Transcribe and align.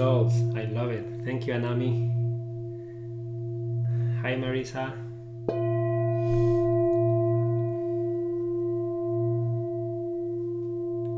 I 0.00 0.64
love 0.72 0.90
it. 0.90 1.04
Thank 1.26 1.46
you, 1.46 1.52
Anami. 1.52 2.08
Hi, 4.22 4.32
Marisa. 4.34 4.94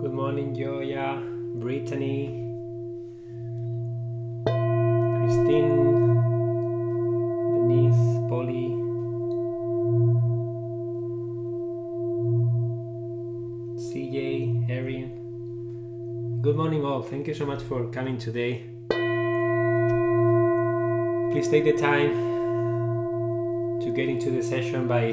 Good 0.00 0.12
morning, 0.12 0.52
Joya, 0.52 1.22
Brittany, 1.54 2.26
Christine, 4.46 5.76
Denise, 7.54 8.18
Polly, 8.28 8.74
CJ, 13.78 14.68
Erin. 14.68 16.40
Good 16.42 16.56
morning, 16.56 16.84
all. 16.84 17.02
Thank 17.02 17.28
you 17.28 17.34
so 17.34 17.46
much 17.46 17.62
for 17.62 17.88
coming 17.90 18.18
today. 18.18 18.71
Please 21.32 21.48
take 21.48 21.64
the 21.64 21.72
time 21.72 22.12
to 23.80 23.90
get 23.90 24.06
into 24.10 24.30
the 24.30 24.42
session 24.42 24.86
by 24.86 25.12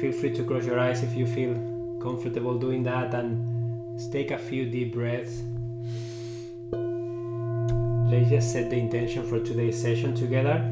feel 0.00 0.12
free 0.12 0.32
to 0.34 0.42
close 0.44 0.64
your 0.64 0.80
eyes 0.80 1.02
if 1.02 1.14
you 1.14 1.26
feel 1.26 1.52
comfortable 2.00 2.58
doing 2.58 2.82
that 2.84 3.12
and 3.12 4.00
take 4.10 4.30
a 4.30 4.38
few 4.38 4.64
deep 4.64 4.94
breaths. 4.94 5.42
Let's 8.10 8.30
just 8.30 8.50
set 8.50 8.70
the 8.70 8.78
intention 8.78 9.26
for 9.26 9.40
today's 9.40 9.78
session 9.78 10.14
together. 10.14 10.64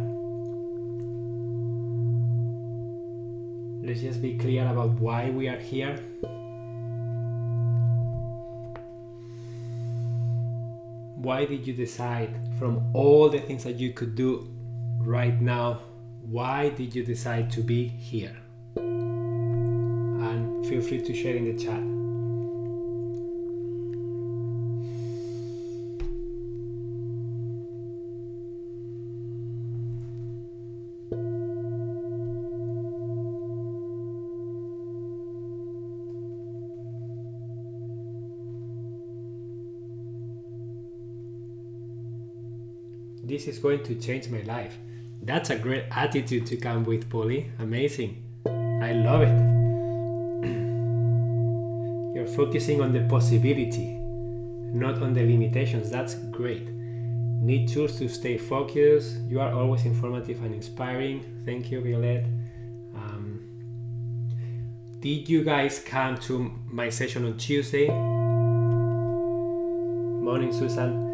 Let's 3.87 4.01
just 4.01 4.23
be 4.23 4.39
clear 4.39 4.67
about 4.67 4.93
why 4.99 5.29
we 5.29 5.49
are 5.49 5.59
here. 5.59 5.99
Why 11.23 11.45
did 11.45 11.69
you 11.69 11.73
decide 11.73 12.35
from 12.59 12.91
all 12.93 13.29
the 13.29 13.39
things 13.39 13.63
that 13.63 13.77
you 13.77 13.93
could 13.93 14.17
do 14.17 14.49
right 14.99 15.41
now? 15.41 15.83
Why 16.21 16.71
did 16.71 16.97
you 16.97 17.05
decide 17.05 17.49
to 17.53 17.61
be 17.61 17.87
here? 17.87 18.37
And 18.75 20.67
feel 20.67 20.83
free 20.83 21.01
to 21.01 21.15
share 21.15 21.37
in 21.37 21.45
the 21.45 21.65
chat. 21.65 21.92
This 43.45 43.57
is 43.57 43.63
going 43.63 43.83
to 43.83 43.95
change 43.97 44.29
my 44.29 44.41
life. 44.43 44.79
That's 45.23 45.51
a 45.51 45.57
great 45.57 45.85
attitude 45.91 46.47
to 46.47 46.57
come 46.57 46.85
with, 46.85 47.11
Polly. 47.11 47.51
Amazing. 47.59 48.23
I 48.47 48.93
love 48.93 49.23
it. 49.23 49.35
You're 52.15 52.27
focusing 52.27 52.81
on 52.81 52.93
the 52.93 53.01
possibility, 53.09 53.97
not 54.75 55.03
on 55.03 55.13
the 55.13 55.23
limitations. 55.23 55.91
That's 55.91 56.15
great. 56.15 56.69
Need 56.69 57.69
tools 57.69 57.99
to 57.99 58.09
stay 58.09 58.39
focused. 58.39 59.19
You 59.29 59.41
are 59.41 59.53
always 59.53 59.85
informative 59.87 60.41
and 60.45 60.55
inspiring. 60.55 61.43
Thank 61.45 61.73
you, 61.73 61.81
Violet. 61.81 62.25
Um, 62.95 63.41
did 65.01 65.29
you 65.29 65.43
guys 65.43 65.81
come 65.81 66.17
to 66.19 66.53
my 66.69 66.91
session 66.91 67.25
on 67.25 67.37
Tuesday? 67.39 67.89
Morning, 70.23 70.53
Susan. 70.53 71.12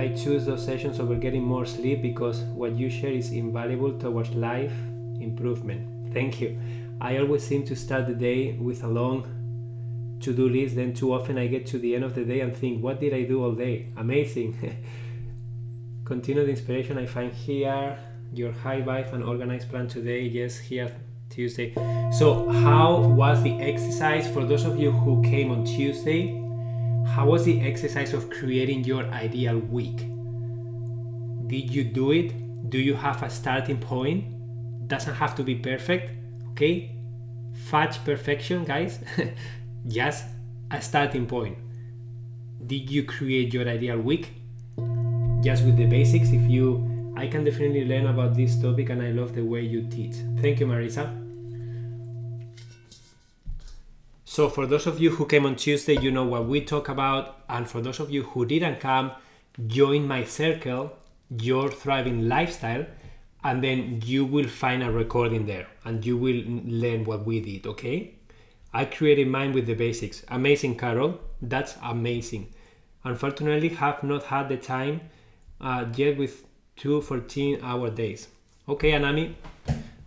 I 0.00 0.08
choose 0.08 0.46
those 0.46 0.64
sessions 0.64 0.98
over 0.98 1.14
getting 1.14 1.42
more 1.42 1.66
sleep 1.66 2.00
because 2.00 2.40
what 2.60 2.72
you 2.72 2.88
share 2.88 3.12
is 3.12 3.32
invaluable 3.32 3.92
towards 3.98 4.30
life 4.30 4.72
improvement. 5.20 6.14
Thank 6.14 6.40
you. 6.40 6.58
I 7.02 7.18
always 7.18 7.46
seem 7.46 7.66
to 7.66 7.76
start 7.76 8.06
the 8.06 8.14
day 8.14 8.52
with 8.52 8.82
a 8.82 8.88
long 8.88 9.26
to 10.20 10.32
do 10.32 10.48
list, 10.48 10.76
then 10.76 10.94
too 10.94 11.12
often 11.12 11.36
I 11.36 11.48
get 11.48 11.66
to 11.66 11.78
the 11.78 11.94
end 11.94 12.04
of 12.04 12.14
the 12.14 12.24
day 12.24 12.40
and 12.40 12.56
think, 12.56 12.82
what 12.82 12.98
did 12.98 13.12
I 13.12 13.24
do 13.24 13.44
all 13.44 13.52
day? 13.52 13.92
Amazing. 13.98 14.56
Continued 16.06 16.48
inspiration 16.48 16.96
I 16.96 17.04
find 17.04 17.30
here. 17.34 17.98
Your 18.32 18.52
high 18.52 18.80
vibe 18.80 19.12
and 19.12 19.22
organized 19.22 19.68
plan 19.68 19.86
today. 19.86 20.22
Yes, 20.22 20.56
here 20.56 20.90
Tuesday. 21.28 21.74
So, 22.10 22.48
how 22.48 23.00
was 23.00 23.42
the 23.42 23.52
exercise 23.60 24.26
for 24.32 24.46
those 24.46 24.64
of 24.64 24.78
you 24.78 24.92
who 24.92 25.22
came 25.22 25.50
on 25.50 25.66
Tuesday? 25.66 26.39
How 27.10 27.26
was 27.26 27.44
the 27.44 27.60
exercise 27.60 28.14
of 28.14 28.30
creating 28.30 28.84
your 28.84 29.04
ideal 29.06 29.58
week? 29.58 30.06
Did 31.48 31.74
you 31.74 31.82
do 31.82 32.12
it? 32.12 32.70
Do 32.70 32.78
you 32.78 32.94
have 32.94 33.24
a 33.24 33.28
starting 33.28 33.78
point? 33.78 34.24
Doesn't 34.86 35.14
have 35.14 35.34
to 35.34 35.42
be 35.42 35.56
perfect, 35.56 36.12
okay? 36.52 36.94
Fudge 37.66 37.98
perfection, 38.04 38.64
guys. 38.64 39.00
Just 39.88 40.26
a 40.70 40.80
starting 40.80 41.26
point. 41.26 41.58
Did 42.66 42.88
you 42.88 43.02
create 43.02 43.52
your 43.52 43.68
ideal 43.68 43.98
week? 43.98 44.34
Just 45.42 45.64
with 45.64 45.76
the 45.76 45.86
basics. 45.86 46.30
If 46.30 46.48
you, 46.48 47.12
I 47.16 47.26
can 47.26 47.42
definitely 47.42 47.86
learn 47.86 48.06
about 48.06 48.36
this 48.36 48.54
topic 48.62 48.88
and 48.90 49.02
I 49.02 49.10
love 49.10 49.34
the 49.34 49.42
way 49.42 49.62
you 49.62 49.82
teach. 49.90 50.14
Thank 50.40 50.60
you, 50.60 50.66
Marisa. 50.66 51.19
So, 54.30 54.48
for 54.48 54.64
those 54.64 54.86
of 54.86 55.00
you 55.00 55.10
who 55.10 55.26
came 55.26 55.44
on 55.44 55.56
Tuesday, 55.56 55.98
you 56.00 56.12
know 56.12 56.24
what 56.24 56.46
we 56.46 56.60
talk 56.60 56.88
about. 56.88 57.40
And 57.48 57.68
for 57.68 57.80
those 57.80 57.98
of 57.98 58.12
you 58.12 58.22
who 58.22 58.46
didn't 58.46 58.78
come, 58.78 59.10
join 59.66 60.06
my 60.06 60.22
circle, 60.22 60.96
Your 61.30 61.68
Thriving 61.68 62.28
Lifestyle, 62.28 62.86
and 63.42 63.60
then 63.64 64.00
you 64.04 64.24
will 64.24 64.46
find 64.46 64.84
a 64.84 64.92
recording 64.92 65.46
there 65.46 65.66
and 65.84 66.06
you 66.06 66.16
will 66.16 66.44
learn 66.46 67.04
what 67.06 67.26
we 67.26 67.40
did, 67.40 67.66
okay? 67.66 68.14
I 68.72 68.84
created 68.84 69.26
mine 69.26 69.52
with 69.52 69.66
the 69.66 69.74
basics. 69.74 70.24
Amazing, 70.28 70.78
Carol. 70.78 71.18
That's 71.42 71.74
amazing. 71.82 72.54
Unfortunately, 73.02 73.70
have 73.70 74.04
not 74.04 74.22
had 74.22 74.48
the 74.48 74.58
time 74.58 75.00
uh, 75.60 75.86
yet 75.96 76.16
with 76.16 76.44
two 76.76 77.00
14 77.00 77.58
hour 77.64 77.90
days. 77.90 78.28
Okay, 78.68 78.92
Anami. 78.92 79.34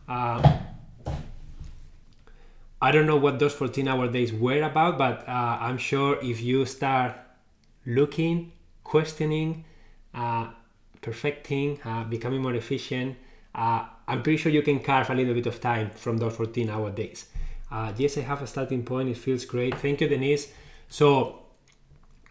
Uh, 0.07 0.59
I 2.83 2.91
don't 2.91 3.07
know 3.07 3.15
what 3.15 3.39
those 3.39 3.53
14 3.53 3.88
hour 3.88 4.09
days 4.09 4.33
were 4.33 4.62
about, 4.62 4.97
but 4.97 5.25
uh, 5.25 5.57
I'm 5.62 5.77
sure 5.77 6.19
if 6.21 6.41
you 6.41 6.65
start 6.65 7.15
looking, 7.85 8.51
questioning, 8.83 9.63
uh, 10.13 10.47
perfecting, 11.01 11.80
uh, 11.85 12.03
becoming 12.03 12.41
more 12.41 12.53
efficient, 12.56 13.15
uh, 13.56 13.85
I'm 14.06 14.21
pretty 14.21 14.35
sure 14.35 14.51
you 14.51 14.63
can 14.63 14.81
carve 14.81 15.09
a 15.09 15.15
little 15.15 15.33
bit 15.33 15.45
of 15.45 15.62
time 15.62 15.91
from 15.91 16.18
those 16.18 16.35
14 16.35 16.69
hour 16.69 16.91
days. 16.91 17.27
Uh, 17.71 17.94
yes, 17.95 18.18
I 18.18 18.21
have 18.21 18.41
a 18.41 18.47
starting 18.47 18.83
point. 18.83 19.07
It 19.07 19.18
feels 19.18 19.45
great. 19.45 19.75
Thank 19.75 20.01
you, 20.01 20.09
Denise. 20.09 20.51
So, 20.89 21.44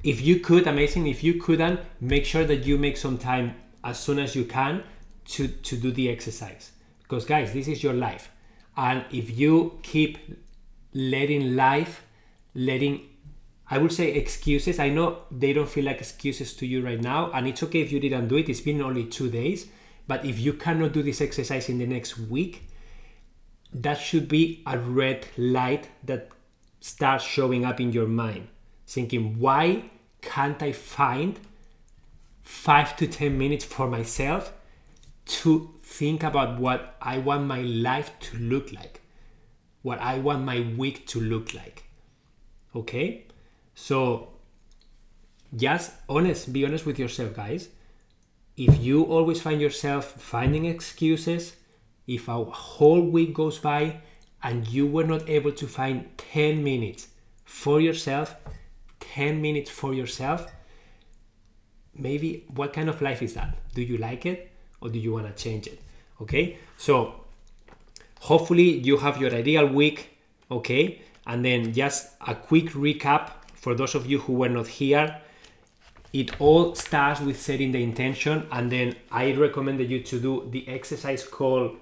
if 0.05 0.21
you 0.21 0.39
could, 0.41 0.67
amazing. 0.67 1.07
If 1.07 1.25
you 1.25 1.41
couldn't, 1.41 1.81
make 1.99 2.27
sure 2.27 2.45
that 2.45 2.67
you 2.67 2.77
make 2.77 2.99
some 2.99 3.17
time 3.17 3.55
as 3.83 3.99
soon 3.99 4.19
as 4.19 4.37
you 4.37 4.45
can 4.45 4.85
to, 5.29 5.49
to 5.49 5.77
do 5.79 5.93
the 5.93 6.11
exercise. 6.11 6.73
Because, 7.05 7.25
guys, 7.25 7.55
this 7.55 7.69
is 7.69 7.83
your 7.83 7.95
life. 7.95 8.32
And 8.77 9.05
if 9.11 9.37
you 9.37 9.79
keep 9.83 10.19
letting 10.95 11.57
life, 11.57 12.05
letting, 12.55 13.09
I 13.71 13.79
would 13.79 13.93
say 13.93 14.13
excuses, 14.13 14.79
I 14.79 14.89
know 14.89 15.19
they 15.31 15.53
don't 15.53 15.69
feel 15.69 15.85
like 15.85 15.99
excuses 15.99 16.55
to 16.55 16.67
you 16.67 16.85
right 16.85 17.01
now. 17.01 17.31
And 17.33 17.47
it's 17.47 17.63
okay 17.65 17.81
if 17.81 17.93
you 17.93 18.01
didn't 18.01 18.29
do 18.29 18.37
it. 18.37 18.49
It's 18.49 18.61
been 18.61 18.81
only 18.81 19.05
two 19.05 19.31
days. 19.31 19.67
But 20.07 20.25
if 20.25 20.39
you 20.39 20.55
cannot 20.55 20.93
do 20.93 21.03
this 21.03 21.21
exercise 21.21 21.69
in 21.69 21.79
the 21.79 21.87
next 21.87 22.19
week, 22.19 22.69
that 23.73 23.99
should 23.99 24.29
be 24.29 24.63
a 24.67 24.79
red 24.79 25.27
light 25.37 25.89
that 26.05 26.29
starts 26.81 27.25
showing 27.25 27.65
up 27.65 27.81
in 27.81 27.93
your 27.93 28.07
mind. 28.07 28.49
Thinking, 28.87 29.39
why 29.39 29.91
can't 30.21 30.63
I 30.63 30.73
find 30.73 31.39
five 32.43 32.97
to 32.97 33.07
10 33.07 33.39
minutes 33.39 33.65
for 33.65 33.89
myself 33.89 34.53
to 35.25 35.75
think 35.93 36.23
about 36.23 36.59
what 36.59 36.97
I 37.01 37.19
want 37.19 37.47
my 37.47 37.61
life 37.61 38.11
to 38.21 38.39
look 38.39 38.73
like? 38.73 39.03
What 39.83 40.01
I 40.01 40.19
want 40.19 40.45
my 40.45 40.61
week 40.77 41.07
to 41.09 41.21
look 41.21 41.53
like. 41.55 41.85
Okay? 42.75 43.27
So, 43.75 44.29
just 45.55 45.93
honest, 46.09 46.53
be 46.53 46.65
honest 46.65 46.87
with 46.87 46.99
yourself, 46.99 47.35
guys. 47.35 47.69
If 48.57 48.79
you 48.83 49.05
always 49.05 49.41
find 49.41 49.61
yourself 49.61 50.13
finding 50.13 50.65
excuses, 50.65 51.57
if 52.07 52.29
a 52.29 52.45
whole 52.45 53.03
week 53.03 53.35
goes 53.35 53.59
by 53.59 54.01
and 54.43 54.67
you 54.69 54.87
were 54.87 55.05
not 55.05 55.29
able 55.29 55.53
to 55.53 55.67
find 55.67 56.09
10 56.17 56.65
minutes 56.65 57.09
for 57.45 57.81
yourself, 57.81 58.35
10 59.01 59.43
minutes 59.43 59.71
for 59.71 59.93
yourself, 59.93 60.51
maybe 61.95 62.45
what 62.49 62.73
kind 62.73 62.89
of 62.89 63.03
life 63.03 63.23
is 63.23 63.35
that? 63.35 63.57
Do 63.75 63.83
you 63.83 63.99
like 63.99 64.25
it 64.25 64.51
or 64.81 64.89
do 64.89 64.99
you 64.99 65.13
want 65.13 65.27
to 65.27 65.43
change 65.43 65.67
it? 65.67 65.82
Okay, 66.23 66.59
so 66.77 67.15
hopefully 68.21 68.79
you 68.79 68.97
have 68.99 69.21
your 69.21 69.35
ideal 69.35 69.67
week. 69.67 70.11
Okay, 70.51 71.01
and 71.27 71.45
then 71.45 71.73
just 71.73 72.11
a 72.27 72.35
quick 72.35 72.67
recap 72.71 73.31
for 73.55 73.75
those 73.75 73.95
of 73.95 74.07
you 74.07 74.19
who 74.19 74.35
were 74.35 74.49
not 74.49 74.67
here. 74.67 75.21
It 76.13 76.41
all 76.41 76.75
starts 76.75 77.21
with 77.21 77.41
setting 77.41 77.73
the 77.73 77.83
intention, 77.83 78.47
and 78.53 78.71
then 78.71 78.97
I 79.11 79.33
recommended 79.33 79.91
you 79.91 80.03
to 80.03 80.21
do 80.21 80.49
the 80.51 80.69
exercise 80.69 81.25
called 81.27 81.77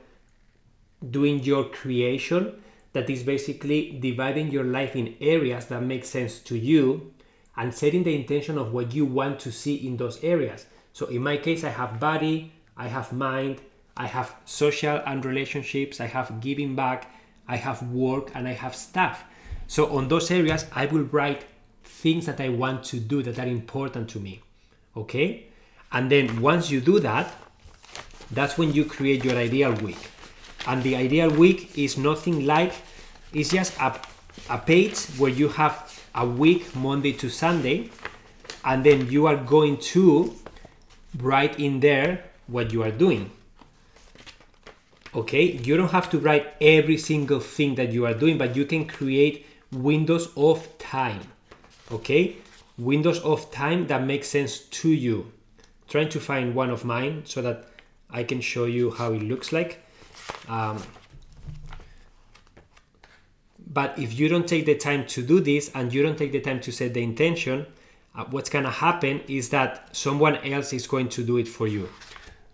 doing 1.10 1.40
your 1.42 1.64
creation. 1.64 2.62
That 2.92 3.08
is 3.08 3.22
basically 3.22 3.98
dividing 4.00 4.50
your 4.50 4.64
life 4.64 4.96
in 4.96 5.14
areas 5.20 5.66
that 5.66 5.80
make 5.82 6.04
sense 6.04 6.40
to 6.40 6.58
you 6.58 7.12
and 7.56 7.72
setting 7.72 8.02
the 8.02 8.14
intention 8.16 8.58
of 8.58 8.72
what 8.72 8.92
you 8.92 9.04
want 9.04 9.38
to 9.40 9.52
see 9.52 9.76
in 9.86 9.96
those 9.96 10.22
areas. 10.24 10.66
So 10.92 11.06
in 11.06 11.22
my 11.22 11.36
case, 11.36 11.62
I 11.62 11.68
have 11.68 12.00
body, 12.00 12.52
I 12.76 12.88
have 12.88 13.12
mind, 13.12 13.60
I 13.96 14.06
have 14.06 14.34
social 14.44 15.02
and 15.06 15.24
relationships, 15.24 16.00
I 16.00 16.06
have 16.06 16.40
giving 16.40 16.74
back, 16.74 17.10
I 17.48 17.56
have 17.56 17.82
work, 17.90 18.30
and 18.34 18.48
I 18.48 18.52
have 18.52 18.74
stuff. 18.74 19.24
So 19.66 19.96
on 19.96 20.08
those 20.08 20.30
areas, 20.30 20.66
I 20.74 20.86
will 20.86 21.04
write 21.04 21.44
things 21.84 22.26
that 22.26 22.40
I 22.40 22.48
want 22.48 22.84
to 22.84 22.98
do 22.98 23.22
that 23.22 23.38
are 23.38 23.46
important 23.46 24.08
to 24.10 24.20
me. 24.20 24.42
Okay? 24.96 25.46
And 25.92 26.10
then 26.10 26.40
once 26.40 26.70
you 26.70 26.80
do 26.80 27.00
that, 27.00 27.32
that's 28.30 28.56
when 28.56 28.72
you 28.72 28.84
create 28.84 29.24
your 29.24 29.36
ideal 29.36 29.72
week. 29.74 30.10
And 30.66 30.82
the 30.82 30.96
ideal 30.96 31.30
week 31.30 31.76
is 31.76 31.98
nothing 31.98 32.46
like, 32.46 32.72
it's 33.32 33.50
just 33.50 33.76
a, 33.80 33.98
a 34.48 34.58
page 34.58 34.98
where 35.18 35.30
you 35.30 35.48
have 35.48 36.00
a 36.14 36.26
week, 36.26 36.74
Monday 36.76 37.12
to 37.14 37.28
Sunday, 37.28 37.90
and 38.64 38.84
then 38.84 39.10
you 39.10 39.26
are 39.26 39.36
going 39.36 39.78
to 39.78 40.34
write 41.18 41.58
in 41.58 41.80
there 41.80 42.24
what 42.46 42.72
you 42.72 42.82
are 42.82 42.90
doing. 42.90 43.30
Okay, 45.14 45.42
you 45.42 45.76
don't 45.76 45.90
have 45.90 46.08
to 46.10 46.18
write 46.18 46.54
every 46.60 46.96
single 46.96 47.40
thing 47.40 47.74
that 47.74 47.90
you 47.90 48.06
are 48.06 48.14
doing, 48.14 48.38
but 48.38 48.54
you 48.54 48.64
can 48.64 48.86
create 48.86 49.44
windows 49.72 50.28
of 50.36 50.78
time. 50.78 51.20
Okay, 51.90 52.36
windows 52.78 53.18
of 53.20 53.50
time 53.50 53.88
that 53.88 54.04
make 54.04 54.24
sense 54.24 54.58
to 54.58 54.88
you. 54.88 55.32
trying 55.88 56.08
to 56.08 56.20
find 56.20 56.54
one 56.54 56.70
of 56.70 56.84
mine 56.84 57.22
so 57.24 57.42
that 57.42 57.64
I 58.08 58.22
can 58.22 58.40
show 58.40 58.64
you 58.64 58.92
how 58.92 59.12
it 59.12 59.22
looks 59.22 59.52
like. 59.52 59.84
Um, 60.48 60.80
but 63.66 63.98
if 63.98 64.18
you 64.18 64.28
don't 64.28 64.46
take 64.46 64.66
the 64.66 64.76
time 64.76 65.04
to 65.08 65.22
do 65.22 65.40
this 65.40 65.70
and 65.74 65.92
you 65.92 66.04
don't 66.04 66.16
take 66.16 66.30
the 66.30 66.40
time 66.40 66.60
to 66.60 66.70
set 66.70 66.94
the 66.94 67.02
intention, 67.02 67.66
uh, 68.14 68.24
what's 68.30 68.50
going 68.50 68.64
to 68.64 68.70
happen 68.70 69.20
is 69.28 69.48
that 69.50 69.94
someone 69.96 70.36
else 70.36 70.72
is 70.72 70.86
going 70.86 71.08
to 71.08 71.24
do 71.24 71.36
it 71.36 71.48
for 71.48 71.66
you. 71.66 71.88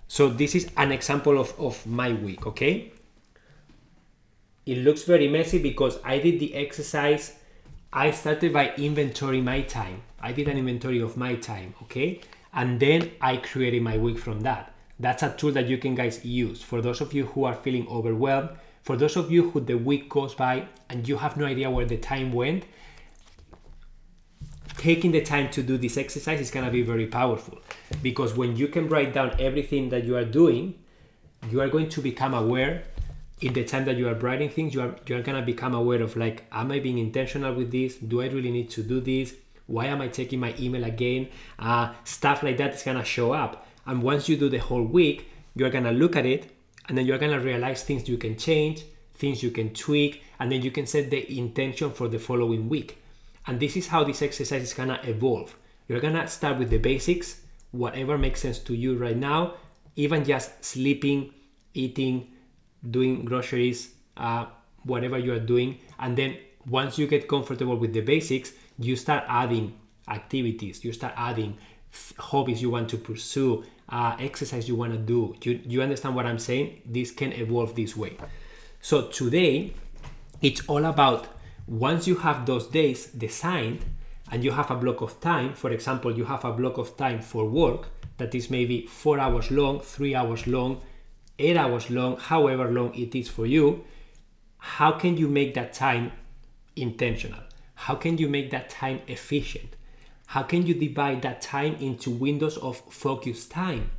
So 0.09 0.29
this 0.29 0.55
is 0.55 0.71
an 0.77 0.93
example 0.93 1.39
of, 1.39 1.59
of 1.59 1.85
my 1.87 2.13
week, 2.13 2.47
okay? 2.47 2.93
It 4.65 4.79
looks 4.79 5.05
very 5.05 5.29
messy 5.29 5.59
because 5.59 5.99
I 6.05 6.19
did 6.19 6.41
the 6.41 6.55
exercise. 6.55 7.35
I 7.93 8.11
started 8.11 8.53
by 8.53 8.73
inventory 8.77 9.41
my 9.41 9.63
time. 9.63 10.03
I 10.21 10.33
did 10.33 10.49
an 10.49 10.59
inventory 10.59 11.01
of 11.01 11.17
my 11.17 11.35
time, 11.37 11.75
okay? 11.83 12.21
And 12.53 12.81
then 12.81 13.11
I 13.21 13.37
created 13.37 13.83
my 13.83 13.99
week 13.99 14.19
from 14.19 14.41
that. 14.41 14.73
That's 14.99 15.23
a 15.23 15.35
tool 15.37 15.53
that 15.53 15.67
you 15.67 15.79
can 15.79 15.95
guys 15.95 16.25
use. 16.25 16.63
For 16.63 16.81
those 16.81 17.01
of 17.01 17.13
you 17.13 17.27
who 17.27 17.45
are 17.45 17.55
feeling 17.55 17.87
overwhelmed, 17.89 18.51
for 18.83 18.97
those 18.97 19.17
of 19.17 19.31
you 19.31 19.51
who 19.51 19.61
the 19.61 19.77
week 19.77 20.09
goes 20.09 20.35
by 20.35 20.67
and 20.89 21.07
you 21.07 21.17
have 21.17 21.37
no 21.37 21.45
idea 21.45 21.71
where 21.71 21.85
the 21.85 21.97
time 21.97 22.33
went, 22.33 22.65
taking 24.79 25.13
the 25.13 25.23
time 25.23 25.51
to 25.51 25.63
do 25.63 25.77
this 25.77 25.97
exercise 25.97 26.41
is 26.41 26.51
going 26.51 26.65
to 26.65 26.73
be 26.73 26.83
very 26.83 27.07
powerful. 27.07 27.59
Because 28.03 28.35
when 28.35 28.57
you 28.57 28.69
can 28.69 28.89
write 28.89 29.15
down 29.15 29.37
everything 29.39 29.89
that 29.91 30.05
you 30.05 30.17
are 30.17 30.25
doing, 30.25 30.75
you 31.51 31.61
are 31.61 31.69
going 31.69 31.89
to 31.91 32.01
become 32.01 32.35
aware. 32.35 32.85
In 33.41 33.53
the 33.53 33.65
time 33.65 33.85
that 33.85 33.97
you 33.97 34.09
are 34.09 34.15
writing 34.15 34.49
things 34.49 34.73
you 34.73 34.81
are 34.81 34.97
you're 35.07 35.21
going 35.21 35.39
to 35.39 35.45
become 35.45 35.75
aware 35.75 36.01
of 36.01 36.17
like 36.17 36.45
am 36.53 36.73
i 36.73 36.79
being 36.79 36.97
intentional 36.97 37.53
with 37.55 37.71
this? 37.71 37.97
Do 37.97 38.23
i 38.23 38.29
really 38.29 38.51
need 38.51 38.71
to 38.71 38.83
do 38.83 38.99
this? 38.99 39.35
Why 39.67 39.87
am 39.87 40.01
i 40.01 40.09
taking 40.09 40.41
my 40.41 40.55
email 40.59 40.85
again? 40.85 41.29
Uh, 41.59 41.93
stuff 42.05 42.43
like 42.43 42.57
that 42.57 42.75
is 42.75 42.83
going 42.83 42.97
to 42.97 43.05
show 43.05 43.33
up. 43.33 43.67
And 43.87 44.03
once 44.03 44.27
you 44.27 44.39
do 44.39 44.49
the 44.49 44.57
whole 44.57 44.83
week 44.83 45.29
you're 45.55 45.69
going 45.69 45.85
to 45.85 45.91
look 45.91 46.17
at 46.17 46.25
it 46.25 46.51
and 46.89 46.97
then 46.97 47.05
you're 47.05 47.19
going 47.19 47.33
to 47.33 47.41
realize 47.41 47.83
things 47.83 48.09
you 48.09 48.17
can 48.17 48.37
change 48.39 48.85
things 49.15 49.43
you 49.43 49.51
can 49.51 49.73
tweak 49.73 50.23
and 50.39 50.53
then 50.53 50.63
you 50.63 50.71
can 50.71 50.87
set 50.87 51.11
the 51.11 51.39
intention 51.39 51.91
for 51.91 52.09
the 52.09 52.19
following 52.19 52.69
week 52.69 52.99
and 53.47 53.61
this 53.61 53.77
is 53.77 53.89
how 53.89 54.05
this 54.05 54.23
exercise 54.23 54.63
is 54.63 54.75
gonna 54.75 55.01
evolve. 55.05 55.57
You're 55.89 56.01
gonna 56.01 56.27
start 56.29 56.59
with 56.59 56.71
the 56.71 56.79
basics, 56.79 57.41
whatever 57.71 58.19
makes 58.19 58.41
sense 58.41 58.59
to 58.61 58.75
you 58.75 58.97
right 58.97 59.17
now, 59.17 59.55
even 59.95 60.25
just 60.25 60.65
sleeping, 60.65 61.33
eating, 61.75 62.33
doing 62.91 63.25
groceries, 63.25 63.95
uh, 64.17 64.47
whatever 64.85 65.19
you 65.19 65.33
are 65.33 65.41
doing. 65.41 65.79
And 65.99 66.17
then 66.17 66.37
once 66.69 66.99
you 66.99 67.07
get 67.07 67.29
comfortable 67.29 67.77
with 67.77 67.93
the 67.93 68.01
basics, 68.01 68.53
you 68.79 68.97
start 68.97 69.25
adding 69.29 69.75
activities, 70.09 70.85
you 70.85 70.93
start 70.93 71.15
adding 71.17 71.57
hobbies 72.19 72.61
you 72.61 72.71
want 72.71 72.89
to 72.91 72.99
pursue, 72.99 73.65
uh, 73.89 74.17
exercise 74.19 74.69
you 74.69 74.75
want 74.75 74.93
to 74.93 74.99
do. 74.99 75.35
You, 75.43 75.61
you 75.65 75.83
understand 75.83 76.15
what 76.15 76.27
I'm 76.27 76.39
saying? 76.39 76.83
This 76.85 77.11
can 77.11 77.33
evolve 77.33 77.75
this 77.75 77.97
way. 77.97 78.17
So 78.81 79.09
today, 79.09 79.73
it's 80.43 80.67
all 80.69 80.85
about 80.85 81.29
once 81.67 82.07
you 82.07 82.15
have 82.17 82.47
those 82.47 82.69
days 82.69 83.07
designed 83.07 83.85
and 84.31 84.45
you 84.45 84.53
have 84.53 84.71
a 84.71 84.77
block 84.77 85.01
of 85.01 85.21
time, 85.21 85.53
for 85.55 85.71
example, 85.71 86.17
you 86.17 86.25
have 86.25 86.45
a 86.45 86.53
block 86.53 86.79
of 86.79 86.97
time 86.97 87.21
for 87.21 87.45
work 87.45 87.89
that 88.19 88.35
is 88.35 88.51
maybe 88.51 88.87
four 88.87 89.19
hours 89.19 89.51
long, 89.51 89.81
three 89.81 90.15
hours 90.15 90.47
long, 90.47 90.81
eight 91.39 91.57
hours 91.57 91.91
long, 91.91 92.17
however 92.17 92.71
long 92.71 92.95
it 92.95 93.15
is 93.15 93.29
for 93.29 93.47
you, 93.47 93.85
how 94.59 94.93
can 94.93 95.17
you 95.17 95.29
make 95.29 95.55
that 95.55 95.73
time 95.73 96.13
intentional? 96.77 97.41
How 97.75 97.95
can 97.95 98.17
you 98.19 98.29
make 98.29 98.51
that 98.51 98.71
time 98.71 99.01
efficient? 99.07 99.77
How 100.27 100.43
can 100.43 100.67
you 100.67 100.75
divide 100.75 101.23
that 101.23 101.41
time 101.41 101.77
into 101.77 102.11
windows 102.11 102.57
of 102.59 102.79
focus 102.93 103.47
time? 103.47 103.91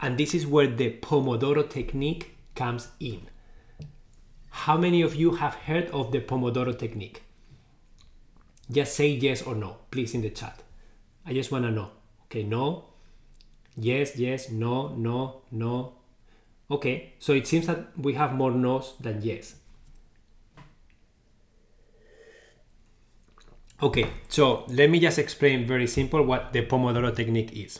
And 0.00 0.18
this 0.18 0.34
is 0.34 0.46
where 0.46 0.66
the 0.66 0.90
Pomodoro 0.98 1.68
technique 1.68 2.36
comes 2.54 2.88
in. 3.00 3.28
How 4.56 4.76
many 4.76 5.02
of 5.02 5.14
you 5.14 5.32
have 5.32 5.54
heard 5.54 5.90
of 5.90 6.10
the 6.12 6.20
Pomodoro 6.20 6.76
technique? 6.76 7.22
Just 8.70 8.96
say 8.96 9.10
yes 9.10 9.42
or 9.42 9.54
no, 9.54 9.76
please, 9.90 10.14
in 10.14 10.22
the 10.22 10.30
chat. 10.30 10.62
I 11.26 11.34
just 11.34 11.52
want 11.52 11.66
to 11.66 11.70
know. 11.70 11.90
Okay, 12.24 12.42
no. 12.42 12.86
Yes, 13.76 14.16
yes, 14.16 14.50
no, 14.50 14.88
no, 14.96 15.42
no. 15.52 15.92
Okay, 16.70 17.12
so 17.18 17.34
it 17.34 17.46
seems 17.46 17.66
that 17.66 17.96
we 17.98 18.14
have 18.14 18.32
more 18.32 18.50
no's 18.50 18.94
than 18.98 19.20
yes. 19.22 19.54
Okay, 23.82 24.06
so 24.28 24.64
let 24.68 24.88
me 24.88 24.98
just 24.98 25.18
explain 25.18 25.66
very 25.66 25.86
simple 25.86 26.22
what 26.24 26.52
the 26.54 26.62
Pomodoro 26.62 27.14
technique 27.14 27.52
is. 27.52 27.78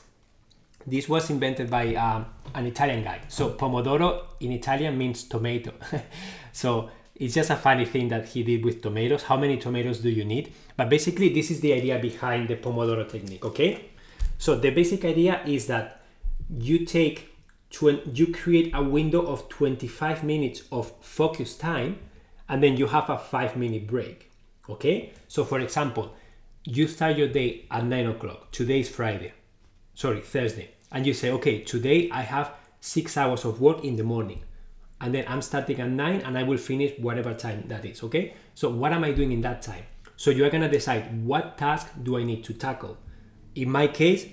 This 0.87 1.09
was 1.09 1.31
invented 1.31 1.69
by 1.69 1.97
uh, 1.97 2.23
an 2.55 2.67
Italian 2.67 3.03
guy. 3.03 3.23
So 3.29 3.51
Pomodoro 3.51 4.25
in 4.39 4.53
Italian 4.53 4.97
means 4.97 5.25
tomato. 5.25 5.73
so 6.57 6.91
it's 7.15 7.35
just 7.35 7.51
a 7.51 7.57
funny 7.57 7.85
thing 7.85 8.09
that 8.09 8.29
he 8.29 8.43
did 8.43 8.65
with 8.65 8.83
tomatoes. 8.83 9.23
How 9.25 9.37
many 9.37 9.57
tomatoes 9.57 10.01
do 10.01 10.11
you 10.11 10.25
need? 10.25 10.53
But 10.77 10.89
basically, 10.89 11.29
this 11.29 11.51
is 11.51 11.61
the 11.61 11.73
idea 11.73 11.99
behind 11.99 12.49
the 12.49 12.57
Pomodoro 12.57 13.09
technique. 13.09 13.45
Okay. 13.45 13.91
So 14.39 14.55
the 14.55 14.71
basic 14.71 15.05
idea 15.05 15.43
is 15.47 15.67
that 15.67 16.03
you 16.51 16.87
take 16.87 17.33
you 18.13 18.33
create 18.33 18.71
a 18.75 18.83
window 18.83 19.27
of 19.27 19.49
25 19.51 20.25
minutes 20.25 20.63
of 20.73 20.93
focus 21.03 21.57
time, 21.57 21.99
and 22.49 22.63
then 22.63 22.77
you 22.77 22.87
have 22.87 23.11
a 23.11 23.19
five 23.19 23.57
minute 23.57 23.87
break. 23.87 24.31
Okay. 24.71 25.13
So 25.29 25.45
for 25.45 25.61
example, 25.61 26.15
you 26.65 26.89
start 26.89 27.17
your 27.17 27.29
day 27.29 27.67
at 27.71 27.85
nine 27.85 28.07
o'clock. 28.07 28.51
Today 28.53 28.81
is 28.81 28.89
Friday. 28.89 29.33
Sorry, 29.95 30.21
Thursday 30.21 30.71
and 30.93 31.07
you 31.07 31.15
say, 31.15 31.31
okay, 31.31 31.61
today 31.61 32.09
I 32.11 32.23
have 32.23 32.53
six 32.81 33.17
hours 33.17 33.45
of 33.45 33.61
work 33.61 33.85
in 33.85 33.97
the 33.97 34.05
morning, 34.05 34.43
and 35.01 35.15
then 35.15 35.25
I'm 35.29 35.43
starting 35.43 35.81
at 35.81 35.91
nine 35.91 36.23
and 36.23 36.39
I 36.39 36.43
will 36.43 36.59
finish 36.59 36.99
whatever 36.99 37.35
time 37.35 37.65
that 37.69 37.85
is, 37.85 38.03
okay? 38.05 38.35
So, 38.55 38.71
what 38.71 38.93
am 38.93 39.05
I 39.05 39.13
doing 39.13 39.33
in 39.33 39.41
that 39.43 39.63
time? 39.63 39.85
So, 40.17 40.31
you 40.31 40.45
are 40.45 40.51
gonna 40.51 40.71
decide 40.71 41.25
what 41.25 41.59
task 41.59 41.89
do 42.03 42.17
I 42.17 42.25
need 42.25 42.45
to 42.45 42.55
tackle. 42.55 42.97
In 43.55 43.71
my 43.71 43.87
case, 43.87 44.27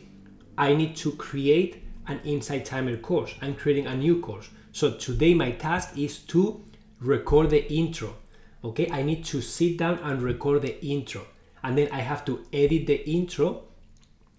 I 0.58 0.74
need 0.74 0.96
to 0.98 1.12
create 1.13 1.84
an 2.08 2.20
Insight 2.24 2.65
Timer 2.65 2.98
course. 2.98 3.34
I'm 3.41 3.55
creating 3.55 3.88
a 3.88 3.96
new 3.96 4.20
course. 4.20 4.50
So, 4.72 4.91
today 4.91 5.34
my 5.34 5.51
task 5.51 5.98
is 5.98 6.20
to 6.20 6.63
record 7.00 7.50
the 7.50 7.72
intro, 7.72 8.15
okay? 8.63 8.89
I 8.91 9.03
need 9.03 9.25
to 9.25 9.41
sit 9.41 9.77
down 9.77 10.00
and 10.00 10.22
record 10.22 10.62
the 10.62 10.84
intro, 10.86 11.25
and 11.63 11.77
then 11.77 11.89
I 11.91 12.00
have 12.00 12.24
to 12.25 12.46
edit 12.53 12.88
the 12.88 13.10
intro 13.10 13.63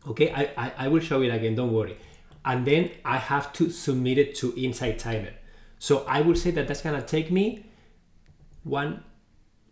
okay 0.07 0.31
I, 0.33 0.51
I, 0.57 0.73
I 0.79 0.89
will 0.89 1.01
show 1.01 1.23
it 1.23 1.29
again 1.29 1.55
don't 1.55 1.73
worry 1.73 1.97
and 2.45 2.67
then 2.67 2.91
I 3.05 3.17
have 3.17 3.53
to 3.55 3.71
submit 3.71 4.19
it 4.19 4.35
to 4.37 4.55
Insight 4.57 4.99
Timer 4.99 5.33
so 5.87 6.05
I 6.17 6.19
will 6.27 6.39
say 6.43 6.51
that 6.57 6.69
that's 6.69 6.83
gonna 6.87 7.07
take 7.15 7.31
me 7.39 7.47
one 8.65 8.93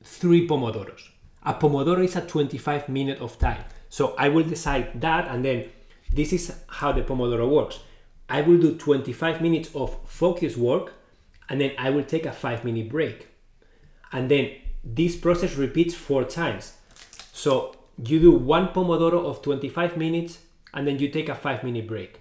three 0.05 0.43
pomodoros 0.49 1.05
a 1.43 1.55
pomodoro 1.55 2.05
is 2.05 2.17
a 2.17 2.21
25 2.21 2.89
minute 2.89 3.21
of 3.21 3.39
time 3.39 3.65
so 3.89 4.15
I 4.17 4.29
will 4.31 4.45
decide 4.45 5.01
that 5.03 5.29
and 5.29 5.45
then 5.45 5.69
this 6.13 6.33
is 6.33 6.55
how 6.67 6.93
the 6.93 7.03
Pomodoro 7.03 7.49
works. 7.49 7.81
I 8.29 8.43
will 8.43 8.59
do 8.59 8.77
25 8.77 9.41
minutes 9.41 9.71
of 9.75 9.97
focus 10.07 10.57
work 10.57 10.95
and 11.49 11.61
then 11.61 11.73
I 11.79 11.91
will 11.91 12.05
take 12.05 12.27
a 12.27 12.33
five 12.33 12.65
minute 12.65 12.89
break. 12.89 13.29
And 14.13 14.31
then 14.31 14.51
this 14.85 15.17
process 15.17 15.57
repeats 15.57 15.95
four 15.95 16.25
times. 16.25 16.75
So 17.33 17.75
you 18.03 18.21
do 18.21 18.33
one 18.33 18.69
Pomodoro 18.69 19.25
of 19.25 19.43
25 19.43 19.97
minutes 19.97 20.39
and 20.75 20.87
then 20.87 20.99
you 20.99 21.09
take 21.09 21.29
a 21.29 21.35
five 21.35 21.65
minute 21.65 21.87
break. 21.87 22.21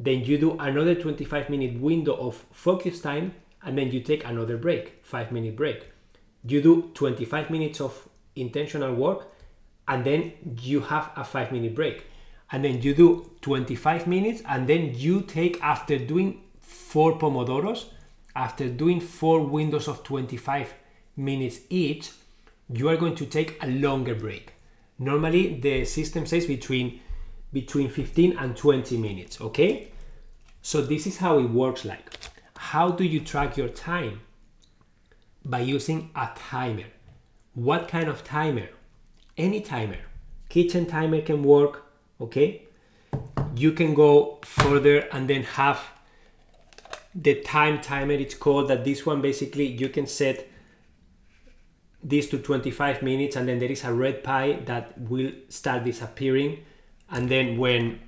Then 0.00 0.24
you 0.24 0.38
do 0.38 0.56
another 0.58 0.94
25 0.94 1.50
minute 1.50 1.80
window 1.80 2.14
of 2.14 2.36
focus 2.52 3.00
time 3.00 3.34
and 3.62 3.76
then 3.76 3.90
you 3.90 4.00
take 4.00 4.24
another 4.24 4.56
break, 4.56 5.00
five 5.02 5.32
minute 5.32 5.56
break. 5.56 5.86
You 6.44 6.62
do 6.62 6.90
25 6.94 7.50
minutes 7.50 7.80
of 7.80 8.08
intentional 8.36 8.94
work 8.94 9.26
and 9.88 10.04
then 10.04 10.32
you 10.60 10.80
have 10.80 11.10
a 11.16 11.24
five 11.24 11.50
minute 11.50 11.74
break. 11.74 12.04
And 12.50 12.64
then 12.64 12.80
you 12.80 12.94
do 12.94 13.30
25 13.42 14.06
minutes 14.06 14.42
and 14.46 14.68
then 14.68 14.94
you 14.94 15.22
take, 15.22 15.62
after 15.62 15.98
doing 15.98 16.42
four 16.60 17.18
Pomodoros, 17.18 17.86
after 18.34 18.68
doing 18.68 19.00
four 19.00 19.44
windows 19.44 19.88
of 19.88 20.04
25 20.04 20.72
minutes 21.16 21.60
each, 21.68 22.12
you 22.72 22.88
are 22.88 22.96
going 22.96 23.16
to 23.16 23.26
take 23.26 23.62
a 23.62 23.66
longer 23.66 24.14
break. 24.14 24.52
Normally, 24.98 25.60
the 25.60 25.84
system 25.84 26.26
says 26.26 26.46
between 26.46 27.00
between 27.52 27.88
15 27.88 28.36
and 28.38 28.56
20 28.56 28.96
minutes, 28.96 29.40
okay? 29.40 29.90
So 30.62 30.82
this 30.82 31.06
is 31.06 31.18
how 31.18 31.38
it 31.38 31.50
works 31.50 31.84
like. 31.84 32.18
How 32.56 32.90
do 32.90 33.04
you 33.04 33.20
track 33.20 33.56
your 33.56 33.68
time? 33.68 34.20
By 35.44 35.60
using 35.60 36.10
a 36.14 36.30
timer. 36.36 36.86
What 37.54 37.88
kind 37.88 38.08
of 38.08 38.24
timer? 38.24 38.68
Any 39.36 39.60
timer. 39.60 39.98
Kitchen 40.48 40.86
timer 40.86 41.22
can 41.22 41.42
work, 41.42 41.86
okay? 42.20 42.62
You 43.54 43.72
can 43.72 43.94
go 43.94 44.40
further 44.42 45.08
and 45.12 45.28
then 45.28 45.42
have 45.42 45.80
the 47.14 47.34
time 47.42 47.80
timer 47.80 48.12
it's 48.12 48.34
called 48.34 48.68
that 48.68 48.84
this 48.84 49.04
one 49.04 49.20
basically 49.20 49.66
you 49.66 49.88
can 49.88 50.06
set 50.06 50.48
this 52.02 52.28
to 52.28 52.38
25 52.38 53.02
minutes 53.02 53.34
and 53.34 53.48
then 53.48 53.58
there 53.58 53.70
is 53.70 53.82
a 53.82 53.92
red 53.92 54.22
pie 54.22 54.60
that 54.66 54.96
will 55.00 55.32
start 55.48 55.84
disappearing 55.84 56.64
and 57.10 57.28
then 57.28 57.56
when 57.56 58.00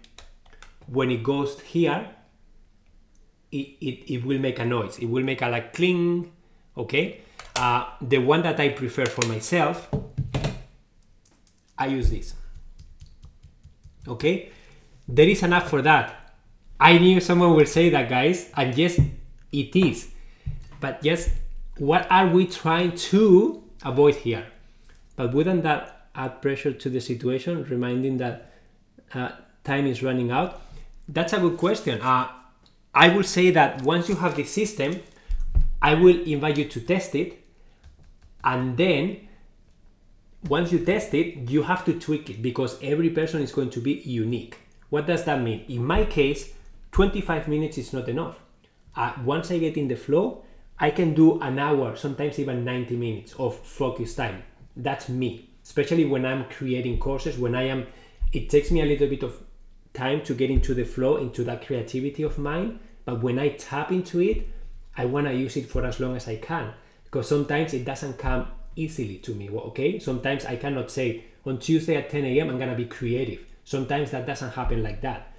when 0.87 1.11
it 1.11 1.23
goes 1.23 1.61
here 1.61 2.11
it, 3.53 3.77
it, 3.81 4.13
it 4.13 4.25
will 4.25 4.39
make 4.39 4.59
a 4.59 4.65
noise. 4.65 4.99
It 4.99 5.07
will 5.07 5.25
make 5.25 5.43
a 5.43 5.49
like 5.49 5.73
cling 5.73 6.33
okay? 6.77 7.23
Uh, 7.57 7.85
the 8.01 8.19
one 8.19 8.43
that 8.43 8.61
i 8.61 8.69
prefer 8.69 9.05
for 9.07 9.27
myself 9.27 9.89
i 11.77 11.87
use 11.87 12.11
this. 12.11 12.35
Okay? 14.07 14.51
There 15.09 15.29
is 15.29 15.43
an 15.43 15.53
app 15.53 15.67
for 15.67 15.83
that. 15.83 16.35
I 16.79 16.99
knew 16.99 17.21
someone 17.21 17.55
will 17.55 17.67
say 17.67 17.91
that 17.91 18.09
guys 18.09 18.51
and 18.57 18.77
yes 18.77 19.01
it 19.53 19.75
is. 19.75 20.11
But 20.81 21.01
yes 21.03 21.31
what 21.79 22.07
are 22.11 22.29
we 22.29 22.47
trying 22.47 22.95
to 22.97 23.63
avoid 23.85 24.17
here? 24.17 24.47
But 25.17 25.33
wouldn't 25.33 25.63
that 25.63 26.09
add 26.15 26.43
pressure 26.43 26.73
to 26.73 26.89
the 26.91 27.01
situation 27.01 27.65
reminding 27.65 28.19
that 28.19 28.50
uh, 29.15 29.31
time 29.65 29.87
is 29.87 30.03
running 30.03 30.31
out. 30.31 30.61
That's 31.09 31.33
a 31.33 31.39
good 31.39 31.57
question. 31.57 32.01
Uh, 32.01 32.29
i 32.93 33.09
will 33.09 33.23
say 33.23 33.51
that 33.53 33.83
once 33.83 34.09
you 34.09 34.17
have 34.17 34.35
this 34.35 34.51
system 34.51 35.01
i 35.81 35.95
will 35.95 36.21
invite 36.25 36.59
you 36.59 36.65
to 36.65 36.81
test 36.81 37.15
it. 37.15 37.37
And 38.43 38.77
then 38.77 39.29
once 40.49 40.73
you 40.73 40.85
test 40.85 41.15
it 41.15 41.51
you 41.51 41.63
have 41.63 41.85
to 41.85 41.99
tweak 41.99 42.31
it 42.31 42.43
because 42.43 42.79
every 42.83 43.11
person 43.11 43.43
is 43.43 43.53
going 43.53 43.71
to 43.71 43.81
be 43.81 43.93
unique. 44.05 44.59
What 44.89 45.07
does 45.07 45.25
that 45.25 45.41
mean? 45.41 45.65
In 45.69 45.85
my 45.85 46.05
case 46.05 46.53
25 46.93 47.49
minutes 47.49 47.79
is 47.79 47.93
not 47.93 48.09
enough. 48.09 48.37
Uh, 48.97 49.13
once 49.25 49.51
i 49.51 49.59
get 49.59 49.77
in 49.77 49.87
the 49.87 49.97
flow 49.97 50.45
i 50.79 50.91
can 50.91 51.15
do 51.15 51.39
an 51.41 51.59
hour 51.59 51.95
sometimes 51.95 52.39
even 52.39 52.65
90 52.65 52.97
minutes 52.97 53.35
of 53.39 53.57
focus 53.57 54.15
time. 54.15 54.43
That's 54.77 55.09
me 55.09 55.51
especially 55.63 56.05
when 56.05 56.25
i'm 56.25 56.45
creating 56.47 56.99
courses 56.99 57.39
when 57.39 57.55
i 57.55 57.63
am 57.63 57.87
it 58.33 58.49
takes 58.49 58.71
me 58.71 58.81
a 58.81 58.87
little 58.87 59.09
bit 59.09 59.23
of 59.23 59.43
time 59.93 60.23
to 60.23 60.35
get 60.35 60.51
into 60.51 60.75
the 60.75 60.85
flow 60.85 61.17
into 61.17 61.43
that 61.45 61.67
creativity 61.67 62.23
of 62.23 62.39
mine 62.39 62.79
but 63.05 63.23
when 63.23 63.39
i 63.39 63.49
tap 63.49 63.91
into 63.91 64.21
it 64.21 64.47
i 64.97 65.05
want 65.05 65.27
to 65.27 65.35
use 65.35 65.57
it 65.57 65.69
for 65.69 65.85
as 65.85 65.99
long 65.99 66.15
as 66.17 66.29
i 66.29 66.37
can 66.37 66.73
because 67.05 67.29
sometimes 67.29 67.75
it 67.75 67.85
doesn't 67.85 68.19
come 68.19 68.47
easily 68.77 69.17
to 69.17 69.35
me 69.35 69.51
okay? 69.51 69.99
Sometimes 69.99 70.45
i 70.47 70.57
cannot 70.57 70.91
say 70.91 71.25
on 71.45 71.59
tuesday 71.59 71.97
at 71.97 72.09
10 72.09 72.25
a.m 72.25 72.51
i'm 72.51 72.59
gonna 72.59 72.77
be 72.77 72.87
creative. 72.87 73.45
Sometimes 73.65 74.11
that 74.11 74.27
doesn't 74.27 74.51
happen 74.51 74.83
like 74.83 75.01
that. 75.03 75.33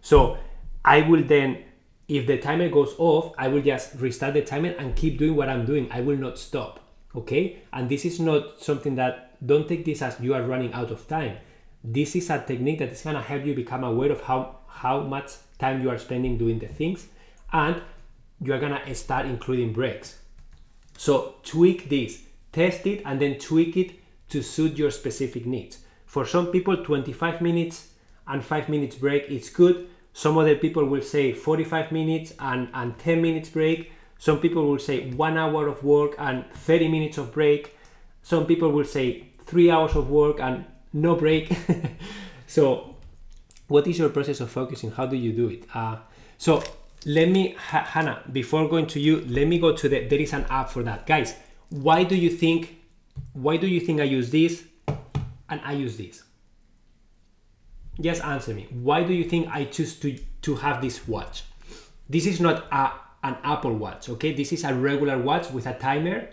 So 0.00 0.38
i 0.84 1.02
will 1.02 1.24
then 1.24 1.64
if 2.08 2.26
the 2.26 2.38
timer 2.38 2.68
goes 2.68 2.94
off 2.98 3.34
i 3.38 3.48
will 3.48 3.62
just 3.62 3.96
restart 3.96 4.34
the 4.34 4.42
timer 4.42 4.70
and 4.70 4.94
keep 4.94 5.18
doing 5.18 5.34
what 5.34 5.48
i'm 5.48 5.66
doing. 5.66 5.90
I 5.90 6.00
will 6.00 6.16
not 6.16 6.38
stop 6.38 6.80
okay? 7.14 7.62
And 7.72 7.88
this 7.88 8.04
is 8.04 8.20
not 8.20 8.60
something 8.60 8.94
that 8.96 9.36
don't 9.44 9.68
take 9.68 9.84
this 9.84 10.00
as 10.00 10.20
you 10.20 10.34
are 10.34 10.42
running 10.42 10.72
out 10.72 10.90
of 10.90 11.08
time 11.08 11.38
this 11.86 12.16
is 12.16 12.30
a 12.30 12.44
technique 12.44 12.80
that 12.80 12.90
is 12.90 13.02
going 13.02 13.14
to 13.16 13.22
help 13.22 13.44
you 13.44 13.54
become 13.54 13.84
aware 13.84 14.10
of 14.10 14.20
how 14.22 14.56
how 14.66 15.00
much 15.00 15.32
time 15.58 15.82
you 15.82 15.88
are 15.88 15.98
spending 15.98 16.36
doing 16.36 16.58
the 16.58 16.66
things 16.66 17.06
and 17.52 17.80
you 18.42 18.52
are 18.52 18.58
going 18.58 18.76
to 18.78 18.94
start 18.94 19.24
including 19.24 19.72
breaks. 19.72 20.18
So 20.98 21.36
tweak 21.42 21.88
this 21.88 22.22
test 22.52 22.86
it 22.86 23.02
and 23.04 23.20
then 23.20 23.38
tweak 23.38 23.76
it 23.76 23.92
to 24.30 24.42
suit 24.42 24.76
your 24.76 24.90
specific 24.90 25.46
needs. 25.46 25.78
For 26.04 26.26
some 26.26 26.48
people 26.48 26.84
25 26.84 27.40
minutes 27.40 27.88
and 28.26 28.44
5 28.44 28.68
minutes 28.68 28.96
break 28.96 29.30
is 29.30 29.48
good. 29.48 29.88
Some 30.12 30.38
other 30.38 30.56
people 30.56 30.84
will 30.84 31.02
say 31.02 31.32
45 31.32 31.92
minutes 31.92 32.32
and, 32.40 32.68
and 32.74 32.98
10 32.98 33.22
minutes 33.22 33.50
break. 33.50 33.92
Some 34.18 34.40
people 34.40 34.66
will 34.66 34.78
say 34.78 35.10
one 35.10 35.36
hour 35.36 35.68
of 35.68 35.84
work 35.84 36.14
and 36.18 36.44
30 36.50 36.88
minutes 36.88 37.18
of 37.18 37.32
break. 37.32 37.76
Some 38.22 38.46
people 38.46 38.72
will 38.72 38.84
say 38.84 39.28
three 39.44 39.70
hours 39.70 39.94
of 39.94 40.10
work 40.10 40.40
and 40.40 40.64
no 40.96 41.14
break. 41.14 41.52
so, 42.46 42.96
what 43.68 43.86
is 43.86 43.98
your 43.98 44.08
process 44.08 44.40
of 44.40 44.50
focusing? 44.50 44.90
How 44.90 45.06
do 45.06 45.16
you 45.16 45.32
do 45.32 45.48
it? 45.48 45.64
Uh, 45.74 45.98
so, 46.38 46.62
let 47.04 47.28
me, 47.28 47.54
Hannah, 47.58 48.22
before 48.32 48.68
going 48.68 48.86
to 48.88 49.00
you, 49.00 49.20
let 49.26 49.46
me 49.46 49.58
go 49.58 49.76
to 49.76 49.88
the. 49.88 50.06
There 50.06 50.18
is 50.18 50.32
an 50.32 50.46
app 50.48 50.70
for 50.70 50.82
that, 50.82 51.06
guys. 51.06 51.34
Why 51.70 52.02
do 52.02 52.16
you 52.16 52.30
think? 52.30 52.78
Why 53.32 53.56
do 53.56 53.66
you 53.66 53.80
think 53.80 54.00
I 54.00 54.04
use 54.04 54.30
this, 54.30 54.64
and 55.48 55.60
I 55.62 55.72
use 55.72 55.96
this? 55.96 56.22
Just 58.00 58.24
answer 58.24 58.54
me. 58.54 58.66
Why 58.70 59.04
do 59.04 59.12
you 59.12 59.24
think 59.24 59.48
I 59.50 59.64
choose 59.64 59.98
to 60.00 60.18
to 60.42 60.56
have 60.56 60.80
this 60.80 61.06
watch? 61.06 61.44
This 62.08 62.26
is 62.26 62.40
not 62.40 62.66
a 62.72 62.92
an 63.22 63.36
Apple 63.42 63.74
Watch, 63.74 64.08
okay? 64.08 64.32
This 64.32 64.52
is 64.52 64.64
a 64.64 64.72
regular 64.72 65.18
watch 65.18 65.50
with 65.50 65.66
a 65.66 65.74
timer 65.74 66.28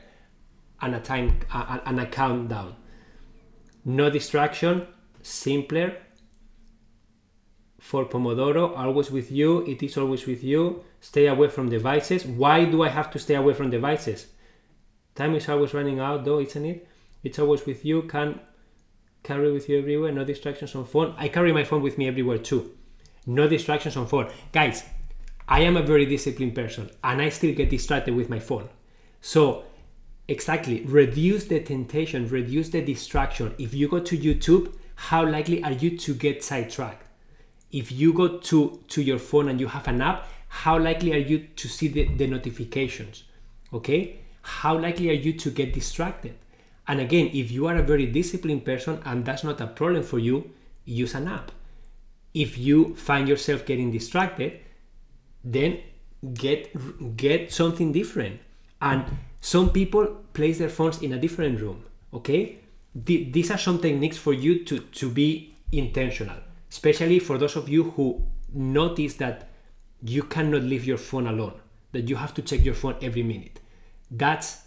and 0.82 0.96
a 0.96 1.00
time 1.00 1.40
uh, 1.52 1.80
and 1.86 2.00
a 2.00 2.06
countdown 2.06 2.76
no 3.86 4.10
distraction, 4.10 4.88
simpler. 5.22 5.98
For 7.80 8.06
Pomodoro, 8.06 8.78
always 8.78 9.12
with 9.12 9.30
you, 9.32 9.66
it 9.66 9.84
is 9.84 9.98
always 9.98 10.26
with 10.26 10.44
you. 10.44 10.84
Stay 11.02 11.28
away 11.28 11.50
from 11.50 11.70
devices. 11.70 12.26
Why 12.26 12.64
do 12.64 12.82
I 12.82 12.90
have 12.90 13.12
to 13.12 13.20
stay 13.20 13.36
away 13.36 13.54
from 13.54 13.70
devices? 13.70 14.28
Time 15.16 15.36
is 15.36 15.50
always 15.50 15.74
running 15.74 16.00
out, 16.00 16.24
though, 16.24 16.40
isn't 16.40 16.66
it? 16.66 16.88
It's 17.24 17.40
always 17.40 17.66
with 17.66 17.84
you. 17.84 18.04
Can 18.04 18.40
carry 19.24 19.52
with 19.52 19.70
you 19.70 19.80
everywhere. 19.80 20.12
No 20.12 20.24
distractions 20.24 20.76
on 20.76 20.86
phone. 20.86 21.16
I 21.18 21.30
carry 21.30 21.52
my 21.52 21.64
phone 21.64 21.82
with 21.82 21.98
me 21.98 22.08
everywhere 22.08 22.38
too. 22.38 22.72
No 23.26 23.48
distractions 23.48 23.96
on 23.96 24.08
phone. 24.08 24.30
Guys, 24.52 24.84
I 25.48 25.62
am 25.62 25.78
a 25.78 25.82
very 25.82 26.06
disciplined 26.06 26.56
person 26.56 26.90
and 27.04 27.22
I 27.22 27.30
still 27.30 27.56
get 27.56 27.70
distracted 27.70 28.16
with 28.16 28.30
my 28.30 28.40
phone. 28.40 28.70
So 29.22 29.64
Exactly. 30.28 30.84
Reduce 30.86 31.46
the 31.46 31.60
temptation, 31.60 32.28
reduce 32.30 32.70
the 32.70 32.82
distraction. 32.82 33.54
If 33.58 33.74
you 33.74 33.88
go 33.88 34.00
to 34.00 34.18
YouTube, 34.18 34.74
how 34.96 35.26
likely 35.26 35.64
are 35.64 35.72
you 35.72 35.98
to 35.98 36.14
get 36.14 36.44
sidetracked? 36.44 37.08
If 37.72 37.92
you 37.92 38.14
go 38.14 38.38
to, 38.38 38.84
to 38.88 39.02
your 39.02 39.20
phone 39.20 39.50
and 39.50 39.60
you 39.60 39.68
have 39.68 39.88
an 39.88 40.02
app, 40.02 40.28
how 40.48 40.78
likely 40.78 41.14
are 41.14 41.18
you 41.18 41.48
to 41.56 41.68
see 41.68 41.88
the, 41.88 42.06
the 42.06 42.28
notifications? 42.28 43.24
Okay? 43.74 44.20
How 44.44 44.78
likely 44.78 45.10
are 45.10 45.14
you 45.14 45.34
to 45.34 45.50
get 45.50 45.74
distracted? 45.74 46.36
And 46.88 47.00
again, 47.00 47.32
if 47.34 47.52
you 47.52 47.68
are 47.68 47.76
a 47.76 47.84
very 47.84 48.06
disciplined 48.06 48.66
person 48.66 49.02
and 49.06 49.26
that's 49.26 49.44
not 49.44 49.60
a 49.62 49.68
problem 49.68 50.04
for 50.04 50.20
you, 50.20 50.52
use 50.86 51.16
an 51.16 51.28
app. 51.28 51.52
If 52.34 52.58
you 52.58 52.96
find 52.96 53.28
yourself 53.28 53.66
getting 53.66 53.92
distracted, 53.92 54.60
then 55.44 55.80
get 56.34 57.16
get 57.18 57.52
something 57.52 57.92
different. 57.92 58.40
And 58.82 59.06
some 59.44 59.72
people 59.72 60.08
place 60.32 60.58
their 60.58 60.70
phones 60.70 61.02
in 61.02 61.12
a 61.12 61.18
different 61.18 61.60
room. 61.60 61.84
Okay, 62.14 62.60
these 62.96 63.52
are 63.52 63.58
some 63.58 63.78
techniques 63.78 64.18
for 64.18 64.32
you 64.32 64.64
to 64.64 64.80
to 64.80 65.10
be 65.10 65.54
intentional, 65.74 66.38
especially 66.72 67.20
for 67.20 67.38
those 67.38 67.58
of 67.58 67.68
you 67.68 67.92
who 67.92 68.24
notice 68.54 69.16
that 69.16 69.50
you 70.02 70.24
cannot 70.24 70.64
leave 70.64 70.86
your 70.86 70.98
phone 70.98 71.28
alone, 71.28 71.60
that 71.92 72.08
you 72.08 72.16
have 72.16 72.34
to 72.36 72.42
check 72.42 72.64
your 72.64 72.74
phone 72.74 72.96
every 73.02 73.22
minute. 73.22 73.60
That's 74.10 74.62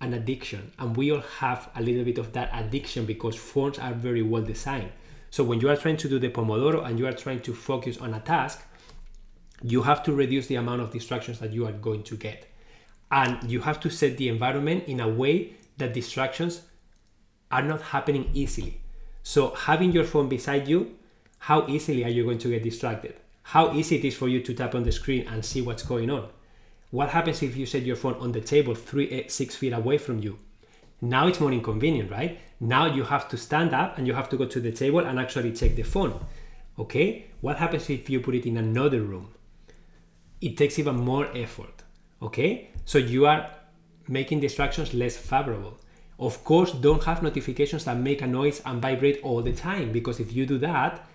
an 0.00 0.14
addiction, 0.14 0.70
and 0.78 0.96
we 0.96 1.10
all 1.10 1.24
have 1.40 1.68
a 1.74 1.82
little 1.82 2.04
bit 2.04 2.18
of 2.18 2.32
that 2.34 2.50
addiction 2.52 3.06
because 3.06 3.34
phones 3.34 3.80
are 3.80 3.92
very 3.92 4.22
well 4.22 4.42
designed. 4.42 4.92
So 5.30 5.42
when 5.42 5.60
you 5.60 5.68
are 5.68 5.76
trying 5.76 5.96
to 5.96 6.08
do 6.08 6.20
the 6.20 6.28
Pomodoro 6.28 6.84
and 6.86 6.96
you 6.96 7.08
are 7.08 7.12
trying 7.12 7.40
to 7.40 7.52
focus 7.52 7.98
on 7.98 8.14
a 8.14 8.20
task, 8.20 8.62
you 9.62 9.82
have 9.82 10.04
to 10.04 10.12
reduce 10.12 10.46
the 10.46 10.54
amount 10.54 10.82
of 10.82 10.92
distractions 10.92 11.40
that 11.40 11.52
you 11.52 11.66
are 11.66 11.72
going 11.72 12.04
to 12.04 12.16
get. 12.16 12.52
And 13.10 13.50
you 13.50 13.60
have 13.60 13.80
to 13.80 13.90
set 13.90 14.16
the 14.16 14.28
environment 14.28 14.84
in 14.86 15.00
a 15.00 15.08
way 15.08 15.54
that 15.76 15.94
distractions 15.94 16.62
are 17.50 17.62
not 17.62 17.80
happening 17.80 18.30
easily. 18.34 18.80
So 19.22 19.54
having 19.54 19.92
your 19.92 20.04
phone 20.04 20.28
beside 20.28 20.68
you, 20.68 20.96
how 21.38 21.66
easily 21.68 22.04
are 22.04 22.10
you 22.10 22.24
going 22.24 22.38
to 22.38 22.50
get 22.50 22.62
distracted? 22.62 23.16
How 23.42 23.72
easy 23.72 23.96
it 23.96 24.04
is 24.04 24.16
for 24.16 24.28
you 24.28 24.40
to 24.40 24.54
tap 24.54 24.74
on 24.74 24.82
the 24.82 24.90
screen 24.90 25.26
and 25.28 25.44
see 25.44 25.62
what's 25.62 25.84
going 25.84 26.10
on? 26.10 26.28
What 26.90 27.10
happens 27.10 27.42
if 27.42 27.56
you 27.56 27.66
set 27.66 27.82
your 27.82 27.96
phone 27.96 28.14
on 28.14 28.32
the 28.32 28.40
table 28.40 28.74
three, 28.74 29.10
eight, 29.10 29.30
six 29.30 29.54
feet 29.54 29.72
away 29.72 29.98
from 29.98 30.18
you? 30.18 30.38
Now 31.00 31.28
it's 31.28 31.40
more 31.40 31.52
inconvenient, 31.52 32.10
right? 32.10 32.38
Now 32.58 32.86
you 32.86 33.04
have 33.04 33.28
to 33.28 33.36
stand 33.36 33.74
up 33.74 33.98
and 33.98 34.06
you 34.06 34.14
have 34.14 34.28
to 34.30 34.36
go 34.36 34.46
to 34.46 34.60
the 34.60 34.72
table 34.72 35.00
and 35.00 35.18
actually 35.18 35.52
check 35.52 35.76
the 35.76 35.82
phone. 35.82 36.18
Okay? 36.78 37.26
What 37.40 37.58
happens 37.58 37.90
if 37.90 38.08
you 38.08 38.20
put 38.20 38.34
it 38.34 38.46
in 38.46 38.56
another 38.56 39.02
room? 39.02 39.34
It 40.40 40.56
takes 40.56 40.78
even 40.78 40.96
more 40.96 41.26
effort. 41.36 41.75
Okay? 42.22 42.70
So 42.84 42.98
you 42.98 43.26
are 43.26 43.50
making 44.08 44.40
distractions 44.40 44.94
less 44.94 45.16
favorable. 45.16 45.78
Of 46.18 46.44
course, 46.44 46.72
don't 46.72 47.04
have 47.04 47.22
notifications 47.22 47.84
that 47.84 47.98
make 47.98 48.22
a 48.22 48.26
noise 48.26 48.62
and 48.64 48.80
vibrate 48.80 49.20
all 49.22 49.42
the 49.42 49.52
time 49.52 49.92
because 49.92 50.18
if 50.18 50.32
you 50.32 50.46
do 50.46 50.58
that, 50.58 51.06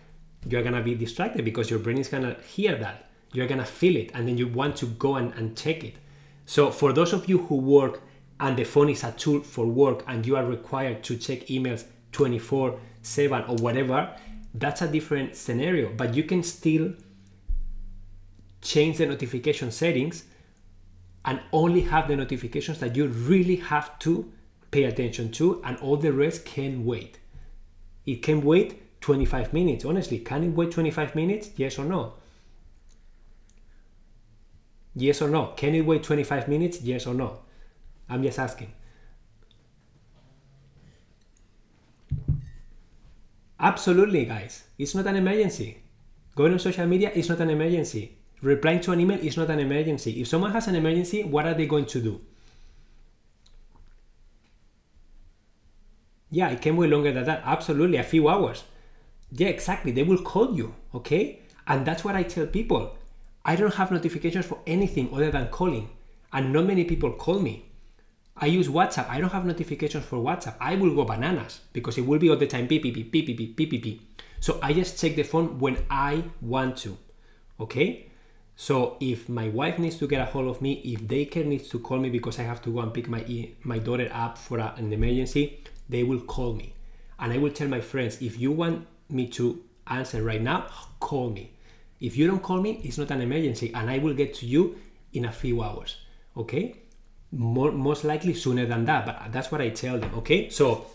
you're 0.48 0.64
gonna 0.64 0.82
be 0.82 0.96
distracted 0.96 1.46
because 1.46 1.70
your 1.70 1.80
brain 1.80 1.98
is 1.98 2.08
gonna 2.08 2.36
hear 2.48 2.76
that. 2.76 3.10
You're 3.34 3.48
gonna 3.48 3.66
feel 3.66 3.96
it 3.96 4.12
and 4.14 4.28
then 4.28 4.38
you 4.38 4.48
want 4.48 4.76
to 4.78 4.86
go 4.88 5.16
and, 5.16 5.34
and 5.34 5.58
check 5.58 5.84
it. 5.84 5.96
So, 6.46 6.70
for 6.70 6.94
those 6.94 7.14
of 7.14 7.30
you 7.30 7.40
who 7.40 7.56
work 7.56 8.02
and 8.40 8.58
the 8.58 8.64
phone 8.64 8.90
is 8.90 9.04
a 9.04 9.12
tool 9.14 9.42
for 9.42 9.66
work 9.66 10.04
and 10.08 10.26
you 10.26 10.36
are 10.36 10.46
required 10.46 11.04
to 11.04 11.16
check 11.16 11.48
emails 11.48 11.86
24 12.12 12.80
7 13.02 13.44
or 13.46 13.56
whatever, 13.56 14.16
that's 14.54 14.82
a 14.82 14.88
different 14.88 15.36
scenario. 15.36 15.92
But 15.94 16.14
you 16.14 16.24
can 16.24 16.44
still 16.44 16.94
change 18.62 18.98
the 18.98 19.08
notification 19.08 19.72
settings 19.72 20.26
and 21.26 21.40
only 21.52 21.82
have 21.82 22.08
the 22.08 22.16
notifications 22.16 22.80
that 22.80 22.96
you 22.96 23.08
really 23.08 23.58
have 23.58 23.98
to 24.00 24.32
pay 24.72 24.84
attention 24.86 25.32
to, 25.32 25.62
and 25.64 25.78
all 25.78 25.98
the 25.98 26.12
rest 26.12 26.46
can 26.46 26.86
wait. 26.86 27.20
It 28.06 28.24
can 28.24 28.42
wait 28.42 29.02
25 29.02 29.54
minutes. 29.54 29.86
Honestly, 29.86 30.20
can 30.20 30.44
it 30.44 30.50
wait 30.50 30.72
25 30.72 31.16
minutes? 31.16 31.52
Yes 31.58 31.78
or 31.78 31.86
no? 31.86 32.14
Yes 34.96 35.22
or 35.22 35.30
no? 35.30 35.48
Can 35.56 35.76
it 35.76 35.86
wait 35.86 36.04
25 36.04 36.48
minutes? 36.48 36.82
Yes 36.82 37.08
or 37.08 37.14
no? 37.14 37.40
I'm 38.10 38.24
just 38.24 38.40
asking. 38.40 38.74
Absolutely, 43.60 44.26
guys. 44.26 44.64
It's 44.78 44.96
not 44.96 45.06
an 45.06 45.16
emergency. 45.16 45.84
Going 46.36 46.54
on 46.54 46.60
social 46.60 46.88
media 46.88 47.12
is 47.12 47.30
not 47.30 47.40
an 47.40 47.52
emergency. 47.52 48.18
Replying 48.42 48.80
to 48.82 48.92
an 48.92 49.00
email 49.00 49.20
is 49.20 49.38
not 49.38 49.50
an 49.50 49.60
emergency. 49.60 50.20
If 50.20 50.28
someone 50.28 50.52
has 50.52 50.68
an 50.68 50.76
emergency, 50.76 51.24
what 51.24 51.46
are 51.46 51.54
they 51.54 51.68
going 51.68 51.86
to 51.86 52.02
do? 52.02 52.22
Yeah, 56.32 56.50
it 56.50 56.62
can 56.62 56.78
wait 56.78 56.90
longer 56.90 57.12
than 57.12 57.26
that. 57.26 57.44
Absolutely, 57.46 57.98
a 57.98 58.04
few 58.04 58.28
hours. 58.30 58.64
Yeah, 59.32 59.50
exactly. 59.50 59.92
They 59.92 60.04
will 60.04 60.22
call 60.22 60.56
you, 60.56 60.74
okay? 60.96 61.42
And 61.68 61.86
that's 61.86 62.04
what 62.04 62.16
I 62.16 62.24
tell 62.24 62.48
people. 62.48 62.96
I 63.46 63.56
don't 63.56 63.76
have 63.76 63.92
notifications 63.92 64.46
for 64.46 64.60
anything 64.66 65.10
other 65.14 65.30
than 65.30 65.50
calling. 65.50 65.90
And 66.34 66.54
not 66.54 66.66
many 66.66 66.86
people 66.86 67.12
call 67.12 67.40
me. 67.40 67.66
I 68.38 68.46
use 68.46 68.70
WhatsApp. 68.70 69.10
I 69.10 69.20
don't 69.20 69.32
have 69.32 69.46
notifications 69.46 70.06
for 70.06 70.18
WhatsApp. 70.18 70.56
I 70.60 70.76
will 70.76 70.96
go 70.96 71.04
bananas 71.04 71.60
because 71.74 71.98
it 71.98 72.06
will 72.06 72.18
be 72.18 72.30
all 72.30 72.38
the 72.38 72.48
time 72.48 72.66
beep, 72.66 72.84
beep, 72.84 72.96
beep, 72.96 73.12
beep, 73.12 73.28
beep, 73.28 73.56
beep, 73.56 73.70
beep, 73.70 73.84
beep. 73.84 74.24
So 74.40 74.58
I 74.64 74.74
just 74.74 75.00
check 75.00 75.16
the 75.16 75.24
phone 75.24 75.60
when 75.60 75.78
I 75.90 76.24
want 76.42 76.78
to, 76.78 76.98
okay? 77.60 78.11
So 78.62 78.96
if 79.00 79.28
my 79.28 79.50
wife 79.50 79.80
needs 79.80 79.98
to 79.98 80.08
get 80.08 80.22
a 80.22 80.26
hold 80.26 80.48
of 80.48 80.62
me, 80.62 80.74
if 80.86 81.02
daycare 81.02 81.48
needs 81.48 81.68
to 81.70 81.80
call 81.80 81.98
me 81.98 82.12
because 82.12 82.38
I 82.38 82.44
have 82.44 82.62
to 82.62 82.70
go 82.72 82.82
and 82.82 82.94
pick 82.94 83.10
my 83.10 83.24
my 83.64 83.80
daughter 83.80 84.08
up 84.14 84.38
for 84.38 84.60
a, 84.60 84.76
an 84.78 84.94
emergency, 84.94 85.64
they 85.90 86.04
will 86.04 86.20
call 86.20 86.54
me. 86.54 86.76
And 87.18 87.34
I 87.34 87.40
will 87.40 87.50
tell 87.50 87.68
my 87.68 87.82
friends, 87.82 88.22
if 88.22 88.40
you 88.40 88.52
want 88.52 88.86
me 89.10 89.26
to 89.30 89.64
answer 89.88 90.22
right 90.22 90.44
now, 90.44 90.68
call 91.00 91.32
me. 91.32 91.54
If 92.00 92.16
you 92.16 92.28
don't 92.28 92.44
call 92.44 92.62
me, 92.62 92.80
it's 92.84 93.00
not 93.00 93.10
an 93.10 93.22
emergency 93.22 93.74
and 93.74 93.90
I 93.90 93.98
will 93.98 94.14
get 94.14 94.36
to 94.36 94.46
you 94.46 94.78
in 95.12 95.26
a 95.26 95.32
few 95.32 95.64
hours. 95.64 95.98
Okay? 96.38 96.76
More, 97.32 97.72
most 97.72 98.04
likely 98.04 98.36
sooner 98.36 98.68
than 98.68 98.86
that, 98.86 99.08
but 99.08 99.32
that's 99.32 99.52
what 99.52 99.62
I 99.62 99.70
tell 99.70 99.98
them. 99.98 100.14
Okay? 100.22 100.50
So 100.52 100.86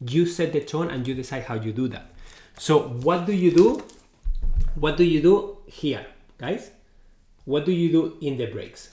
you 0.00 0.26
set 0.26 0.52
the 0.52 0.62
tone 0.62 0.90
and 0.90 1.06
you 1.06 1.14
decide 1.14 1.44
how 1.44 1.54
you 1.54 1.70
do 1.70 1.86
that. 1.94 2.10
So 2.58 2.88
what 3.06 3.24
do 3.24 3.32
you 3.32 3.52
do? 3.52 3.84
What 4.74 4.96
do 4.96 5.04
you 5.04 5.22
do 5.22 5.58
here, 5.66 6.04
guys? 6.38 6.73
What 7.44 7.64
do 7.64 7.72
you 7.72 7.90
do 7.90 8.16
in 8.20 8.36
the 8.36 8.46
breaks? 8.46 8.90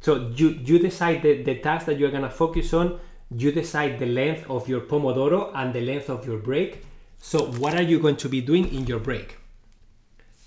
So 0.00 0.32
you, 0.34 0.48
you 0.48 0.78
decide 0.78 1.22
the, 1.22 1.42
the 1.42 1.56
task 1.56 1.86
that 1.86 1.98
you're 1.98 2.10
gonna 2.10 2.30
focus 2.30 2.72
on, 2.72 2.98
you 3.30 3.52
decide 3.52 3.98
the 3.98 4.06
length 4.06 4.48
of 4.50 4.68
your 4.68 4.80
Pomodoro 4.80 5.52
and 5.54 5.72
the 5.72 5.80
length 5.80 6.08
of 6.08 6.26
your 6.26 6.38
break. 6.38 6.84
So 7.18 7.46
what 7.46 7.74
are 7.74 7.82
you 7.82 8.00
going 8.00 8.16
to 8.16 8.28
be 8.28 8.40
doing 8.40 8.74
in 8.74 8.86
your 8.86 8.98
break? 8.98 9.36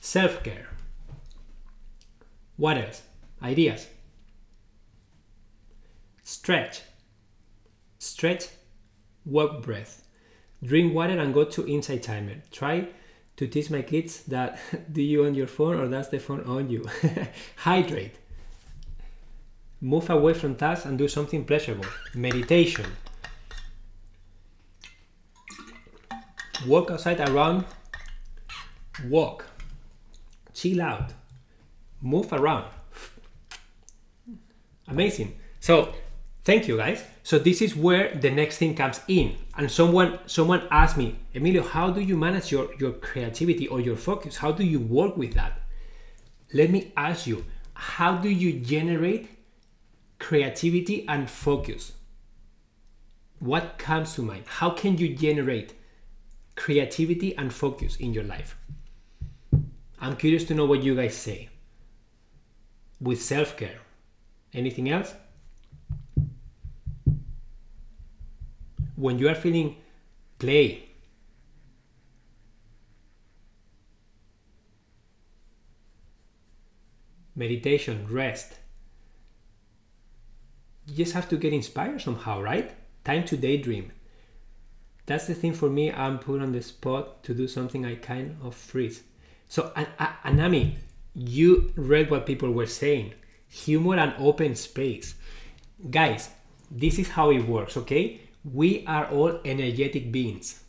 Self-care. 0.01 0.69
What 2.57 2.77
else? 2.77 3.03
Ideas. 3.41 3.87
Stretch. 6.23 6.81
Stretch, 7.99 8.47
walk 9.25 9.61
breath. 9.61 10.05
Drink 10.61 10.93
water 10.93 11.17
and 11.17 11.33
go 11.33 11.45
to 11.45 11.65
Insight 11.67 12.03
Timer. 12.03 12.35
Try 12.51 12.89
to 13.37 13.47
teach 13.47 13.69
my 13.69 13.81
kids 13.81 14.23
that 14.23 14.59
do 14.93 15.01
you 15.01 15.25
on 15.25 15.33
your 15.35 15.47
phone 15.47 15.79
or 15.79 15.87
does 15.87 16.09
the 16.09 16.19
phone 16.19 16.43
on 16.43 16.69
you? 16.69 16.85
Hydrate 17.57 18.15
move 19.83 20.09
away 20.09 20.33
from 20.33 20.55
tasks 20.55 20.85
and 20.85 20.97
do 20.97 21.07
something 21.09 21.43
pleasurable. 21.43 21.85
Meditation. 22.15 22.85
Walk 26.65 26.89
outside 26.91 27.19
around, 27.29 27.65
walk, 29.09 29.45
chill 30.53 30.81
out, 30.81 31.11
move 32.01 32.31
around. 32.31 32.65
Amazing. 34.87 35.37
So, 35.59 35.93
thank 36.43 36.67
you 36.67 36.77
guys. 36.77 37.03
So 37.23 37.39
this 37.39 37.61
is 37.61 37.75
where 37.75 38.13
the 38.15 38.29
next 38.29 38.57
thing 38.57 38.75
comes 38.75 39.01
in. 39.07 39.35
And 39.57 39.71
someone 39.71 40.19
someone 40.25 40.67
asked 40.71 40.97
me, 40.97 41.15
Emilio, 41.35 41.63
how 41.63 41.89
do 41.91 42.01
you 42.01 42.17
manage 42.17 42.51
your, 42.51 42.73
your 42.75 42.93
creativity 42.93 43.67
or 43.67 43.79
your 43.79 43.95
focus? 43.95 44.37
How 44.37 44.51
do 44.51 44.63
you 44.63 44.79
work 44.79 45.17
with 45.17 45.33
that? 45.33 45.61
Let 46.53 46.69
me 46.69 46.91
ask 46.95 47.27
you, 47.27 47.45
how 47.73 48.17
do 48.17 48.29
you 48.29 48.59
generate 48.59 49.29
creativity 50.23 51.05
and 51.05 51.29
focus. 51.29 51.91
What 53.39 53.77
comes 53.77 54.15
to 54.15 54.21
mind? 54.21 54.45
How 54.47 54.69
can 54.69 54.97
you 54.97 55.13
generate 55.13 55.73
creativity 56.55 57.35
and 57.35 57.53
focus 57.53 57.97
in 57.97 58.13
your 58.13 58.23
life? 58.23 58.57
I'm 59.99 60.15
curious 60.15 60.45
to 60.45 60.53
know 60.53 60.65
what 60.65 60.81
you 60.81 60.95
guys 60.95 61.15
say. 61.15 61.49
With 63.01 63.21
self 63.21 63.57
care. 63.57 63.79
Anything 64.53 64.89
else? 64.89 65.13
When 69.03 69.19
you 69.19 69.27
are 69.27 69.35
feeling 69.35 69.75
play, 70.39 70.85
meditation, 77.35 78.07
rest, 78.09 78.53
you 80.87 80.95
just 80.95 81.11
have 81.11 81.27
to 81.27 81.35
get 81.35 81.51
inspired 81.51 81.99
somehow, 81.99 82.41
right? 82.41 82.71
Time 83.03 83.25
to 83.25 83.35
daydream. 83.35 83.91
That's 85.05 85.27
the 85.27 85.33
thing 85.33 85.53
for 85.53 85.69
me. 85.69 85.91
I'm 85.91 86.17
put 86.17 86.41
on 86.41 86.53
the 86.53 86.61
spot 86.61 87.25
to 87.25 87.33
do 87.33 87.45
something 87.45 87.85
I 87.85 87.95
kind 87.95 88.37
of 88.41 88.55
freeze. 88.55 89.03
So, 89.49 89.73
Anami, 90.23 90.75
you 91.13 91.73
read 91.75 92.09
what 92.09 92.25
people 92.25 92.53
were 92.53 92.67
saying. 92.67 93.15
Humor 93.49 93.97
and 93.97 94.13
open 94.17 94.55
space. 94.55 95.15
Guys, 95.91 96.29
this 96.71 96.97
is 96.99 97.09
how 97.09 97.31
it 97.31 97.45
works, 97.45 97.75
okay? 97.75 98.21
We 98.43 98.85
are 98.85 99.07
all 99.07 99.39
energetic 99.45 100.11
beings. 100.11 100.63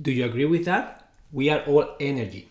Do 0.00 0.12
you 0.12 0.24
agree 0.24 0.44
with 0.44 0.64
that? 0.66 1.08
We 1.32 1.50
are 1.50 1.60
all 1.64 1.96
energy. 1.98 2.48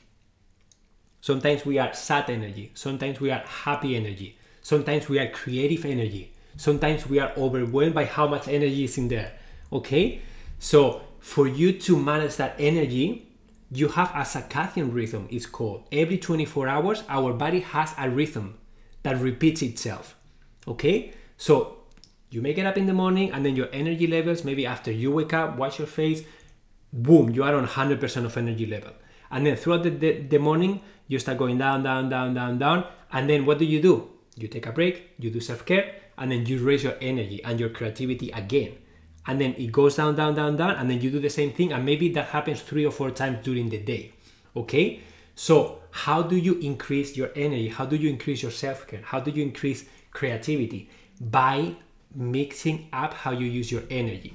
Sometimes 1.21 1.65
we 1.65 1.79
are 1.79 1.93
sad 1.93 2.29
energy. 2.29 2.71
Sometimes 2.73 3.21
we 3.21 3.31
are 3.31 3.43
happy 3.45 3.95
energy. 3.95 4.37
Sometimes 4.61 5.07
we 5.07 5.19
are 5.19 5.29
creative 5.29 5.85
energy. 5.85 6.33
Sometimes 6.57 7.07
we 7.07 7.19
are 7.19 7.31
overwhelmed 7.37 7.93
by 7.93 8.05
how 8.05 8.27
much 8.27 8.47
energy 8.47 8.83
is 8.83 8.97
in 8.97 9.07
there. 9.07 9.31
Okay? 9.71 10.21
So, 10.59 11.01
for 11.19 11.47
you 11.47 11.79
to 11.79 11.97
manage 11.97 12.35
that 12.35 12.55
energy, 12.59 13.29
you 13.71 13.87
have 13.87 14.09
a 14.11 14.21
circadian 14.21 14.93
rhythm, 14.93 15.27
it's 15.31 15.45
called. 15.45 15.83
Every 15.91 16.17
24 16.17 16.67
hours, 16.67 17.03
our 17.07 17.33
body 17.33 17.61
has 17.61 17.93
a 17.97 18.09
rhythm 18.09 18.57
that 19.03 19.17
repeats 19.17 19.61
itself. 19.61 20.15
Okay? 20.67 21.13
So, 21.37 21.82
You 22.33 22.41
may 22.41 22.53
get 22.53 22.65
up 22.65 22.79
in 22.79 22.87
the 22.87 22.93
morning 22.93 23.31
and 23.31 23.45
then 23.45 23.55
your 23.55 23.69
energy 23.71 24.07
levels, 24.07 24.43
maybe 24.43 24.65
after 24.65 24.91
you 24.91 25.11
wake 25.11 25.33
up, 25.33 25.55
wash 25.55 25.77
your 25.77 25.87
face, 25.87 26.23
boom, 26.91 27.29
you 27.29 27.43
are 27.43 27.53
on 27.53 27.67
100% 27.67 28.25
of 28.25 28.35
energy 28.35 28.65
level. 28.65 28.91
And 29.29 29.45
then 29.45 29.55
throughout 29.55 29.83
the, 29.83 29.91
the, 29.91 30.11
the 30.21 30.39
morning, 30.39 30.81
you 31.07 31.19
start 31.19 31.37
going 31.37 31.59
down, 31.59 31.83
down, 31.83 32.09
down, 32.09 32.33
down, 32.33 32.57
down. 32.57 32.87
And 33.11 33.29
then 33.29 33.45
what 33.45 33.59
do 33.59 33.65
you 33.65 33.79
do? 33.79 34.09
You 34.35 34.47
take 34.47 34.65
a 34.65 34.71
break, 34.71 35.11
you 35.19 35.29
do 35.29 35.39
self 35.39 35.63
care, 35.63 35.93
and 36.17 36.31
then 36.31 36.47
you 36.47 36.57
raise 36.65 36.83
your 36.83 36.95
energy 37.01 37.43
and 37.43 37.59
your 37.59 37.69
creativity 37.69 38.31
again. 38.31 38.77
And 39.27 39.39
then 39.39 39.53
it 39.59 39.71
goes 39.71 39.95
down, 39.95 40.15
down, 40.15 40.33
down, 40.33 40.55
down, 40.55 40.71
and 40.71 40.89
then 40.89 41.01
you 41.01 41.11
do 41.11 41.19
the 41.19 41.29
same 41.29 41.51
thing. 41.51 41.71
And 41.71 41.85
maybe 41.85 42.09
that 42.13 42.29
happens 42.29 42.61
three 42.61 42.83
or 42.83 42.91
four 42.91 43.11
times 43.11 43.43
during 43.43 43.69
the 43.69 43.77
day. 43.77 44.11
Okay? 44.55 45.01
So, 45.35 45.81
how 45.91 46.23
do 46.23 46.35
you 46.35 46.55
increase 46.55 47.15
your 47.15 47.29
energy? 47.35 47.67
How 47.69 47.85
do 47.85 47.95
you 47.95 48.09
increase 48.09 48.41
your 48.41 48.51
self 48.51 48.87
care? 48.87 49.01
How 49.03 49.19
do 49.19 49.29
you 49.29 49.43
increase 49.43 49.85
creativity? 50.11 50.89
By 51.21 51.75
mixing 52.15 52.89
up 52.93 53.13
how 53.13 53.31
you 53.31 53.45
use 53.45 53.71
your 53.71 53.83
energy. 53.89 54.33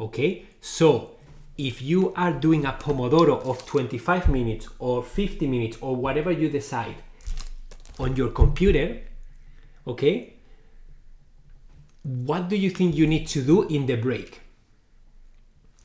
Okay? 0.00 0.46
So, 0.60 1.16
if 1.56 1.82
you 1.82 2.14
are 2.14 2.32
doing 2.32 2.64
a 2.64 2.72
Pomodoro 2.72 3.44
of 3.44 3.66
25 3.66 4.28
minutes 4.28 4.68
or 4.78 5.02
50 5.02 5.46
minutes 5.46 5.76
or 5.80 5.96
whatever 5.96 6.30
you 6.30 6.48
decide 6.48 6.94
on 7.98 8.14
your 8.14 8.30
computer, 8.30 9.00
okay, 9.86 10.34
what 12.04 12.48
do 12.48 12.56
you 12.56 12.70
think 12.70 12.94
you 12.94 13.06
need 13.06 13.26
to 13.28 13.42
do 13.42 13.64
in 13.64 13.86
the 13.86 13.96
break? 13.96 14.40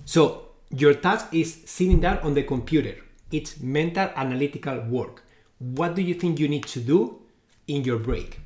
So, 0.05 0.49
your 0.69 0.93
task 0.93 1.33
is 1.33 1.63
sitting 1.65 1.99
down 1.99 2.19
on 2.19 2.33
the 2.33 2.43
computer. 2.43 2.95
It's 3.31 3.59
mental 3.59 4.09
analytical 4.15 4.79
work. 4.81 5.23
What 5.57 5.95
do 5.95 6.01
you 6.01 6.13
think 6.13 6.39
you 6.39 6.47
need 6.47 6.65
to 6.67 6.79
do 6.79 7.21
in 7.67 7.83
your 7.83 7.97
break? 7.97 8.42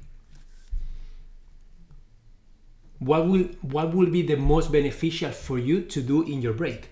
What 2.99 3.27
will 3.27 3.43
what 3.61 3.93
will 3.93 4.09
be 4.09 4.23
the 4.23 4.37
most 4.37 4.71
beneficial 4.71 5.31
for 5.31 5.59
you 5.59 5.81
to 5.81 6.01
do 6.01 6.23
in 6.23 6.41
your 6.41 6.53
break? 6.53 6.89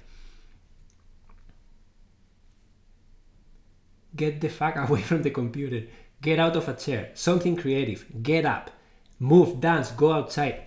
Get 4.16 4.40
the 4.40 4.50
fuck 4.50 4.76
away 4.90 5.02
from 5.02 5.24
the 5.24 5.32
computer. 5.32 5.88
Get 6.22 6.40
out 6.40 6.56
of 6.56 6.68
a 6.70 6.74
chair. 6.74 7.10
Something 7.14 7.56
creative. 7.56 8.06
Get 8.24 8.46
up. 8.46 8.72
Move, 9.20 9.60
dance, 9.60 9.92
go 9.92 10.12
outside. 10.12 10.62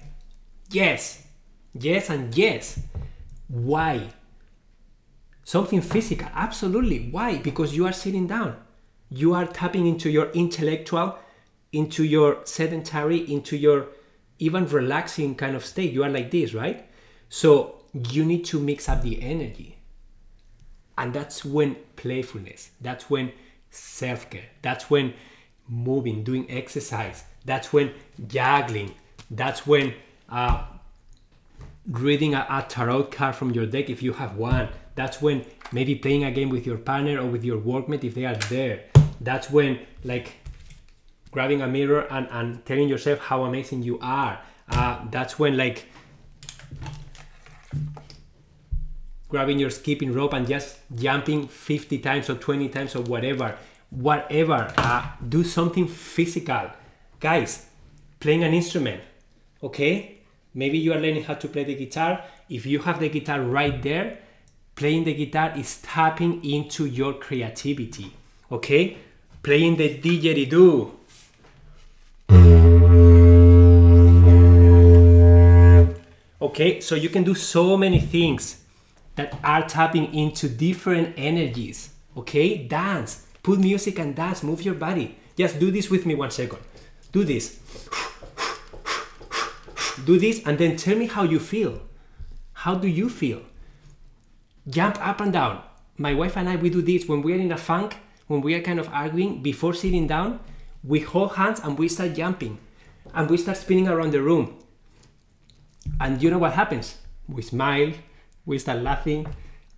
Yes. 0.71 1.25
Yes 1.73 2.11
and 2.11 2.37
yes. 2.37 2.81
Why? 3.49 4.09
Something 5.45 5.81
physical. 5.81 6.29
Absolutely. 6.35 7.09
Why? 7.11 7.39
Because 7.39 7.75
you 7.75 7.87
are 7.87 7.93
sitting 7.93 8.27
down. 8.27 8.57
You 9.09 9.33
are 9.35 9.47
tapping 9.47 9.87
into 9.87 10.11
your 10.11 10.31
intellectual, 10.33 11.19
into 11.73 12.05
your 12.05 12.45
sedentary, 12.45 13.19
into 13.33 13.57
your 13.57 13.89
even 14.39 14.67
relaxing 14.67 15.35
kind 15.35 15.57
of 15.57 15.65
state. 15.65 15.93
You 15.93 16.05
are 16.05 16.11
like 16.11 16.31
this, 16.31 16.55
right? 16.55 16.89
So 17.29 17.83
you 17.93 18.25
need 18.25 18.45
to 18.47 18.61
mix 18.61 18.89
up 18.89 19.03
the 19.03 19.23
energy. 19.23 19.77
And 20.97 21.13
that's 21.13 21.45
when 21.45 21.77
playfulness, 21.97 22.71
that's 22.81 23.09
when 23.09 23.33
self 23.71 24.29
care, 24.31 24.47
that's 24.63 24.91
when 24.91 25.15
moving, 25.69 26.25
doing 26.25 26.51
exercise, 26.51 27.25
that's 27.45 27.73
when 27.73 27.93
juggling, 28.27 28.95
that's 29.31 29.67
when 29.67 29.95
uh, 30.29 30.65
reading 31.89 32.35
a, 32.35 32.47
a 32.51 32.67
tarot 32.69 33.05
card 33.05 33.35
from 33.35 33.53
your 33.53 33.67
deck 33.67 33.91
if 33.91 34.03
you 34.03 34.13
have 34.15 34.37
one. 34.37 34.69
That's 34.97 35.23
when 35.23 35.45
maybe 35.71 35.95
playing 35.95 36.25
a 36.25 36.33
game 36.33 36.49
with 36.49 36.67
your 36.67 36.79
partner 36.79 37.21
or 37.21 37.27
with 37.27 37.45
your 37.45 37.59
workmate 37.59 38.03
if 38.03 38.15
they 38.15 38.25
are 38.25 38.35
there. 38.35 38.85
That's 39.21 39.51
when 39.51 39.79
like 40.03 40.33
grabbing 41.31 41.63
a 41.63 41.67
mirror 41.67 42.07
and, 42.11 42.29
and 42.31 42.65
telling 42.65 42.89
yourself 42.89 43.19
how 43.19 43.45
amazing 43.45 43.83
you 43.83 43.99
are. 44.01 44.41
Uh, 44.71 45.05
that's 45.11 45.39
when 45.39 45.57
like 45.57 45.87
grabbing 49.29 49.59
your 49.59 49.71
skipping 49.71 50.13
rope 50.13 50.33
and 50.33 50.47
just 50.47 50.79
jumping 50.95 51.47
50 51.47 51.99
times 51.99 52.31
or 52.31 52.35
20 52.35 52.69
times 52.69 52.97
or 52.97 53.03
whatever 53.03 53.57
whatever 53.91 54.73
uh, 54.77 55.07
do 55.29 55.43
something 55.43 55.87
physical. 55.87 56.71
Guys 57.21 57.67
playing 58.21 58.45
an 58.45 58.53
instrument 58.55 59.03
okay? 59.63 60.19
Maybe 60.55 60.79
you 60.79 60.93
are 60.93 60.99
learning 60.99 61.25
how 61.25 61.35
to 61.35 61.49
play 61.49 61.65
the 61.65 61.75
guitar. 61.75 62.25
If 62.49 62.67
you 62.67 62.81
have 62.81 63.01
the 63.01 63.09
guitar 63.09 63.41
right 63.41 63.83
there 63.83 64.19
playing 64.75 65.05
the 65.05 65.15
guitar 65.15 65.53
is 65.57 65.81
tapping 65.83 66.45
into 66.45 66.87
your 66.87 67.13
creativity 67.15 68.13
okay? 68.53 68.99
Playing 69.43 69.77
the 69.77 69.99
didgeridoo 69.99 70.98
okay 76.59 76.81
so 76.81 76.95
you 76.95 77.09
can 77.09 77.23
do 77.23 77.35
so 77.35 77.77
many 77.77 78.01
things 78.01 78.65
that 79.19 79.39
are 79.43 79.67
tapping 79.67 80.15
into 80.15 80.49
different 80.49 81.15
energies. 81.17 81.91
Okay, 82.17 82.67
dance, 82.67 83.27
put 83.43 83.59
music 83.59 83.99
and 83.99 84.15
dance, 84.15 84.43
move 84.43 84.63
your 84.63 84.75
body. 84.75 85.19
Just 85.37 85.59
do 85.59 85.71
this 85.71 85.91
with 85.91 86.07
me 86.07 86.15
one 86.15 86.31
second. 86.31 86.59
Do 87.13 87.25
this. 87.25 87.59
Do 90.05 90.19
this 90.19 90.47
and 90.47 90.57
then 90.57 90.77
tell 90.77 90.97
me 90.97 91.07
how 91.07 91.25
you 91.25 91.41
feel. 91.41 91.81
How 92.53 92.75
do 92.75 92.89
you 92.89 93.09
feel? 93.09 93.43
Jump 94.69 95.05
up 95.05 95.21
and 95.21 95.33
down. 95.33 95.63
My 95.97 96.15
wife 96.15 96.37
and 96.37 96.49
I, 96.49 96.57
we 96.57 96.71
do 96.71 96.83
this 96.83 97.09
when 97.09 97.23
we 97.23 97.33
are 97.33 97.39
in 97.39 97.53
a 97.53 97.57
funk, 97.57 97.97
when 98.29 98.41
we 98.41 98.55
are 98.55 98.63
kind 98.63 98.79
of 98.79 98.89
arguing, 98.89 99.43
before 99.43 99.75
sitting 99.75 100.07
down, 100.07 100.39
we 100.85 101.01
hold 101.01 101.35
hands 101.35 101.61
and 101.61 101.79
we 101.79 101.89
start 101.89 102.15
jumping 102.15 102.59
and 103.15 103.29
we 103.29 103.37
start 103.37 103.57
spinning 103.57 103.89
around 103.89 104.13
the 104.13 104.23
room. 104.23 104.59
And 106.01 106.23
you 106.23 106.31
know 106.31 106.39
what 106.39 106.53
happens? 106.53 106.99
We 107.29 107.43
smile, 107.43 107.93
we 108.47 108.59
start 108.59 108.83
laughing, 108.83 109.27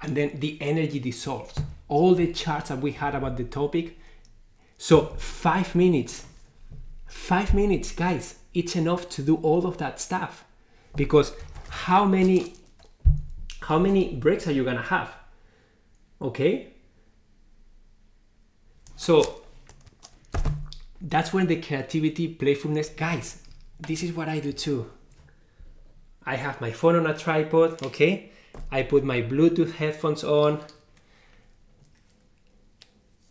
and 0.02 0.16
then 0.16 0.38
the 0.40 0.58
energy 0.60 0.98
dissolves. 0.98 1.54
All 1.88 2.14
the 2.14 2.32
charts 2.32 2.68
that 2.68 2.78
we 2.78 2.92
had 2.92 3.14
about 3.14 3.36
the 3.36 3.44
topic. 3.44 3.98
So, 4.78 5.06
five 5.18 5.74
minutes, 5.74 6.24
five 7.06 7.54
minutes, 7.54 7.92
guys, 7.92 8.36
it's 8.54 8.76
enough 8.76 9.08
to 9.10 9.22
do 9.22 9.36
all 9.36 9.66
of 9.66 9.78
that 9.78 10.00
stuff. 10.00 10.44
Because 10.96 11.32
how 11.68 12.04
many 12.04 12.54
how 13.62 13.78
many 13.78 14.14
breaks 14.16 14.48
are 14.48 14.52
you 14.52 14.64
gonna 14.64 14.82
have? 14.82 15.14
Okay? 16.20 16.72
So 18.96 19.39
that's 21.00 21.32
when 21.32 21.46
the 21.46 21.56
creativity, 21.60 22.28
playfulness, 22.28 22.90
guys, 22.90 23.42
this 23.78 24.02
is 24.02 24.12
what 24.12 24.28
I 24.28 24.40
do 24.40 24.52
too. 24.52 24.90
I 26.24 26.36
have 26.36 26.60
my 26.60 26.70
phone 26.70 26.96
on 26.96 27.06
a 27.06 27.16
tripod, 27.16 27.82
okay? 27.82 28.30
I 28.70 28.82
put 28.82 29.04
my 29.04 29.22
Bluetooth 29.22 29.72
headphones 29.72 30.22
on, 30.22 30.60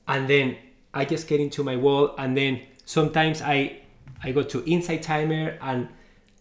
and 0.08 0.28
then 0.28 0.58
I 0.94 1.06
just 1.06 1.28
get 1.28 1.40
into 1.40 1.64
my 1.64 1.76
wall, 1.76 2.16
and 2.18 2.36
then 2.36 2.62
sometimes 2.86 3.42
I 3.42 3.82
I 4.24 4.32
go 4.32 4.44
to 4.44 4.64
Insight 4.66 5.04
Timer 5.04 5.58
and 5.62 5.88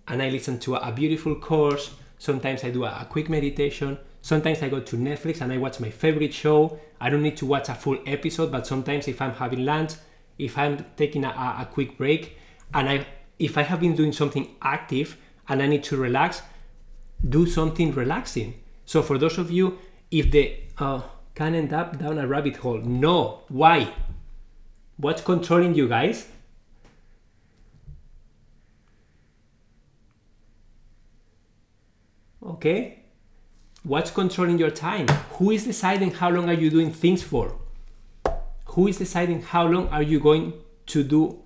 and 0.09 0.23
I 0.23 0.31
listen 0.31 0.59
to 0.61 0.77
a, 0.77 0.91
beautiful 0.91 1.35
course. 1.35 1.95
Sometimes 2.19 2.65
I 2.65 2.71
do 2.71 2.85
a, 2.85 2.89
a 3.03 3.07
quick 3.09 3.29
meditation. 3.29 3.99
Sometimes 4.23 4.63
I 4.63 4.71
go 4.71 4.81
to 4.81 4.97
Netflix 4.97 5.43
and 5.43 5.53
I 5.53 5.59
watch 5.59 5.81
my 5.81 5.91
favorite 5.91 6.33
show. 6.33 6.81
I 6.99 7.11
don't 7.11 7.23
need 7.23 7.37
to 7.37 7.47
watch 7.47 7.69
a 7.69 7.75
full 7.75 7.99
episode, 8.07 8.51
but 8.51 8.67
sometimes 8.67 9.07
if 9.07 9.21
I'm 9.21 9.35
having 9.35 9.67
lunch, 9.67 9.93
if 10.39 10.57
I'm 10.57 10.85
taking 10.97 11.25
a, 11.25 11.29
a, 11.29 11.69
quick 11.71 11.99
break, 11.99 12.37
and 12.73 12.89
I 12.89 13.07
if 13.39 13.59
I 13.59 13.63
have 13.63 13.81
been 13.81 13.95
doing 13.95 14.13
something 14.13 14.57
active 14.63 15.17
and 15.49 15.63
I 15.63 15.67
need 15.67 15.85
to 15.85 15.97
relax, 15.97 16.43
do 17.29 17.47
something 17.47 17.93
relaxing. 17.93 18.55
So 18.85 19.03
for 19.03 19.19
those 19.19 19.39
of 19.39 19.51
you, 19.51 19.79
if 20.11 20.31
they 20.31 20.65
uh, 20.79 21.03
can 21.35 21.55
end 21.55 21.73
up 21.73 21.99
down 21.99 22.19
a 22.19 22.27
rabbit 22.27 22.57
hole, 22.57 22.79
no. 22.79 23.43
Why? 23.49 23.93
What's 24.97 25.23
controlling 25.23 25.75
you 25.75 25.89
guys? 25.89 26.27
Okay. 32.43 32.99
What's 33.85 34.11
controlling 34.11 34.59
your 34.59 34.71
time? 34.71 35.07
Who 35.39 35.51
is 35.51 35.65
deciding 35.65 36.13
how 36.13 36.31
long 36.31 36.49
are 36.49 36.55
you 36.55 36.71
doing 36.71 36.93
things 36.93 37.23
for? 37.23 37.55
Who 38.79 38.87
is 38.87 38.99
deciding 38.99 39.43
how 39.43 39.67
long 39.67 39.89
are 39.89 40.05
you 40.05 40.21
going 40.21 40.53
to 40.87 41.03
do 41.03 41.43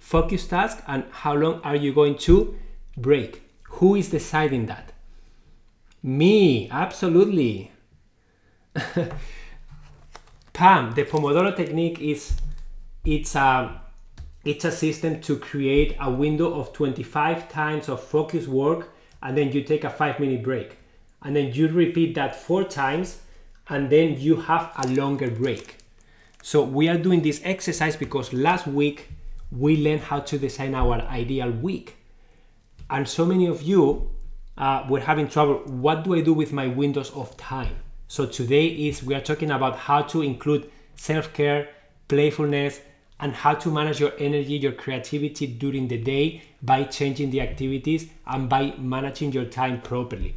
focus 0.00 0.48
task 0.48 0.82
and 0.88 1.04
how 1.12 1.34
long 1.34 1.60
are 1.62 1.76
you 1.76 1.92
going 1.92 2.18
to 2.26 2.58
break? 2.96 3.42
Who 3.74 3.94
is 3.94 4.10
deciding 4.10 4.66
that? 4.66 4.92
Me, 6.02 6.68
absolutely. 6.68 7.70
Pam, 10.52 10.92
the 10.94 11.04
Pomodoro 11.04 11.54
technique 11.54 12.00
is 12.00 12.32
it's 13.04 13.36
a 13.36 13.80
it's 14.44 14.64
a 14.64 14.72
system 14.72 15.20
to 15.20 15.36
create 15.36 15.96
a 16.00 16.10
window 16.10 16.52
of 16.52 16.72
25 16.72 17.48
times 17.48 17.88
of 17.88 18.02
focus 18.02 18.48
work 18.48 18.88
and 19.22 19.38
then 19.38 19.52
you 19.52 19.62
take 19.62 19.84
a 19.84 19.90
5 19.90 20.18
minute 20.18 20.42
break. 20.42 20.78
And 21.22 21.36
then 21.36 21.54
you 21.54 21.68
repeat 21.68 22.16
that 22.16 22.34
4 22.34 22.64
times 22.64 23.20
and 23.68 23.88
then 23.88 24.18
you 24.18 24.34
have 24.34 24.72
a 24.76 24.88
longer 24.88 25.30
break. 25.30 25.79
So 26.42 26.62
we 26.62 26.88
are 26.88 26.96
doing 26.96 27.22
this 27.22 27.40
exercise 27.44 27.96
because 27.96 28.32
last 28.32 28.66
week 28.66 29.10
we 29.50 29.76
learned 29.76 30.00
how 30.00 30.20
to 30.20 30.38
design 30.38 30.74
our 30.74 31.00
ideal 31.02 31.50
week. 31.50 31.96
And 32.88 33.06
so 33.06 33.26
many 33.26 33.46
of 33.46 33.62
you 33.62 34.10
uh, 34.56 34.84
were 34.88 35.00
having 35.00 35.28
trouble. 35.28 35.58
What 35.66 36.04
do 36.04 36.14
I 36.14 36.22
do 36.22 36.32
with 36.32 36.52
my 36.52 36.66
windows 36.66 37.10
of 37.10 37.36
time? 37.36 37.76
So 38.08 38.26
today 38.26 38.66
is 38.66 39.02
we 39.02 39.14
are 39.14 39.20
talking 39.20 39.50
about 39.50 39.76
how 39.76 40.02
to 40.02 40.22
include 40.22 40.70
self-care, 40.96 41.68
playfulness, 42.08 42.80
and 43.20 43.34
how 43.34 43.54
to 43.54 43.70
manage 43.70 44.00
your 44.00 44.12
energy, 44.18 44.54
your 44.54 44.72
creativity 44.72 45.46
during 45.46 45.88
the 45.88 45.98
day 45.98 46.42
by 46.62 46.84
changing 46.84 47.30
the 47.30 47.42
activities 47.42 48.08
and 48.26 48.48
by 48.48 48.74
managing 48.78 49.32
your 49.32 49.44
time 49.44 49.80
properly. 49.82 50.34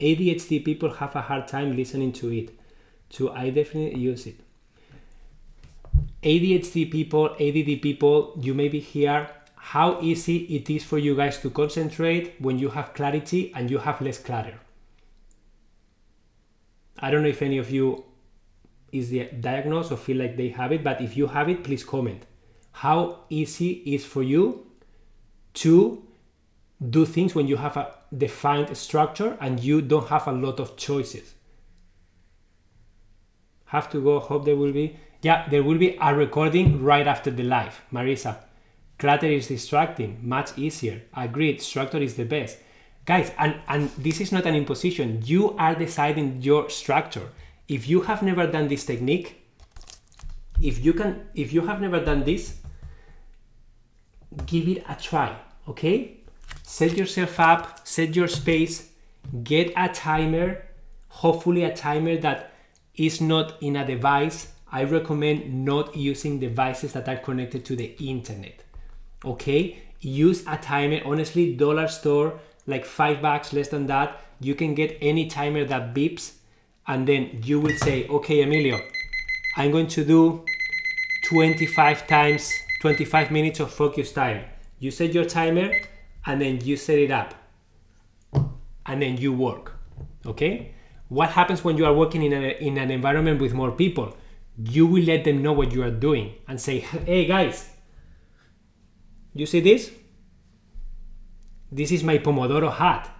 ADHD 0.00 0.64
people 0.64 0.90
have 0.94 1.14
a 1.14 1.22
hard 1.22 1.46
time 1.46 1.76
listening 1.76 2.12
to 2.14 2.32
it. 2.32 2.50
So 3.10 3.32
I 3.32 3.50
definitely 3.50 4.00
use 4.00 4.26
it. 4.26 4.40
ADHD 6.22 6.90
people, 6.90 7.30
ADD 7.40 7.80
people, 7.82 8.38
you 8.40 8.54
may 8.54 8.68
be 8.68 8.80
here 8.80 9.28
how 9.56 10.00
easy 10.00 10.36
it 10.56 10.70
is 10.70 10.84
for 10.84 10.96
you 10.96 11.16
guys 11.16 11.40
to 11.40 11.50
concentrate 11.50 12.34
when 12.38 12.56
you 12.56 12.68
have 12.68 12.94
clarity 12.94 13.52
and 13.54 13.68
you 13.68 13.78
have 13.78 14.00
less 14.00 14.18
clutter. 14.18 14.60
I 16.98 17.10
don't 17.10 17.22
know 17.22 17.28
if 17.28 17.42
any 17.42 17.58
of 17.58 17.70
you 17.70 18.04
is 18.92 19.10
diagnosed 19.40 19.90
or 19.90 19.96
feel 19.96 20.18
like 20.18 20.36
they 20.36 20.50
have 20.50 20.70
it, 20.72 20.84
but 20.84 21.00
if 21.00 21.16
you 21.16 21.26
have 21.26 21.48
it, 21.48 21.64
please 21.64 21.84
comment. 21.84 22.26
How 22.70 23.24
easy 23.28 23.72
is 23.84 24.04
for 24.04 24.22
you 24.22 24.66
to 25.54 26.02
do 26.90 27.04
things 27.04 27.34
when 27.34 27.48
you 27.48 27.56
have 27.56 27.76
a 27.76 27.94
defined 28.16 28.76
structure 28.76 29.36
and 29.40 29.58
you 29.58 29.82
don't 29.82 30.08
have 30.08 30.28
a 30.28 30.32
lot 30.32 30.60
of 30.60 30.76
choices? 30.76 31.34
Have 33.66 33.90
to 33.90 34.00
go, 34.00 34.20
hope 34.20 34.44
there 34.44 34.56
will 34.56 34.72
be. 34.72 34.96
Yeah, 35.26 35.48
there 35.48 35.64
will 35.64 35.76
be 35.76 35.98
a 36.00 36.14
recording 36.14 36.84
right 36.84 37.04
after 37.04 37.32
the 37.32 37.42
live, 37.42 37.80
Marisa. 37.92 38.36
Clutter 38.96 39.26
is 39.26 39.48
distracting, 39.48 40.20
much 40.22 40.56
easier. 40.56 41.02
Agreed, 41.16 41.60
structure 41.60 41.98
is 41.98 42.14
the 42.14 42.24
best. 42.24 42.58
Guys, 43.06 43.32
and, 43.36 43.56
and 43.66 43.90
this 43.98 44.20
is 44.20 44.30
not 44.30 44.46
an 44.46 44.54
imposition. 44.54 45.22
You 45.24 45.56
are 45.56 45.74
deciding 45.74 46.42
your 46.42 46.70
structure. 46.70 47.28
If 47.66 47.88
you 47.88 48.02
have 48.02 48.22
never 48.22 48.46
done 48.46 48.68
this 48.68 48.86
technique, 48.86 49.42
if 50.62 50.84
you 50.84 50.92
can 50.92 51.26
if 51.34 51.52
you 51.52 51.62
have 51.62 51.80
never 51.80 51.98
done 51.98 52.22
this, 52.22 52.60
give 54.46 54.68
it 54.68 54.84
a 54.88 54.94
try, 54.94 55.36
okay? 55.68 56.18
Set 56.62 56.96
yourself 56.96 57.40
up, 57.40 57.80
set 57.84 58.14
your 58.14 58.28
space, 58.28 58.90
get 59.42 59.72
a 59.76 59.88
timer, 59.88 60.62
hopefully 61.08 61.64
a 61.64 61.74
timer 61.74 62.16
that 62.18 62.52
is 62.94 63.20
not 63.20 63.60
in 63.60 63.74
a 63.74 63.84
device. 63.84 64.52
I 64.70 64.84
recommend 64.84 65.64
not 65.64 65.96
using 65.96 66.38
devices 66.38 66.92
that 66.92 67.08
are 67.08 67.16
connected 67.16 67.64
to 67.66 67.76
the 67.76 67.94
internet 67.98 68.62
okay? 69.24 69.78
Use 70.00 70.44
a 70.46 70.56
timer. 70.58 71.00
Honestly 71.04 71.54
dollar 71.54 71.88
store 71.88 72.38
like 72.66 72.84
five 72.84 73.22
bucks 73.22 73.52
less 73.52 73.68
than 73.68 73.86
that 73.86 74.20
you 74.40 74.54
can 74.54 74.74
get 74.74 74.98
any 75.00 75.26
timer 75.26 75.64
that 75.64 75.94
beeps 75.94 76.32
and 76.86 77.08
then 77.08 77.40
you 77.42 77.58
will 77.58 77.76
say 77.78 78.06
okay 78.08 78.42
emilio 78.42 78.78
i'm 79.56 79.70
going 79.70 79.86
to 79.86 80.04
do 80.04 80.44
25 81.26 82.06
times 82.06 82.52
25 82.80 83.32
minutes 83.32 83.58
of 83.58 83.72
focus 83.72 84.12
time. 84.12 84.44
You 84.78 84.92
set 84.92 85.12
your 85.12 85.24
timer 85.24 85.72
and 86.24 86.40
then 86.40 86.60
you 86.62 86.76
set 86.76 86.98
it 86.98 87.10
up 87.10 87.34
and 88.86 89.02
then 89.02 89.16
you 89.16 89.32
work 89.32 89.72
okay? 90.24 90.72
What 91.08 91.30
happens 91.30 91.64
when 91.64 91.76
you 91.76 91.84
are 91.84 91.94
working 91.94 92.22
in, 92.22 92.32
a, 92.32 92.56
in 92.60 92.78
an 92.78 92.92
environment 92.92 93.40
with 93.40 93.54
more 93.54 93.72
people 93.72 94.16
you 94.58 94.86
will 94.86 95.02
let 95.02 95.24
them 95.24 95.42
know 95.42 95.52
what 95.52 95.72
you 95.72 95.82
are 95.82 95.90
doing 95.90 96.34
and 96.48 96.60
say 96.60 96.78
hey 96.78 97.26
guys 97.26 97.68
you 99.36 99.44
see 99.44 99.60
this? 99.60 99.92
This 101.70 101.92
is 101.92 102.02
my 102.02 102.18
Pomodoro 102.18 102.72
hat. 102.72 103.10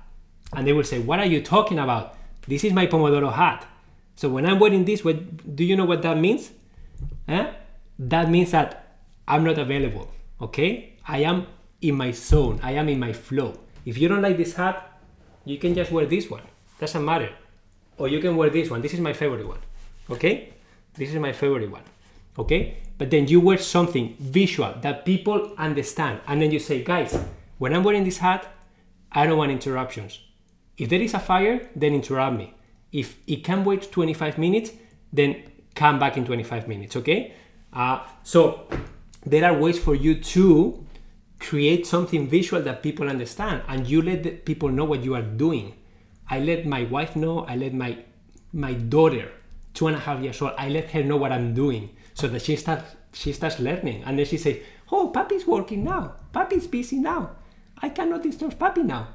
And 0.54 0.66
they 0.66 0.72
will 0.72 0.84
say, 0.84 0.98
What 0.98 1.18
are 1.18 1.26
you 1.26 1.42
talking 1.42 1.78
about? 1.78 2.16
This 2.48 2.64
is 2.64 2.72
my 2.72 2.86
Pomodoro 2.86 3.32
hat. 3.32 3.66
So 4.14 4.30
when 4.30 4.46
I'm 4.46 4.58
wearing 4.58 4.84
this, 4.84 5.04
what, 5.04 5.54
do 5.56 5.62
you 5.64 5.76
know 5.76 5.84
what 5.84 6.00
that 6.02 6.16
means? 6.16 6.50
Eh? 7.28 7.52
That 7.98 8.30
means 8.30 8.52
that 8.52 8.96
I'm 9.28 9.44
not 9.44 9.58
available. 9.58 10.10
Okay? 10.40 10.94
I 11.06 11.18
am 11.18 11.46
in 11.82 11.96
my 11.96 12.12
zone. 12.12 12.60
I 12.62 12.72
am 12.72 12.88
in 12.88 12.98
my 12.98 13.12
flow. 13.12 13.58
If 13.84 13.98
you 13.98 14.08
don't 14.08 14.22
like 14.22 14.38
this 14.38 14.54
hat, 14.54 14.98
you 15.44 15.58
can 15.58 15.74
just 15.74 15.92
wear 15.92 16.06
this 16.06 16.30
one. 16.30 16.42
Doesn't 16.80 17.04
matter. 17.04 17.30
Or 17.98 18.08
you 18.08 18.20
can 18.20 18.36
wear 18.36 18.48
this 18.48 18.70
one. 18.70 18.80
This 18.80 18.94
is 18.94 19.00
my 19.00 19.12
favorite 19.12 19.46
one. 19.46 19.60
Okay? 20.08 20.54
This 20.96 21.10
is 21.10 21.16
my 21.16 21.32
favorite 21.32 21.70
one. 21.70 21.82
Okay? 22.38 22.78
but 22.98 23.10
then 23.10 23.28
you 23.28 23.40
wear 23.40 23.58
something 23.58 24.16
visual 24.18 24.74
that 24.80 25.04
people 25.04 25.52
understand 25.58 26.20
and 26.26 26.40
then 26.40 26.50
you 26.50 26.58
say 26.58 26.82
guys 26.82 27.18
when 27.58 27.74
i'm 27.74 27.84
wearing 27.84 28.04
this 28.04 28.18
hat 28.18 28.46
i 29.12 29.26
don't 29.26 29.38
want 29.38 29.50
interruptions 29.50 30.20
if 30.78 30.88
there 30.88 31.00
is 31.00 31.14
a 31.14 31.18
fire 31.18 31.68
then 31.76 31.94
interrupt 31.94 32.36
me 32.36 32.54
if 32.92 33.16
it 33.26 33.44
can 33.44 33.64
wait 33.64 33.90
25 33.90 34.38
minutes 34.38 34.70
then 35.12 35.42
come 35.74 35.98
back 35.98 36.16
in 36.16 36.24
25 36.24 36.68
minutes 36.68 36.96
okay 36.96 37.34
uh, 37.72 38.00
so 38.22 38.66
there 39.24 39.44
are 39.44 39.58
ways 39.58 39.78
for 39.78 39.94
you 39.94 40.14
to 40.14 40.84
create 41.38 41.86
something 41.86 42.26
visual 42.26 42.62
that 42.62 42.82
people 42.82 43.08
understand 43.08 43.62
and 43.68 43.86
you 43.86 44.00
let 44.00 44.44
people 44.46 44.70
know 44.70 44.84
what 44.84 45.04
you 45.04 45.14
are 45.14 45.22
doing 45.22 45.74
i 46.30 46.38
let 46.40 46.64
my 46.64 46.84
wife 46.84 47.14
know 47.14 47.40
i 47.40 47.56
let 47.56 47.74
my 47.74 47.98
my 48.52 48.72
daughter 48.72 49.30
two 49.76 49.86
and 49.86 49.96
a 49.96 50.00
half 50.00 50.20
years 50.20 50.42
old 50.42 50.52
i 50.58 50.68
let 50.68 50.90
her 50.90 51.02
know 51.04 51.16
what 51.16 51.30
i'm 51.30 51.54
doing 51.54 51.88
so 52.14 52.26
that 52.26 52.42
she 52.42 52.56
starts 52.56 52.96
she 53.16 53.32
starts 53.32 53.58
learning. 53.58 54.02
And 54.04 54.18
then 54.18 54.26
she 54.26 54.36
says 54.36 54.56
oh 54.92 55.10
papi's 55.14 55.46
working 55.46 55.84
now. 55.84 56.14
Papi's 56.32 56.66
busy 56.66 56.98
now. 56.98 57.30
I 57.78 57.88
cannot 57.88 58.22
disturb 58.22 58.58
papi 58.58 58.84
now. 58.84 59.08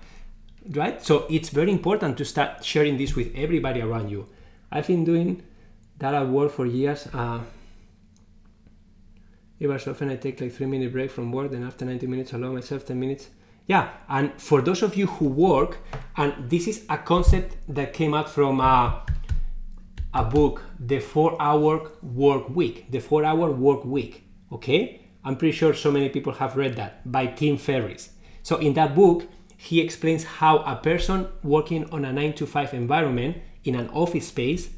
Right? 0.69 1.03
So 1.03 1.25
it's 1.29 1.49
very 1.49 1.71
important 1.71 2.17
to 2.17 2.25
start 2.25 2.63
sharing 2.63 2.97
this 2.97 3.15
with 3.15 3.31
everybody 3.35 3.81
around 3.81 4.09
you. 4.09 4.27
I've 4.71 4.87
been 4.87 5.03
doing 5.03 5.43
that 5.97 6.13
at 6.13 6.27
work 6.27 6.51
for 6.51 6.65
years. 6.65 7.07
Uh, 7.13 7.41
every 9.59 9.79
so 9.79 9.91
often 9.91 10.09
i 10.09 10.15
take 10.15 10.41
like 10.41 10.51
three 10.51 10.65
minute 10.65 10.91
break 10.91 11.11
from 11.11 11.31
work 11.31 11.51
then 11.51 11.63
after 11.63 11.85
90 11.85 12.07
minutes 12.07 12.33
I 12.33 12.37
allow 12.37 12.51
myself 12.51 12.85
10 12.85 12.99
minutes. 12.99 13.29
Yeah 13.67 13.89
and 14.09 14.33
for 14.41 14.61
those 14.61 14.81
of 14.81 14.95
you 14.95 15.05
who 15.05 15.25
work 15.25 15.77
and 16.17 16.49
this 16.49 16.67
is 16.67 16.85
a 16.89 16.97
concept 16.97 17.57
that 17.69 17.93
came 17.93 18.13
out 18.15 18.29
from 18.29 18.59
uh, 18.59 19.01
a 20.13 20.23
book, 20.23 20.63
The 20.79 20.99
Four 20.99 21.41
Hour 21.41 21.91
Work 22.01 22.49
Week. 22.49 22.91
The 22.91 22.99
Four 22.99 23.23
Hour 23.23 23.51
Work 23.51 23.85
Week. 23.85 24.23
Okay? 24.51 25.01
I'm 25.23 25.37
pretty 25.37 25.55
sure 25.55 25.73
so 25.73 25.91
many 25.91 26.09
people 26.09 26.33
have 26.33 26.57
read 26.57 26.75
that 26.75 27.09
by 27.09 27.27
Tim 27.27 27.57
Ferriss. 27.57 28.09
So, 28.43 28.57
in 28.57 28.73
that 28.73 28.95
book, 28.95 29.27
he 29.55 29.79
explains 29.79 30.23
how 30.23 30.59
a 30.59 30.75
person 30.75 31.27
working 31.43 31.89
on 31.91 32.03
a 32.03 32.11
9 32.11 32.33
to 32.33 32.47
5 32.47 32.73
environment 32.73 33.37
in 33.63 33.75
an 33.75 33.87
office 33.89 34.27
space 34.27 34.69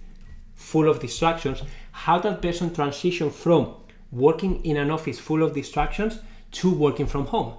full 0.55 0.89
of 0.89 0.99
distractions, 0.99 1.63
how 1.91 2.19
that 2.19 2.41
person 2.41 2.73
transition 2.73 3.29
from 3.29 3.75
working 4.11 4.63
in 4.65 4.77
an 4.77 4.91
office 4.91 5.19
full 5.19 5.41
of 5.41 5.53
distractions 5.53 6.19
to 6.51 6.71
working 6.71 7.07
from 7.07 7.25
home. 7.25 7.53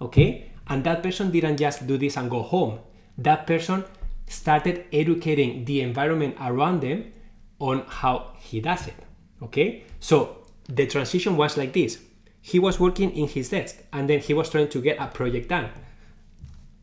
Okay? 0.00 0.50
And 0.66 0.82
that 0.84 1.02
person 1.02 1.30
didn't 1.30 1.56
just 1.56 1.86
do 1.86 1.96
this 1.96 2.16
and 2.16 2.28
go 2.28 2.42
home. 2.42 2.80
That 3.16 3.46
person 3.46 3.84
started 4.26 4.86
educating 4.92 5.64
the 5.64 5.80
environment 5.80 6.36
around 6.40 6.80
them 6.80 7.12
on 7.58 7.84
how 7.88 8.32
he 8.38 8.60
does 8.60 8.86
it. 8.86 8.94
Okay, 9.42 9.84
so 10.00 10.44
the 10.68 10.86
transition 10.86 11.36
was 11.36 11.56
like 11.56 11.72
this. 11.72 11.98
He 12.40 12.58
was 12.58 12.78
working 12.78 13.10
in 13.16 13.28
his 13.28 13.48
desk 13.48 13.82
and 13.92 14.08
then 14.08 14.20
he 14.20 14.34
was 14.34 14.50
trying 14.50 14.68
to 14.68 14.80
get 14.80 14.98
a 15.00 15.06
project 15.06 15.48
done. 15.48 15.70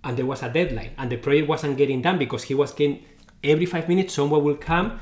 And 0.03 0.17
there 0.17 0.25
was 0.25 0.41
a 0.41 0.49
deadline 0.49 0.91
and 0.97 1.12
the 1.12 1.17
project 1.17 1.47
wasn't 1.47 1.77
getting 1.77 2.01
done 2.01 2.17
because 2.17 2.43
he 2.43 2.55
was 2.55 2.73
getting 2.73 3.03
every 3.43 3.65
five 3.65 3.88
minutes 3.88 4.13
someone 4.13 4.43
will 4.43 4.55
come 4.55 4.99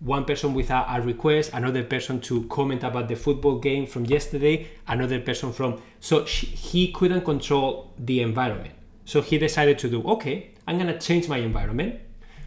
one 0.00 0.24
person 0.24 0.52
with 0.52 0.70
a, 0.70 0.84
a, 0.88 1.00
request 1.00 1.50
another 1.54 1.82
person 1.82 2.20
to 2.20 2.44
comment 2.48 2.82
about 2.82 3.08
the 3.08 3.14
football 3.14 3.58
game 3.58 3.86
from 3.86 4.04
yesterday 4.04 4.66
another 4.88 5.20
person 5.20 5.52
from 5.52 5.80
so 6.00 6.26
she, 6.26 6.46
he 6.46 6.92
couldn't 6.92 7.24
control 7.24 7.92
the 7.98 8.20
environment. 8.20 8.74
So 9.06 9.22
he 9.22 9.38
decided 9.38 9.78
to 9.80 9.88
do 9.88 10.02
okay 10.02 10.50
i'm 10.66 10.78
going 10.78 10.92
to 10.92 10.98
change 10.98 11.28
my 11.28 11.38
environment. 11.38 12.00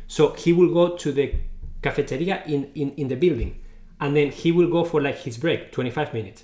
So 0.08 0.34
he 0.34 0.54
will 0.54 0.74
go 0.74 0.96
to 0.96 1.12
the 1.12 1.34
cafeteria 1.88 2.44
in, 2.46 2.72
in, 2.76 2.92
in 2.92 3.08
the 3.08 3.16
building. 3.16 3.60
And 4.00 4.16
then 4.16 4.32
he 4.32 4.52
will 4.52 4.70
go 4.70 4.84
for 4.84 5.02
like 5.02 5.18
his 5.20 5.38
break, 5.38 5.72
25 5.72 6.14
minutes. 6.14 6.44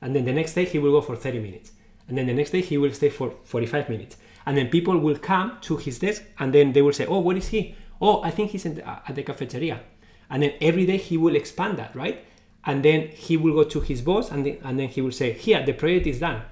And 0.00 0.14
then 0.14 0.24
the 0.24 0.32
next 0.32 0.54
day 0.54 0.64
he 0.64 0.78
will 0.78 0.92
go 0.92 1.00
for 1.00 1.16
30 1.16 1.40
minutes. 1.40 1.72
And 2.08 2.16
then 2.16 2.26
the 2.26 2.34
next 2.34 2.50
day 2.50 2.60
he 2.60 2.78
will 2.78 2.92
stay 2.92 3.10
for 3.10 3.34
45 3.44 3.88
minutes. 3.88 4.16
And 4.46 4.56
then 4.56 4.68
people 4.68 4.98
will 4.98 5.18
come 5.18 5.58
to 5.62 5.76
his 5.76 5.98
desk 5.98 6.22
and 6.38 6.54
then 6.54 6.72
they 6.72 6.82
will 6.82 6.92
say, 6.92 7.06
Oh, 7.06 7.20
where 7.20 7.36
is 7.36 7.48
he? 7.48 7.74
Oh, 8.00 8.22
I 8.22 8.30
think 8.30 8.50
he's 8.52 8.62
the, 8.62 8.88
uh, 8.88 9.00
at 9.06 9.14
the 9.14 9.22
cafeteria. 9.22 9.80
And 10.30 10.42
then 10.42 10.52
every 10.60 10.86
day 10.86 10.96
he 10.96 11.16
will 11.16 11.36
expand 11.36 11.78
that, 11.78 11.94
right? 11.94 12.24
And 12.64 12.84
then 12.84 13.08
he 13.08 13.36
will 13.36 13.54
go 13.54 13.64
to 13.64 13.80
his 13.80 14.00
boss 14.02 14.30
and 14.30 14.44
then, 14.46 14.58
and 14.62 14.78
then 14.78 14.88
he 14.88 15.00
will 15.00 15.12
say, 15.12 15.32
Here, 15.32 15.64
the 15.64 15.72
project 15.74 16.06
is 16.06 16.20
done. 16.20 16.42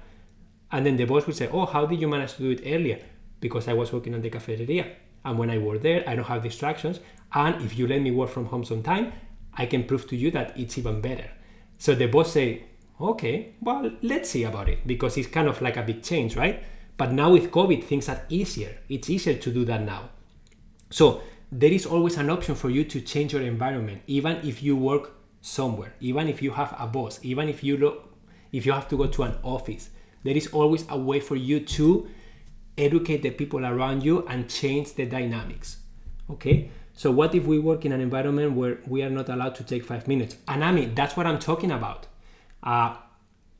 And 0.71 0.85
then 0.85 0.97
the 0.97 1.05
boss 1.05 1.25
will 1.25 1.33
say, 1.33 1.49
Oh, 1.51 1.65
how 1.65 1.85
did 1.85 1.99
you 1.99 2.07
manage 2.07 2.35
to 2.35 2.43
do 2.43 2.51
it 2.51 2.61
earlier? 2.65 2.99
Because 3.39 3.67
I 3.67 3.73
was 3.73 3.91
working 3.91 4.13
on 4.13 4.21
the 4.21 4.29
cafeteria. 4.29 4.85
And 5.25 5.37
when 5.37 5.49
I 5.49 5.57
work 5.57 5.81
there, 5.81 6.03
I 6.07 6.15
don't 6.15 6.25
have 6.25 6.43
distractions. 6.43 6.99
And 7.33 7.63
if 7.63 7.77
you 7.77 7.87
let 7.87 8.01
me 8.01 8.11
work 8.11 8.29
from 8.29 8.45
home 8.45 8.63
sometime, 8.63 9.13
I 9.53 9.65
can 9.65 9.83
prove 9.83 10.07
to 10.09 10.15
you 10.15 10.31
that 10.31 10.57
it's 10.57 10.77
even 10.77 11.01
better. 11.01 11.29
So 11.77 11.95
the 11.95 12.07
boss 12.07 12.31
say, 12.31 12.63
okay, 12.99 13.53
well, 13.61 13.91
let's 14.01 14.29
see 14.29 14.43
about 14.43 14.69
it 14.69 14.85
because 14.87 15.17
it's 15.17 15.27
kind 15.27 15.47
of 15.47 15.61
like 15.61 15.77
a 15.77 15.83
big 15.83 16.03
change, 16.03 16.35
right? 16.35 16.63
But 16.97 17.11
now 17.11 17.31
with 17.31 17.51
COVID, 17.51 17.83
things 17.83 18.09
are 18.09 18.21
easier. 18.29 18.77
It's 18.89 19.09
easier 19.09 19.35
to 19.35 19.51
do 19.51 19.65
that 19.65 19.83
now. 19.83 20.09
So 20.89 21.21
there 21.51 21.71
is 21.71 21.85
always 21.85 22.17
an 22.17 22.29
option 22.29 22.55
for 22.55 22.69
you 22.69 22.83
to 22.85 23.01
change 23.01 23.33
your 23.33 23.41
environment, 23.41 24.01
even 24.07 24.37
if 24.37 24.63
you 24.63 24.75
work 24.75 25.13
somewhere, 25.41 25.93
even 25.99 26.27
if 26.27 26.41
you 26.41 26.51
have 26.51 26.75
a 26.77 26.87
boss, 26.87 27.19
even 27.23 27.47
if 27.49 27.63
you 27.63 27.77
look, 27.77 28.13
if 28.51 28.65
you 28.65 28.71
have 28.71 28.87
to 28.89 28.97
go 28.97 29.07
to 29.07 29.23
an 29.23 29.37
office. 29.43 29.89
There 30.23 30.35
is 30.35 30.47
always 30.47 30.85
a 30.89 30.97
way 30.97 31.19
for 31.19 31.35
you 31.35 31.59
to 31.59 32.07
educate 32.77 33.21
the 33.21 33.31
people 33.31 33.65
around 33.65 34.03
you 34.03 34.25
and 34.27 34.49
change 34.49 34.93
the 34.93 35.05
dynamics. 35.05 35.77
Okay? 36.29 36.69
So 36.97 37.11
what 37.11 37.35
if 37.35 37.45
we 37.45 37.59
work 37.59 37.85
in 37.85 37.91
an 37.91 38.01
environment 38.01 38.53
where 38.53 38.79
we 38.87 39.03
are 39.03 39.09
not 39.11 39.29
allowed 39.29 39.53
to 39.55 39.63
take 39.63 39.85
five 39.85 40.07
minutes? 40.07 40.35
And 40.47 40.63
I 40.63 40.71
mean, 40.71 40.95
that's 40.95 41.15
what 41.15 41.27
I'm 41.27 41.37
talking 41.37 41.69
about. 41.69 42.07
Uh, 42.63 42.95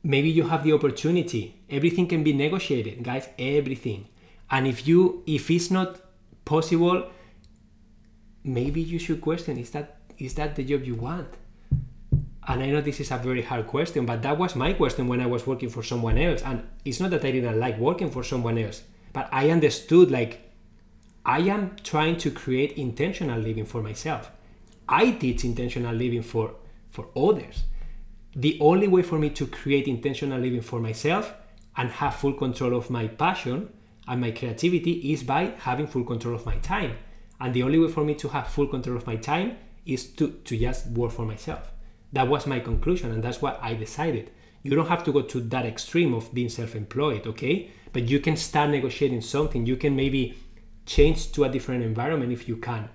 maybe 0.02 0.28
you 0.28 0.48
have 0.48 0.64
the 0.64 0.72
opportunity. 0.72 1.54
Everything 1.70 2.08
can 2.08 2.24
be 2.24 2.32
negotiated, 2.32 3.04
guys. 3.04 3.28
Everything. 3.38 4.08
And 4.50 4.66
if 4.66 4.88
you, 4.88 5.22
if 5.24 5.52
it's 5.52 5.70
not 5.70 6.00
possible, 6.44 7.08
maybe 8.42 8.80
you 8.80 8.98
should 8.98 9.20
question: 9.20 9.56
Is 9.56 9.70
that 9.70 10.00
is 10.18 10.34
that 10.34 10.56
the 10.56 10.64
job 10.64 10.82
you 10.82 10.96
want? 10.96 11.28
And 12.48 12.60
I 12.60 12.70
know 12.70 12.80
this 12.80 12.98
is 12.98 13.12
a 13.12 13.18
very 13.18 13.42
hard 13.42 13.68
question, 13.68 14.04
but 14.04 14.22
that 14.22 14.36
was 14.36 14.56
my 14.56 14.72
question 14.72 15.06
when 15.06 15.20
I 15.20 15.26
was 15.26 15.46
working 15.46 15.68
for 15.68 15.84
someone 15.84 16.18
else. 16.18 16.42
And 16.42 16.66
it's 16.84 16.98
not 16.98 17.10
that 17.10 17.24
I 17.24 17.30
didn't 17.30 17.60
like 17.60 17.78
working 17.78 18.10
for 18.10 18.24
someone 18.24 18.58
else, 18.58 18.82
but 19.12 19.28
I 19.30 19.50
understood 19.50 20.10
like 20.10 20.47
I 21.28 21.40
am 21.40 21.76
trying 21.84 22.16
to 22.20 22.30
create 22.30 22.78
intentional 22.78 23.38
living 23.38 23.66
for 23.66 23.82
myself. 23.82 24.30
I 24.88 25.10
teach 25.10 25.44
intentional 25.44 25.94
living 25.94 26.22
for, 26.22 26.54
for 26.88 27.08
others. 27.14 27.64
The 28.34 28.56
only 28.62 28.88
way 28.88 29.02
for 29.02 29.18
me 29.18 29.28
to 29.30 29.46
create 29.46 29.86
intentional 29.88 30.40
living 30.40 30.62
for 30.62 30.80
myself 30.80 31.34
and 31.76 31.90
have 31.90 32.14
full 32.14 32.32
control 32.32 32.74
of 32.74 32.88
my 32.88 33.08
passion 33.08 33.70
and 34.06 34.22
my 34.22 34.30
creativity 34.30 35.12
is 35.12 35.22
by 35.22 35.52
having 35.58 35.86
full 35.86 36.04
control 36.04 36.34
of 36.34 36.46
my 36.46 36.56
time. 36.60 36.96
And 37.38 37.52
the 37.52 37.62
only 37.62 37.78
way 37.78 37.88
for 37.88 38.04
me 38.04 38.14
to 38.14 38.28
have 38.28 38.48
full 38.48 38.66
control 38.66 38.96
of 38.96 39.06
my 39.06 39.16
time 39.16 39.58
is 39.84 40.06
to, 40.12 40.30
to 40.30 40.56
just 40.56 40.86
work 40.86 41.12
for 41.12 41.26
myself. 41.26 41.70
That 42.14 42.26
was 42.26 42.46
my 42.46 42.58
conclusion, 42.58 43.12
and 43.12 43.22
that's 43.22 43.42
what 43.42 43.58
I 43.62 43.74
decided. 43.74 44.30
You 44.62 44.74
don't 44.74 44.88
have 44.88 45.04
to 45.04 45.12
go 45.12 45.20
to 45.20 45.40
that 45.40 45.66
extreme 45.66 46.14
of 46.14 46.32
being 46.32 46.48
self 46.48 46.74
employed, 46.74 47.26
okay? 47.26 47.70
But 47.92 48.08
you 48.08 48.18
can 48.18 48.36
start 48.36 48.70
negotiating 48.70 49.20
something. 49.20 49.66
You 49.66 49.76
can 49.76 49.94
maybe 49.94 50.38
change 50.88 51.32
to 51.32 51.44
a 51.44 51.48
different 51.48 51.84
environment 51.84 52.32
if 52.32 52.48
you 52.48 52.56
can. 52.56 52.88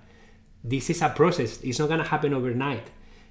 This 0.62 0.90
is 0.90 1.00
a 1.00 1.08
process, 1.08 1.60
it's 1.62 1.78
not 1.78 1.88
gonna 1.88 2.04
happen 2.04 2.34
overnight. 2.34 2.90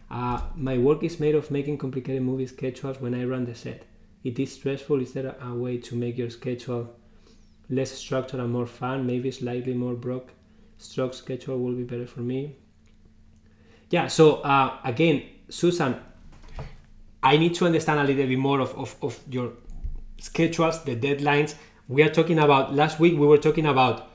Uh, 0.09 0.39
my 0.55 0.77
work 0.77 1.03
is 1.03 1.19
made 1.19 1.35
of 1.35 1.51
making 1.51 1.77
complicated 1.77 2.21
movie 2.21 2.47
schedules 2.47 3.01
when 3.01 3.13
I 3.13 3.25
run 3.25 3.45
the 3.45 3.55
set. 3.55 3.83
It 4.23 4.39
is 4.39 4.53
stressful. 4.53 5.01
Is 5.01 5.13
there 5.13 5.35
a 5.41 5.53
way 5.53 5.77
to 5.77 5.95
make 5.95 6.17
your 6.17 6.29
schedule 6.29 6.95
less 7.69 7.91
structured 7.91 8.39
and 8.39 8.51
more 8.51 8.67
fun? 8.67 9.05
Maybe 9.05 9.31
slightly 9.31 9.73
more 9.73 9.95
broke 9.95 10.31
stroke 10.77 11.13
schedule 11.13 11.57
will 11.59 11.73
be 11.73 11.83
better 11.83 12.07
for 12.07 12.21
me. 12.21 12.55
Yeah, 13.89 14.07
so 14.07 14.35
uh, 14.41 14.77
again, 14.83 15.23
Susan, 15.49 15.95
I 17.21 17.37
need 17.37 17.55
to 17.55 17.65
understand 17.65 17.99
a 17.99 18.03
little 18.03 18.27
bit 18.27 18.39
more 18.39 18.59
of, 18.59 18.77
of, 18.77 18.95
of 19.01 19.19
your 19.29 19.53
schedules, 20.19 20.83
the 20.83 20.95
deadlines. 20.95 21.55
We 21.87 22.01
are 22.03 22.09
talking 22.09 22.39
about, 22.39 22.73
last 22.73 22.99
week 22.99 23.13
we 23.13 23.25
were 23.25 23.37
talking 23.37 23.65
about 23.65 24.09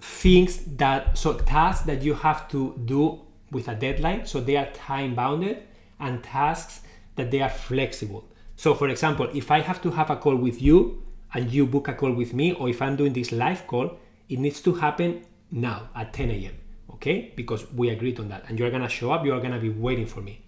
things 0.00 0.64
that 0.76 1.18
so 1.18 1.34
tasks 1.34 1.84
that 1.86 2.02
you 2.02 2.14
have 2.14 2.48
to 2.48 2.80
do 2.84 3.20
with 3.50 3.68
a 3.68 3.74
deadline 3.74 4.26
so 4.26 4.40
they 4.40 4.56
are 4.56 4.70
time 4.72 5.14
bounded 5.14 5.62
and 5.98 6.22
tasks 6.22 6.80
that 7.16 7.30
they 7.30 7.40
are 7.40 7.50
flexible. 7.50 8.24
So 8.56 8.74
for 8.74 8.88
example 8.88 9.28
if 9.34 9.50
i 9.50 9.60
have 9.60 9.82
to 9.82 9.90
have 9.90 10.10
a 10.10 10.16
call 10.16 10.36
with 10.36 10.62
you 10.62 11.02
and 11.34 11.50
you 11.50 11.66
book 11.66 11.88
a 11.88 11.94
call 11.94 12.12
with 12.12 12.32
me 12.32 12.52
or 12.52 12.68
if 12.68 12.80
i'm 12.80 12.96
doing 12.96 13.12
this 13.12 13.32
live 13.32 13.66
call 13.66 13.98
it 14.28 14.38
needs 14.38 14.60
to 14.62 14.74
happen 14.74 15.24
now 15.50 15.88
at 15.94 16.12
10 16.12 16.30
a.m 16.30 16.54
okay? 16.94 17.32
Because 17.36 17.70
we 17.72 17.90
agreed 17.90 18.18
on 18.18 18.28
that. 18.28 18.44
And 18.48 18.58
you're 18.58 18.70
gonna 18.70 18.88
show 18.88 19.12
up 19.12 19.24
you 19.24 19.32
are 19.32 19.40
gonna 19.40 19.60
be 19.60 19.70
waiting 19.70 20.06
for 20.06 20.20
me 20.20 20.40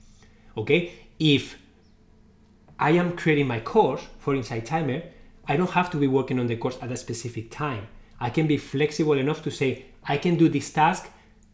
okay? 0.56 0.92
If 1.18 1.58
i 2.78 2.90
am 2.92 3.14
creating 3.14 3.46
my 3.46 3.60
course 3.60 4.02
for 4.18 4.34
Insight 4.34 4.64
Timer 4.64 5.02
i 5.46 5.56
don't 5.56 5.70
have 5.70 5.90
to 5.90 5.98
be 5.98 6.06
working 6.06 6.40
on 6.40 6.46
the 6.46 6.56
course 6.56 6.78
at 6.80 6.90
a 6.90 6.96
specific 6.96 7.50
time 7.50 7.86
I 8.20 8.30
can 8.30 8.46
be 8.46 8.56
flexible 8.56 9.14
enough 9.14 9.42
to 9.44 9.50
say, 9.50 9.86
I 10.04 10.18
can 10.18 10.36
do 10.36 10.48
this 10.48 10.70
task 10.70 11.10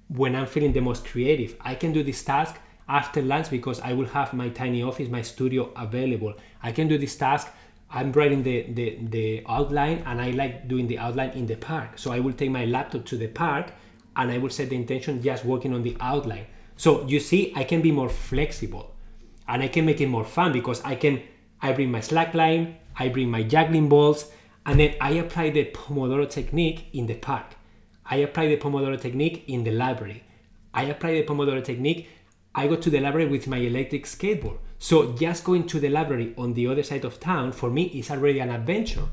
when 0.09 0.35
I'm 0.35 0.47
feeling 0.47 0.73
the 0.73 0.81
most 0.81 1.05
creative. 1.05 1.57
I 1.61 1.75
can 1.75 1.93
do 1.93 2.03
this 2.03 2.23
task 2.23 2.59
after 2.89 3.23
lunch 3.23 3.51
because 3.51 3.81
I 3.81 3.93
will 3.93 4.07
have 4.07 4.33
my 4.33 4.49
tiny 4.49 4.83
office, 4.83 5.09
my 5.09 5.23
studio 5.23 5.73
available. 5.77 6.35
I 6.63 6.73
can 6.73 6.89
do 6.89 6.99
this 6.99 7.17
task. 7.17 7.49
I'm 7.91 8.13
writing 8.13 8.43
the, 8.43 8.63
the, 8.73 8.99
the 9.03 9.45
outline 9.49 10.03
and 10.07 10.21
I 10.21 10.31
like 10.31 10.69
doing 10.69 10.87
the 10.87 10.99
outline 10.99 11.31
in 11.31 11.47
the 11.47 11.57
park. 11.57 11.99
So 11.99 12.13
I 12.13 12.21
will 12.21 12.33
take 12.33 12.51
my 12.51 12.65
laptop 12.65 13.05
to 13.07 13.17
the 13.17 13.29
park 13.29 13.73
and 14.17 14.31
I 14.31 14.39
will 14.39 14.51
set 14.51 14.71
the 14.71 14.77
intention 14.77 15.23
just 15.23 15.45
working 15.45 15.73
on 15.73 15.83
the 15.83 15.97
outline. 16.01 16.47
So 16.77 17.07
you 17.07 17.21
see, 17.21 17.53
I 17.55 17.65
can 17.65 17.81
be 17.81 17.93
more 17.93 18.09
flexible 18.09 18.95
and 19.49 19.63
I 19.63 19.69
can 19.69 19.87
make 19.87 20.01
it 20.01 20.09
more 20.09 20.25
fun 20.25 20.53
because 20.53 20.83
I 20.85 20.97
can 20.97 21.23
I 21.63 21.73
bring 21.73 21.91
my 21.91 22.01
slackline, 22.01 22.75
I 22.99 23.09
bring 23.09 23.31
my 23.31 23.43
juggling 23.43 23.89
balls, 23.89 24.31
and 24.67 24.81
then 24.81 24.95
I 25.01 25.13
apply 25.13 25.51
the 25.51 25.65
Pomodoro 25.67 26.29
technique 26.29 26.89
in 26.93 27.07
the 27.07 27.15
park. 27.15 27.55
I 28.05 28.17
apply 28.17 28.49
the 28.49 28.57
Pomodoro 28.57 29.01
technique 29.01 29.45
in 29.47 29.63
the 29.63 29.71
library. 29.71 30.25
I 30.75 30.85
apply 30.85 31.13
the 31.13 31.23
Pomodoro 31.23 31.63
technique. 31.63 32.09
I 32.55 32.67
go 32.67 32.75
to 32.75 32.91
the 32.91 33.01
library 33.01 33.29
with 33.29 33.47
my 33.47 33.59
electric 33.59 34.05
skateboard. 34.05 34.59
So 34.79 35.13
just 35.13 35.45
going 35.45 35.67
to 35.69 35.79
the 35.79 35.89
library 35.89 36.35
on 36.37 36.55
the 36.55 36.67
other 36.67 36.83
side 36.83 37.05
of 37.05 37.21
town 37.21 37.53
for 37.53 37.71
me 37.71 37.85
is 37.85 38.11
already 38.11 38.41
an 38.41 38.51
adventure 38.51 39.05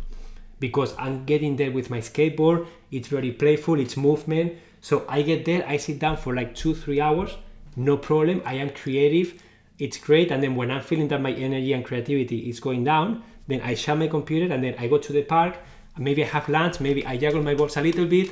because 0.60 0.96
I'm 0.98 1.26
getting 1.26 1.56
there 1.56 1.72
with 1.72 1.90
my 1.90 2.00
skateboard. 2.00 2.66
It's 2.92 3.08
very 3.08 3.32
playful, 3.32 3.80
it's 3.80 3.96
movement. 3.96 4.54
So 4.82 5.06
I 5.08 5.22
get 5.22 5.46
there, 5.46 5.68
I 5.68 5.78
sit 5.78 6.00
down 6.00 6.18
for 6.18 6.36
like 6.36 6.56
two, 6.56 6.74
three 6.74 7.00
hours, 7.00 7.38
no 7.76 7.96
problem. 7.98 8.42
I 8.44 8.56
am 8.56 8.72
creative, 8.72 9.43
it's 9.80 9.98
great. 9.98 10.32
And 10.32 10.42
then 10.42 10.56
when 10.56 10.72
I'm 10.72 10.82
feeling 10.82 11.08
that 11.10 11.22
my 11.22 11.32
energy 11.32 11.74
and 11.74 11.84
creativity 11.84 12.50
is 12.50 12.60
going 12.60 12.84
down, 12.84 13.24
then 13.48 13.62
I 13.62 13.74
shut 13.74 13.98
my 13.98 14.08
computer 14.08 14.54
and 14.54 14.64
then 14.64 14.76
I 14.80 14.88
go 14.88 14.98
to 14.98 15.14
the 15.14 15.24
park. 15.24 15.58
Maybe 15.98 16.24
I 16.24 16.28
have 16.28 16.50
lunch, 16.50 16.80
maybe 16.80 17.06
I 17.06 17.18
juggle 17.18 17.44
my 17.44 17.54
balls 17.54 17.78
a 17.78 17.82
little 17.82 18.06
bit, 18.06 18.32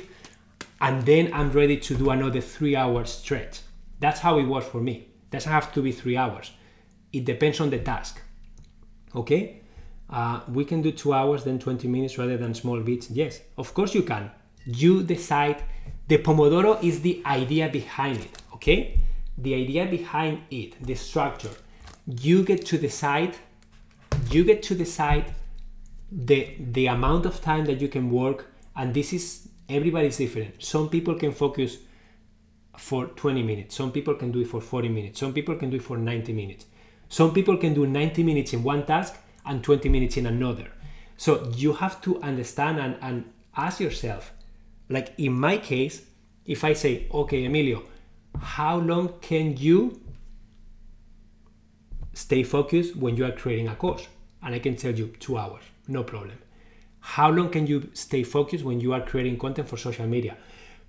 and 0.80 1.06
then 1.06 1.32
I'm 1.32 1.52
ready 1.52 1.76
to 1.76 1.94
do 1.94 2.10
another 2.10 2.40
three 2.40 2.74
hour 2.74 3.04
stretch. 3.04 3.60
That's 4.00 4.20
how 4.20 4.38
it 4.38 4.44
works 4.44 4.66
for 4.66 4.80
me. 4.80 5.08
Doesn't 5.30 5.50
have 5.50 5.72
to 5.74 5.82
be 5.82 5.92
three 5.92 6.16
hours. 6.16 6.50
It 7.12 7.24
depends 7.24 7.60
on 7.60 7.70
the 7.70 7.78
task. 7.78 8.20
Okay? 9.14 9.60
Uh, 10.10 10.40
we 10.48 10.64
can 10.64 10.82
do 10.82 10.90
two 10.90 11.12
hours, 11.12 11.44
then 11.44 11.58
20 11.58 11.86
minutes 11.88 12.18
rather 12.18 12.36
than 12.36 12.52
small 12.52 12.80
bits. 12.80 13.10
Yes, 13.10 13.40
of 13.56 13.72
course 13.74 13.94
you 13.94 14.02
can. 14.02 14.30
You 14.66 15.02
decide. 15.02 15.62
The 16.08 16.18
Pomodoro 16.18 16.82
is 16.82 17.00
the 17.00 17.22
idea 17.24 17.68
behind 17.68 18.18
it. 18.18 18.42
Okay? 18.54 18.98
The 19.38 19.54
idea 19.54 19.86
behind 19.86 20.42
it, 20.50 20.82
the 20.84 20.94
structure. 20.94 21.50
You 22.06 22.44
get 22.44 22.66
to 22.66 22.78
decide 22.78 23.36
you 24.30 24.44
get 24.44 24.62
to 24.62 24.74
decide 24.74 25.32
the 26.10 26.54
the 26.58 26.86
amount 26.86 27.26
of 27.26 27.40
time 27.40 27.64
that 27.64 27.80
you 27.80 27.88
can 27.88 28.10
work 28.10 28.46
and 28.76 28.94
this 28.94 29.12
is 29.12 29.48
everybody's 29.68 30.16
different 30.18 30.62
some 30.62 30.88
people 30.88 31.14
can 31.14 31.32
focus 31.32 31.78
for 32.76 33.06
20 33.06 33.42
minutes 33.42 33.74
some 33.74 33.90
people 33.90 34.14
can 34.14 34.30
do 34.30 34.40
it 34.40 34.46
for 34.48 34.60
40 34.60 34.88
minutes 34.88 35.20
some 35.20 35.32
people 35.32 35.54
can 35.56 35.70
do 35.70 35.76
it 35.76 35.82
for 35.82 35.96
90 35.96 36.32
minutes 36.32 36.66
some 37.08 37.32
people 37.32 37.56
can 37.56 37.74
do 37.74 37.86
90 37.86 38.22
minutes 38.22 38.52
in 38.52 38.62
one 38.62 38.84
task 38.84 39.16
and 39.46 39.64
20 39.64 39.88
minutes 39.88 40.16
in 40.16 40.26
another 40.26 40.70
so 41.16 41.50
you 41.56 41.72
have 41.74 42.00
to 42.02 42.20
understand 42.22 42.78
and, 42.78 42.96
and 43.00 43.32
ask 43.56 43.80
yourself 43.80 44.32
like 44.88 45.12
in 45.18 45.32
my 45.32 45.56
case 45.56 46.02
if 46.44 46.64
i 46.64 46.72
say 46.72 47.06
okay 47.12 47.44
emilio 47.44 47.82
how 48.40 48.78
long 48.78 49.14
can 49.20 49.56
you 49.56 50.00
stay 52.14 52.42
focused 52.42 52.96
when 52.96 53.16
you 53.16 53.24
are 53.24 53.32
creating 53.32 53.68
a 53.68 53.74
course 53.74 54.06
and 54.42 54.54
I 54.54 54.58
can 54.58 54.76
tell 54.76 54.92
you 54.92 55.08
two 55.18 55.38
hours, 55.38 55.62
no 55.88 56.02
problem. 56.02 56.38
How 57.00 57.30
long 57.30 57.50
can 57.50 57.66
you 57.66 57.90
stay 57.94 58.22
focused 58.22 58.64
when 58.64 58.80
you 58.80 58.92
are 58.92 59.00
creating 59.00 59.38
content 59.38 59.68
for 59.68 59.76
social 59.76 60.06
media? 60.06 60.36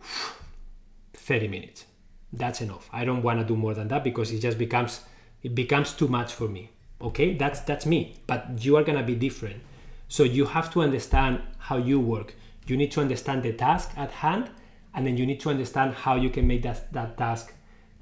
30 1.14 1.48
minutes. 1.48 1.86
That's 2.32 2.62
enough. 2.62 2.90
I 2.92 3.06
don't 3.06 3.22
want 3.22 3.40
to 3.40 3.46
do 3.46 3.56
more 3.56 3.74
than 3.74 3.88
that 3.90 4.04
because 4.04 4.32
it 4.32 4.40
just 4.40 4.58
becomes 4.58 5.02
it 5.42 5.56
becomes 5.56 5.94
too 5.94 6.08
much 6.08 6.34
for 6.34 6.48
me. 6.48 6.72
Okay? 7.02 7.36
That's 7.36 7.62
that's 7.62 7.86
me. 7.86 8.16
But 8.28 8.64
you 8.64 8.76
are 8.78 8.84
going 8.84 8.98
to 8.98 9.04
be 9.04 9.16
different. 9.16 9.62
So 10.08 10.24
you 10.24 10.46
have 10.46 10.72
to 10.74 10.82
understand 10.82 11.42
how 11.58 11.78
you 11.78 12.00
work. 12.00 12.36
You 12.68 12.78
need 12.78 12.92
to 12.94 13.02
understand 13.02 13.44
the 13.44 13.54
task 13.54 13.92
at 13.98 14.12
hand 14.12 14.50
and 14.94 15.06
then 15.06 15.18
you 15.18 15.26
need 15.26 15.40
to 15.42 15.50
understand 15.50 15.94
how 15.94 16.16
you 16.16 16.30
can 16.30 16.48
make 16.48 16.64
that 16.64 16.92
that 16.94 17.18
task. 17.18 17.54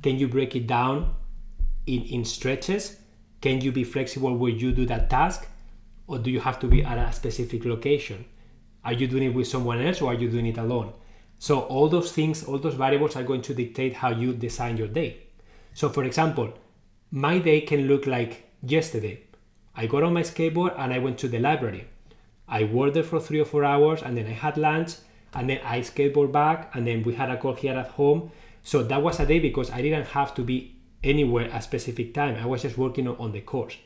Can 0.02 0.18
you 0.18 0.28
break 0.28 0.56
it 0.56 0.68
down 0.68 1.16
in 1.86 2.04
in 2.04 2.26
stretches 2.26 3.02
can 3.42 3.60
you 3.60 3.72
be 3.72 3.84
flexible 3.84 4.36
where 4.38 4.52
you 4.52 4.72
do 4.72 4.86
that 4.86 5.10
task? 5.10 5.48
Or 6.08 6.20
do 6.20 6.30
you 6.30 6.40
have 6.40 6.60
to 6.60 6.68
be 6.68 6.84
at 6.84 6.98
a 6.98 7.12
specific 7.12 7.66
location? 7.66 8.26
Are 8.86 8.94
you 8.94 9.08
doing 9.08 9.24
it 9.24 9.34
with 9.34 9.48
someone 9.48 9.82
else 9.82 10.02
or 10.02 10.12
are 10.12 10.16
you 10.16 10.30
doing 10.30 10.46
it 10.46 10.58
alone? 10.58 10.94
So, 11.40 11.62
all 11.62 11.90
those 11.90 12.12
things, 12.12 12.44
all 12.44 12.60
those 12.60 12.76
variables 12.76 13.16
are 13.16 13.24
going 13.24 13.42
to 13.44 13.54
dictate 13.56 13.96
how 13.96 14.12
you 14.12 14.34
design 14.34 14.78
your 14.78 14.88
day. 14.88 15.18
So, 15.74 15.90
for 15.90 16.04
example, 16.04 16.54
my 17.10 17.40
day 17.40 17.62
can 17.62 17.88
look 17.88 18.06
like 18.06 18.48
yesterday. 18.62 19.22
I 19.76 19.88
got 19.88 20.04
on 20.04 20.14
my 20.14 20.22
skateboard 20.22 20.78
and 20.78 20.94
I 20.94 21.00
went 21.00 21.18
to 21.20 21.28
the 21.28 21.40
library. 21.40 21.88
I 22.48 22.66
worked 22.66 22.94
there 22.94 23.04
for 23.04 23.20
three 23.20 23.40
or 23.40 23.46
four 23.46 23.64
hours, 23.64 24.04
and 24.04 24.16
then 24.16 24.28
I 24.28 24.34
had 24.34 24.58
lunch, 24.58 24.96
and 25.34 25.50
then 25.50 25.60
I 25.64 25.80
skateboard 25.80 26.32
back, 26.32 26.76
and 26.76 26.86
then 26.86 27.04
we 27.04 27.14
had 27.16 27.30
a 27.30 27.38
call 27.38 27.54
here 27.54 27.74
at 27.74 27.88
home. 27.90 28.32
So 28.64 28.84
that 28.84 29.02
was 29.02 29.20
a 29.20 29.26
day 29.26 29.40
because 29.40 29.72
I 29.72 29.82
didn't 29.82 30.08
have 30.08 30.36
to 30.36 30.44
be 30.44 30.76
anywhere 31.04 31.50
at 31.50 31.60
a 31.60 31.62
specific 31.62 32.14
time. 32.14 32.36
I 32.36 32.46
was 32.46 32.62
just 32.62 32.78
working 32.78 33.08
on 33.08 33.32
the 33.32 33.42
course. 33.42 33.78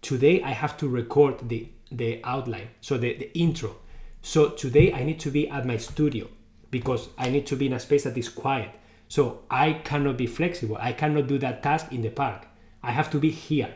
Today 0.00 0.42
I 0.42 0.50
have 0.50 0.76
to 0.78 0.88
record 0.88 1.48
the 1.48 1.68
the 1.90 2.20
outline, 2.24 2.68
so 2.80 2.96
the, 2.96 3.14
the 3.16 3.36
intro. 3.38 3.76
So 4.22 4.48
today 4.50 4.92
I 4.92 5.04
need 5.04 5.20
to 5.20 5.30
be 5.30 5.48
at 5.48 5.66
my 5.66 5.76
studio 5.76 6.28
because 6.70 7.08
I 7.18 7.28
need 7.28 7.46
to 7.48 7.56
be 7.56 7.66
in 7.66 7.74
a 7.74 7.80
space 7.80 8.04
that 8.04 8.16
is 8.16 8.28
quiet. 8.28 8.70
So 9.08 9.42
I 9.50 9.74
cannot 9.74 10.16
be 10.16 10.26
flexible. 10.26 10.78
I 10.80 10.92
cannot 10.92 11.26
do 11.26 11.38
that 11.38 11.62
task 11.62 11.92
in 11.92 12.00
the 12.00 12.08
park. 12.08 12.46
I 12.82 12.92
have 12.92 13.10
to 13.10 13.18
be 13.18 13.30
here. 13.30 13.74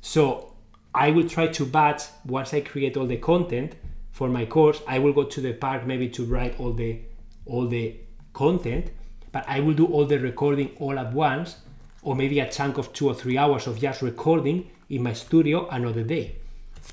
So 0.00 0.54
I 0.94 1.10
will 1.10 1.28
try 1.28 1.48
to 1.48 1.66
batch 1.66 2.04
once 2.24 2.54
I 2.54 2.60
create 2.60 2.96
all 2.96 3.06
the 3.06 3.16
content 3.16 3.74
for 4.18 4.28
my 4.28 4.44
course. 4.44 4.82
I 4.88 4.98
will 4.98 5.12
go 5.12 5.22
to 5.22 5.40
the 5.40 5.52
park 5.52 5.86
maybe 5.86 6.08
to 6.16 6.24
write 6.24 6.58
all 6.58 6.72
the 6.72 7.00
all 7.46 7.68
the 7.68 7.94
content, 8.32 8.90
but 9.30 9.44
I 9.46 9.60
will 9.60 9.74
do 9.74 9.86
all 9.86 10.06
the 10.06 10.18
recording 10.18 10.70
all 10.80 10.98
at 10.98 11.12
once, 11.12 11.58
or 12.02 12.16
maybe 12.16 12.40
a 12.40 12.50
chunk 12.50 12.78
of 12.78 12.92
two 12.92 13.06
or 13.06 13.14
three 13.14 13.38
hours 13.38 13.68
of 13.68 13.78
just 13.78 14.02
recording 14.02 14.68
in 14.90 15.04
my 15.04 15.12
studio 15.12 15.68
another 15.68 16.02
day. 16.02 16.34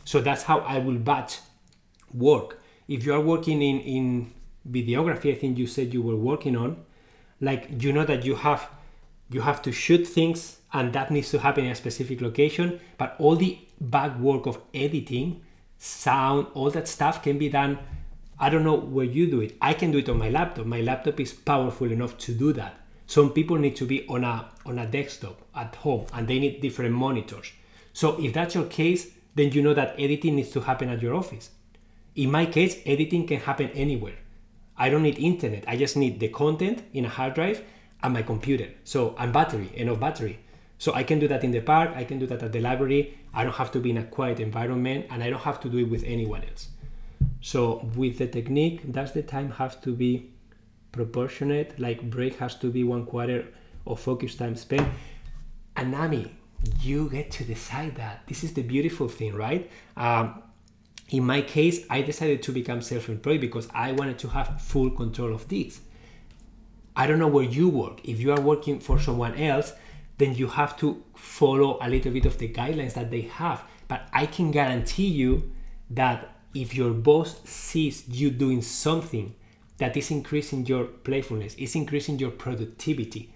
So 0.06 0.22
that's 0.22 0.44
how 0.44 0.60
I 0.60 0.78
will 0.78 1.00
batch 1.00 1.40
work. 2.14 2.60
If 2.88 3.06
you 3.06 3.14
are 3.16 3.26
working 3.34 3.60
in 3.64 3.80
in 3.80 4.32
videography, 4.78 5.32
I 5.34 5.38
think 5.42 5.58
you 5.58 5.66
said 5.66 5.96
you 5.96 6.04
were 6.04 6.20
working 6.32 6.56
on, 6.56 6.78
like 7.42 7.84
you 7.84 7.92
know 7.92 8.06
that 8.06 8.24
you 8.24 8.36
have 8.36 8.70
you 9.32 9.42
have 9.42 9.64
to 9.64 9.72
shoot 9.72 10.08
things 10.08 10.60
and 10.74 10.94
that 10.94 11.10
needs 11.10 11.32
to 11.32 11.40
happen 11.40 11.66
in 11.66 11.72
a 11.72 11.76
specific 11.76 12.22
location 12.22 12.80
but 13.00 13.16
all 13.18 13.36
the 13.36 13.58
back 13.82 14.16
work 14.20 14.46
of 14.46 14.60
editing 14.76 15.42
sound 15.78 16.48
all 16.54 16.70
that 16.72 16.88
stuff 16.88 17.22
can 17.24 17.38
be 17.38 17.50
done. 17.50 17.80
I 18.40 18.50
don't 18.50 18.64
know 18.64 18.76
where 18.76 19.06
you 19.06 19.28
do 19.28 19.42
it. 19.42 19.56
I 19.62 19.74
can 19.74 19.92
do 19.92 20.00
it 20.00 20.10
on 20.10 20.18
my 20.18 20.30
laptop. 20.30 20.66
My 20.66 20.82
laptop 20.82 21.20
is 21.20 21.34
powerful 21.34 21.92
enough 21.92 22.18
to 22.20 22.34
do 22.34 22.52
that. 22.54 22.76
Some 23.08 23.32
people 23.32 23.58
need 23.58 23.76
to 23.78 23.86
be 23.86 24.08
on 24.08 24.24
a 24.24 24.50
on 24.66 24.80
a 24.80 24.88
desktop 24.88 25.42
at 25.56 25.76
home 25.76 26.06
and 26.14 26.28
they 26.28 26.40
need 26.40 26.62
different 26.62 26.96
monitors. 26.96 27.52
So 27.94 28.22
if 28.22 28.34
that's 28.34 28.56
your 28.56 28.66
case 28.66 29.12
then 29.36 29.52
you 29.52 29.62
know 29.62 29.74
that 29.74 29.96
editing 30.00 30.36
needs 30.36 30.52
to 30.52 30.62
happen 30.62 30.90
at 30.90 31.02
your 31.02 31.14
office. 31.14 31.52
In 32.16 32.32
my 32.32 32.46
case 32.46 32.82
editing 32.86 33.28
can 33.28 33.40
happen 33.42 33.70
anywhere. 33.72 34.18
I 34.78 34.90
don't 34.90 35.04
need 35.04 35.20
internet. 35.20 35.66
I 35.68 35.78
just 35.78 35.96
need 35.96 36.20
the 36.20 36.30
content 36.30 36.84
in 36.94 37.06
a 37.06 37.10
hard 37.10 37.36
drive 37.36 37.62
and 38.02 38.14
my 38.14 38.22
computer. 38.22 38.70
So 38.84 39.16
and 39.20 39.32
battery 39.32 39.70
enough 39.76 40.00
battery 40.00 40.40
so 40.78 40.94
I 40.94 41.04
can 41.04 41.20
do 41.20 41.28
that 41.28 41.44
in 41.44 41.52
the 41.52 41.62
park, 41.62 41.92
I 41.96 42.04
can 42.04 42.20
do 42.20 42.28
that 42.28 42.44
at 42.44 42.52
the 42.52 42.60
library. 42.60 43.18
I 43.34 43.44
don't 43.44 43.56
have 43.56 43.72
to 43.74 43.80
be 43.80 43.92
in 43.92 43.98
a 43.98 44.04
quiet 44.04 44.40
environment 44.40 45.08
and 45.10 45.24
I 45.24 45.30
don't 45.30 45.42
have 45.42 45.60
to 45.62 45.70
do 45.70 45.78
it 45.80 45.90
with 45.90 46.04
anyone 46.06 46.44
else. 46.44 46.70
So 47.42 47.90
with 47.96 48.18
the 48.18 48.28
technique, 48.28 48.92
does 48.92 49.14
the 49.14 49.24
time 49.24 49.52
have 49.52 49.82
to 49.82 49.94
be 49.94 50.32
proportionate? 50.92 51.80
Like 51.80 52.10
break 52.10 52.38
has 52.40 52.56
to 52.56 52.70
be 52.70 52.84
one 52.84 53.06
quarter 53.06 53.48
of 53.86 54.00
focus 54.00 54.36
time 54.36 54.56
spent? 54.56 54.88
And 55.76 55.92
Nami, 55.92 56.36
you 56.82 57.10
get 57.10 57.32
to 57.32 57.44
decide 57.44 57.96
that. 57.96 58.24
This 58.28 58.44
is 58.44 58.54
the 58.54 58.64
beautiful 58.64 59.08
thing, 59.08 59.36
right? 59.36 59.70
Um, 59.96 60.42
in 61.10 61.24
my 61.24 61.42
case, 61.42 61.86
I 61.90 62.02
decided 62.02 62.42
to 62.44 62.52
become 62.52 62.82
self-employed 62.82 63.40
because 63.40 63.68
I 63.74 63.92
wanted 63.92 64.18
to 64.20 64.30
have 64.30 64.62
full 64.62 64.90
control 64.90 65.34
of 65.34 65.48
this. 65.48 65.82
I 66.96 67.08
don't 67.08 67.20
know 67.20 67.28
where 67.28 67.44
you 67.44 67.70
work. 67.70 68.00
If 68.06 68.20
you 68.20 68.32
are 68.32 68.42
working 68.42 68.80
for 68.80 69.00
someone 69.00 69.36
else, 69.36 69.74
then 70.18 70.34
you 70.36 70.48
have 70.48 70.78
to 70.78 71.04
follow 71.16 71.78
a 71.82 71.90
little 71.90 72.12
bit 72.12 72.26
of 72.26 72.38
the 72.38 72.48
guidelines 72.48 72.94
that 72.94 73.12
they 73.12 73.22
have. 73.22 73.64
But 73.88 74.08
I 74.14 74.26
can 74.26 74.52
guarantee 74.52 75.08
you 75.08 75.52
that 75.90 76.36
if 76.54 76.74
your 76.74 76.92
boss 76.92 77.42
sees 77.44 78.08
you 78.08 78.30
doing 78.30 78.62
something 78.62 79.36
that 79.78 79.98
is 79.98 80.10
increasing 80.10 80.66
your 80.66 80.86
playfulness, 80.86 81.56
is 81.56 81.76
increasing 81.76 82.18
your 82.18 82.32
productivity, 82.32 83.34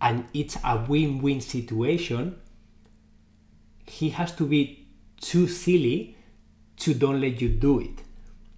and 0.00 0.26
it's 0.34 0.56
a 0.64 0.84
win 0.86 1.20
win 1.22 1.40
situation, 1.40 2.38
he 3.86 4.10
has 4.10 4.34
to 4.36 4.46
be 4.46 4.86
too 5.20 5.48
silly 5.48 6.16
to 6.76 6.94
don't 6.94 7.20
let 7.20 7.40
you 7.40 7.48
do 7.48 7.80
it. 7.80 8.02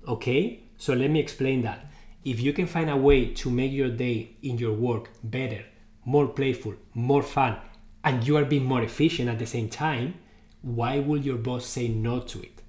Okay? 0.06 0.64
So 0.76 0.92
let 0.92 1.10
me 1.10 1.20
explain 1.20 1.62
that. 1.62 1.86
If 2.24 2.40
you 2.40 2.52
can 2.52 2.66
find 2.66 2.90
a 2.90 2.96
way 2.96 3.32
to 3.34 3.50
make 3.50 3.72
your 3.72 3.88
day 3.88 4.36
in 4.42 4.58
your 4.58 4.74
work 4.74 5.08
better, 5.22 5.64
more 6.10 6.26
playful, 6.26 6.74
more 6.94 7.22
fun, 7.22 7.56
and 8.02 8.26
you 8.26 8.36
are 8.36 8.44
being 8.44 8.64
more 8.64 8.82
efficient 8.82 9.28
at 9.28 9.38
the 9.38 9.46
same 9.46 9.68
time, 9.68 10.14
why 10.62 10.98
will 10.98 11.18
your 11.18 11.36
boss 11.36 11.64
say 11.66 11.86
no 11.86 12.20
to 12.20 12.42
it? 12.42 12.62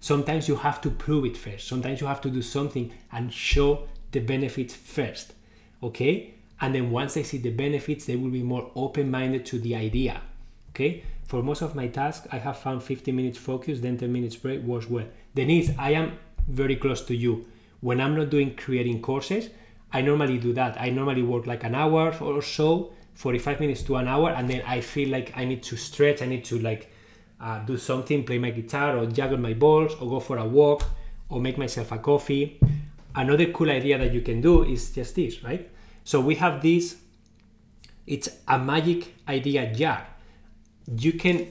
Sometimes 0.00 0.48
you 0.48 0.56
have 0.56 0.80
to 0.80 0.90
prove 0.90 1.24
it 1.26 1.36
first. 1.36 1.68
Sometimes 1.68 2.00
you 2.00 2.06
have 2.06 2.20
to 2.22 2.30
do 2.30 2.40
something 2.40 2.92
and 3.12 3.32
show 3.32 3.88
the 4.12 4.20
benefits 4.20 4.74
first. 4.74 5.34
Okay? 5.82 6.34
And 6.60 6.74
then 6.74 6.90
once 6.90 7.14
they 7.14 7.24
see 7.24 7.38
the 7.38 7.50
benefits, 7.50 8.06
they 8.06 8.16
will 8.16 8.30
be 8.30 8.42
more 8.42 8.70
open 8.74 9.10
minded 9.10 9.44
to 9.46 9.58
the 9.58 9.74
idea. 9.74 10.22
Okay? 10.70 11.04
For 11.24 11.42
most 11.42 11.62
of 11.62 11.74
my 11.74 11.88
tasks, 11.88 12.26
I 12.32 12.38
have 12.38 12.58
found 12.58 12.82
15 12.82 13.14
minutes 13.14 13.38
focus, 13.38 13.80
then 13.80 13.98
10 13.98 14.10
minutes 14.10 14.36
break 14.36 14.62
works 14.62 14.88
well. 14.88 15.06
Denise, 15.34 15.72
I 15.78 15.90
am 15.90 16.18
very 16.48 16.76
close 16.76 17.02
to 17.02 17.14
you. 17.14 17.46
When 17.80 18.00
I'm 18.00 18.16
not 18.16 18.30
doing 18.30 18.56
creating 18.56 19.02
courses, 19.02 19.50
I 19.92 20.02
normally 20.02 20.38
do 20.38 20.52
that. 20.52 20.80
I 20.80 20.90
normally 20.90 21.22
work 21.22 21.46
like 21.46 21.64
an 21.64 21.74
hour 21.74 22.14
or 22.20 22.42
so, 22.42 22.92
45 23.14 23.60
minutes 23.60 23.82
to 23.84 23.96
an 23.96 24.06
hour, 24.06 24.30
and 24.30 24.48
then 24.48 24.62
I 24.66 24.80
feel 24.80 25.08
like 25.08 25.32
I 25.36 25.44
need 25.44 25.62
to 25.64 25.76
stretch, 25.76 26.22
I 26.22 26.26
need 26.26 26.44
to 26.46 26.58
like 26.58 26.92
uh, 27.40 27.60
do 27.60 27.78
something, 27.78 28.24
play 28.24 28.38
my 28.38 28.50
guitar, 28.50 28.98
or 28.98 29.06
juggle 29.06 29.38
my 29.38 29.54
balls, 29.54 29.94
or 29.94 30.08
go 30.08 30.20
for 30.20 30.36
a 30.38 30.44
walk, 30.44 30.84
or 31.28 31.40
make 31.40 31.56
myself 31.56 31.92
a 31.92 31.98
coffee. 31.98 32.60
Another 33.14 33.46
cool 33.46 33.70
idea 33.70 33.98
that 33.98 34.12
you 34.12 34.20
can 34.20 34.40
do 34.40 34.62
is 34.62 34.90
just 34.90 35.16
this, 35.16 35.42
right? 35.42 35.70
So 36.04 36.20
we 36.20 36.34
have 36.36 36.62
this, 36.62 36.96
it's 38.06 38.28
a 38.46 38.58
magic 38.58 39.14
idea 39.26 39.72
jar. 39.74 40.06
You 40.86 41.14
can 41.14 41.50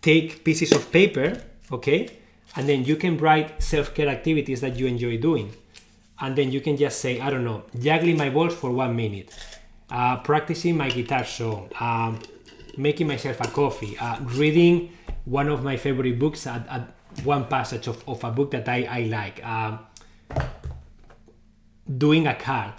take 0.00 0.42
pieces 0.42 0.72
of 0.72 0.90
paper, 0.90 1.42
okay, 1.70 2.18
and 2.56 2.68
then 2.68 2.84
you 2.84 2.96
can 2.96 3.18
write 3.18 3.62
self 3.62 3.94
care 3.94 4.08
activities 4.08 4.62
that 4.62 4.76
you 4.76 4.86
enjoy 4.86 5.18
doing 5.18 5.52
and 6.20 6.36
then 6.36 6.50
you 6.50 6.60
can 6.60 6.76
just 6.76 7.00
say 7.00 7.20
i 7.20 7.30
don't 7.30 7.44
know 7.44 7.62
juggling 7.78 8.16
my 8.16 8.30
balls 8.30 8.54
for 8.54 8.70
one 8.70 8.94
minute 8.94 9.32
uh, 9.90 10.16
practicing 10.18 10.76
my 10.76 10.88
guitar 10.88 11.24
song 11.24 11.70
um, 11.80 12.18
making 12.76 13.06
myself 13.06 13.40
a 13.40 13.48
coffee 13.48 13.96
uh, 13.98 14.18
reading 14.20 14.92
one 15.24 15.48
of 15.48 15.62
my 15.62 15.76
favorite 15.76 16.18
books 16.18 16.46
at, 16.46 16.66
at 16.68 16.92
one 17.24 17.46
passage 17.46 17.86
of, 17.86 18.06
of, 18.08 18.22
a 18.24 18.30
book 18.30 18.50
that 18.50 18.68
i, 18.68 18.82
I 18.84 19.00
like 19.02 19.44
um, 19.46 19.78
doing 21.98 22.26
a 22.26 22.34
card. 22.34 22.72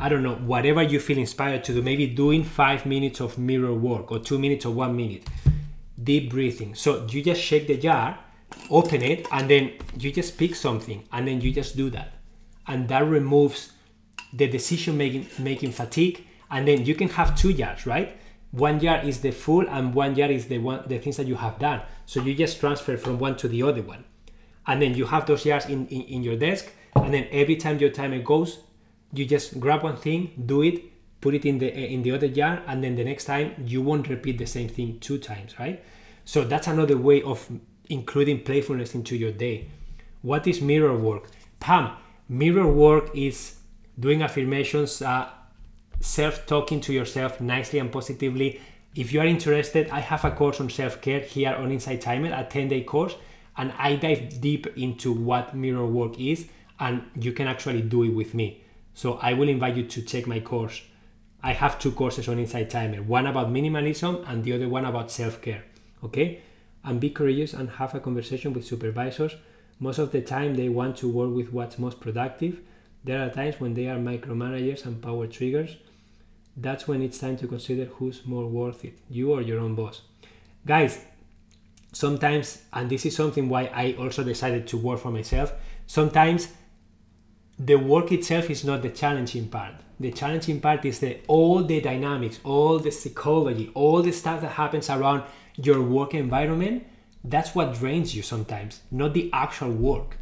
I 0.00 0.08
don't 0.08 0.22
know 0.22 0.34
whatever 0.34 0.82
you 0.82 1.00
feel 1.00 1.18
inspired 1.18 1.64
to 1.64 1.74
do 1.74 1.82
maybe 1.82 2.06
doing 2.06 2.44
five 2.44 2.86
minutes 2.86 3.20
of 3.20 3.38
mirror 3.38 3.74
work 3.74 4.12
or 4.12 4.18
two 4.18 4.38
minutes 4.38 4.64
or 4.66 4.72
one 4.72 4.96
minute 4.96 5.24
deep 6.02 6.30
breathing. 6.30 6.74
So 6.74 7.06
you 7.06 7.22
just 7.22 7.40
shake 7.40 7.66
the 7.66 7.76
jar 7.76 8.18
open 8.70 9.02
it 9.02 9.26
and 9.32 9.50
then 9.50 9.72
you 9.98 10.10
just 10.12 10.38
pick 10.38 10.54
something 10.54 11.04
and 11.12 11.26
then 11.26 11.40
you 11.40 11.52
just 11.52 11.76
do 11.76 11.90
that 11.90 12.12
and 12.68 12.88
that 12.88 13.04
removes 13.04 13.72
the 14.32 14.46
decision 14.46 14.96
making 14.96 15.26
making 15.38 15.72
fatigue. 15.72 16.24
And 16.50 16.66
then 16.66 16.84
you 16.84 16.94
can 16.94 17.08
have 17.10 17.36
two 17.36 17.52
jars 17.52 17.86
right? 17.86 18.16
One 18.52 18.80
jar 18.80 19.04
is 19.04 19.20
the 19.20 19.30
full 19.32 19.68
and 19.68 19.92
one 19.92 20.14
jar 20.14 20.30
is 20.30 20.46
the 20.46 20.58
one 20.58 20.84
the 20.86 20.98
things 20.98 21.16
that 21.16 21.26
you 21.26 21.36
have 21.36 21.58
done. 21.58 21.82
So 22.06 22.22
you 22.22 22.34
just 22.34 22.60
transfer 22.60 22.96
from 22.96 23.18
one 23.18 23.36
to 23.38 23.48
the 23.48 23.62
other 23.62 23.82
one. 23.82 24.04
And 24.66 24.80
then 24.82 24.94
you 24.94 25.06
have 25.06 25.26
those 25.26 25.44
jars 25.44 25.66
in, 25.66 25.86
in, 25.88 26.02
in 26.02 26.22
your 26.22 26.36
desk. 26.36 26.70
And 26.94 27.12
then 27.12 27.26
every 27.30 27.56
time 27.56 27.78
your 27.78 27.90
timer 27.90 28.20
goes 28.20 28.60
you 29.12 29.24
just 29.24 29.58
grab 29.58 29.82
one 29.82 29.96
thing 29.96 30.32
do 30.46 30.62
it 30.62 30.82
put 31.20 31.34
it 31.34 31.44
in 31.44 31.58
the 31.58 31.72
eh, 31.72 31.86
in 31.86 32.02
the 32.02 32.12
other 32.12 32.28
jar 32.28 32.62
and 32.66 32.84
then 32.84 32.94
the 32.94 33.04
next 33.04 33.24
time 33.24 33.54
you 33.66 33.82
won't 33.82 34.08
repeat 34.08 34.38
the 34.38 34.46
same 34.46 34.68
thing 34.68 34.98
two 35.00 35.18
times 35.18 35.58
right? 35.58 35.82
So 36.24 36.44
that's 36.44 36.66
another 36.66 36.96
way 36.96 37.22
of 37.22 37.48
including 37.88 38.42
playfulness 38.42 38.94
into 38.94 39.16
your 39.16 39.32
day. 39.32 39.68
What 40.20 40.46
is 40.46 40.60
mirror 40.60 40.96
work? 40.96 41.30
Pam 41.58 41.96
Mirror 42.28 42.70
work 42.72 43.16
is 43.16 43.56
doing 43.98 44.22
affirmations, 44.22 45.00
uh, 45.00 45.28
self 46.00 46.46
talking 46.46 46.80
to 46.82 46.92
yourself 46.92 47.40
nicely 47.40 47.78
and 47.78 47.90
positively. 47.90 48.60
If 48.94 49.12
you 49.12 49.20
are 49.20 49.26
interested, 49.26 49.88
I 49.90 50.00
have 50.00 50.24
a 50.26 50.30
course 50.30 50.60
on 50.60 50.68
self 50.68 51.00
care 51.00 51.20
here 51.20 51.54
on 51.54 51.72
Insight 51.72 52.02
Timer, 52.02 52.32
a 52.34 52.44
10 52.44 52.68
day 52.68 52.82
course, 52.82 53.16
and 53.56 53.72
I 53.78 53.96
dive 53.96 54.40
deep 54.42 54.66
into 54.76 55.12
what 55.12 55.56
mirror 55.56 55.86
work 55.86 56.20
is, 56.20 56.48
and 56.78 57.02
you 57.18 57.32
can 57.32 57.48
actually 57.48 57.80
do 57.80 58.02
it 58.04 58.10
with 58.10 58.34
me. 58.34 58.62
So 58.92 59.14
I 59.22 59.32
will 59.32 59.48
invite 59.48 59.76
you 59.76 59.84
to 59.84 60.02
check 60.02 60.26
my 60.26 60.40
course. 60.40 60.82
I 61.42 61.52
have 61.52 61.78
two 61.78 61.92
courses 61.92 62.28
on 62.28 62.38
Insight 62.38 62.68
Timer 62.68 63.02
one 63.02 63.26
about 63.26 63.48
minimalism 63.48 64.28
and 64.28 64.44
the 64.44 64.52
other 64.52 64.68
one 64.68 64.84
about 64.84 65.10
self 65.10 65.40
care. 65.40 65.64
Okay? 66.04 66.42
And 66.84 67.00
be 67.00 67.08
courageous 67.08 67.54
and 67.54 67.70
have 67.70 67.94
a 67.94 68.00
conversation 68.00 68.52
with 68.52 68.66
supervisors 68.66 69.34
most 69.78 69.98
of 69.98 70.12
the 70.12 70.20
time, 70.20 70.54
they 70.54 70.68
want 70.68 70.96
to 70.98 71.08
work 71.08 71.34
with 71.34 71.52
what's 71.52 71.78
most 71.78 72.00
productive. 72.00 72.60
There 73.04 73.24
are 73.24 73.30
times 73.30 73.60
when 73.60 73.74
they 73.74 73.86
are 73.86 73.98
micromanagers 73.98 74.84
and 74.84 75.00
power 75.00 75.26
triggers. 75.26 75.76
That's 76.56 76.88
when 76.88 77.02
it's 77.02 77.18
time 77.18 77.36
to 77.38 77.46
consider 77.46 77.84
who's 77.84 78.26
more 78.26 78.46
worth 78.46 78.84
it, 78.84 78.98
you 79.08 79.32
or 79.32 79.42
your 79.42 79.60
own 79.60 79.74
boss. 79.76 80.02
Guys, 80.66 81.00
sometimes, 81.92 82.62
and 82.72 82.90
this 82.90 83.06
is 83.06 83.14
something 83.14 83.48
why 83.48 83.70
I 83.72 83.94
also 83.98 84.24
decided 84.24 84.66
to 84.68 84.76
work 84.76 84.98
for 85.00 85.10
myself, 85.10 85.52
sometimes 85.86 86.48
the 87.58 87.76
work 87.76 88.12
itself 88.12 88.50
is 88.50 88.64
not 88.64 88.82
the 88.82 88.90
challenging 88.90 89.48
part. 89.48 89.74
The 90.00 90.12
challenging 90.12 90.60
part 90.60 90.84
is 90.84 91.00
the 91.00 91.18
all 91.26 91.62
the 91.62 91.80
dynamics, 91.80 92.38
all 92.44 92.78
the 92.78 92.90
psychology, 92.90 93.70
all 93.74 94.02
the 94.02 94.12
stuff 94.12 94.40
that 94.42 94.52
happens 94.52 94.90
around 94.90 95.24
your 95.56 95.82
work 95.82 96.14
environment. 96.14 96.86
That's 97.24 97.54
what 97.54 97.74
drains 97.74 98.14
you 98.14 98.22
sometimes, 98.22 98.82
not 98.90 99.14
the 99.14 99.30
actual 99.32 99.70
work. 99.70 100.18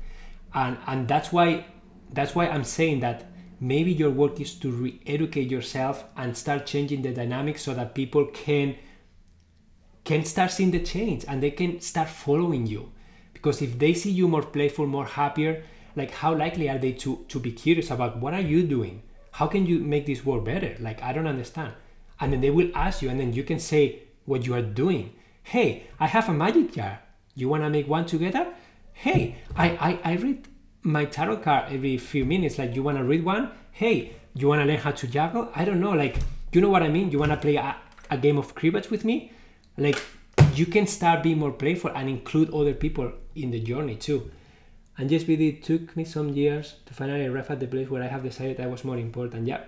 And 0.54 0.78
and 0.86 1.06
that's 1.08 1.32
why 1.32 1.66
that's 2.12 2.34
why 2.34 2.48
I'm 2.48 2.64
saying 2.64 3.00
that 3.00 3.26
maybe 3.60 3.92
your 3.92 4.10
work 4.10 4.40
is 4.40 4.54
to 4.54 4.70
re-educate 4.70 5.50
yourself 5.50 6.04
and 6.16 6.36
start 6.36 6.66
changing 6.66 7.02
the 7.02 7.12
dynamics 7.12 7.62
so 7.62 7.74
that 7.74 7.94
people 7.94 8.26
can 8.26 8.76
can 10.04 10.24
start 10.24 10.52
seeing 10.52 10.70
the 10.70 10.80
change 10.80 11.24
and 11.26 11.42
they 11.42 11.50
can 11.50 11.80
start 11.80 12.08
following 12.08 12.66
you. 12.66 12.92
Because 13.32 13.60
if 13.60 13.78
they 13.78 13.92
see 13.92 14.10
you 14.10 14.28
more 14.28 14.42
playful 14.42 14.86
more 14.86 15.06
happier 15.06 15.64
like 15.96 16.10
how 16.10 16.34
likely 16.34 16.68
are 16.68 16.78
they 16.78 16.92
to 16.92 17.24
to 17.28 17.40
be 17.40 17.50
curious 17.50 17.90
about 17.90 18.18
what 18.18 18.34
are 18.34 18.40
you 18.40 18.62
doing? 18.62 19.02
How 19.32 19.46
can 19.46 19.66
you 19.66 19.80
make 19.80 20.06
this 20.06 20.24
work 20.24 20.44
better? 20.44 20.76
Like 20.78 21.02
i 21.02 21.12
don't 21.12 21.26
understand. 21.26 21.74
And 22.20 22.32
then 22.32 22.40
they 22.40 22.50
will 22.50 22.70
ask 22.74 23.02
you 23.02 23.10
and 23.10 23.20
then 23.20 23.32
you 23.32 23.42
can 23.42 23.58
say 23.58 24.02
what 24.24 24.46
you 24.46 24.54
are 24.54 24.62
doing 24.62 25.12
hey 25.50 25.84
i 26.00 26.08
have 26.08 26.28
a 26.28 26.32
magic 26.32 26.72
jar. 26.72 26.98
You 27.36 27.48
want 27.48 27.62
to 27.62 27.70
make 27.70 27.86
one 27.86 28.04
together? 28.04 28.48
Hey 28.92 29.36
I, 29.54 29.66
I 29.88 30.12
i 30.12 30.14
read 30.16 30.48
my 30.82 31.04
tarot 31.04 31.36
card 31.36 31.72
every 31.72 31.98
few 31.98 32.24
minutes. 32.24 32.58
Like 32.58 32.74
you 32.74 32.82
want 32.82 32.98
to 32.98 33.04
read 33.04 33.24
one? 33.24 33.52
Hey 33.70 34.16
you 34.34 34.48
want 34.48 34.60
to 34.62 34.66
learn 34.66 34.78
how 34.78 34.90
to 34.90 35.06
juggle? 35.06 35.48
I 35.54 35.64
don't 35.64 35.80
know. 35.80 35.92
Like 35.92 36.16
you 36.52 36.60
know 36.60 36.68
what 36.68 36.82
i 36.82 36.88
mean? 36.88 37.12
You 37.12 37.20
want 37.20 37.30
to 37.30 37.36
play 37.36 37.54
a, 37.54 37.76
a 38.10 38.18
game 38.18 38.38
of 38.38 38.56
cribbage 38.56 38.90
with 38.90 39.04
me? 39.04 39.30
Like 39.78 40.02
you 40.54 40.66
can 40.66 40.88
start 40.88 41.22
being 41.22 41.38
more 41.38 41.52
playful 41.52 41.92
and 41.94 42.08
include 42.08 42.52
other 42.52 42.74
people 42.74 43.12
in 43.36 43.52
the 43.52 43.60
journey 43.60 43.94
too. 43.94 44.28
And 44.98 45.08
just 45.08 45.28
really 45.28 45.48
it 45.50 45.62
took 45.62 45.96
me 45.96 46.04
some 46.04 46.30
years 46.30 46.74
to 46.86 46.94
finally 46.94 47.24
arrive 47.26 47.52
at 47.52 47.60
the 47.60 47.68
place 47.68 47.88
where 47.88 48.02
i 48.02 48.08
have 48.08 48.24
decided 48.24 48.58
i 48.58 48.66
was 48.66 48.82
more 48.82 48.98
important. 48.98 49.46
Yeah 49.46 49.60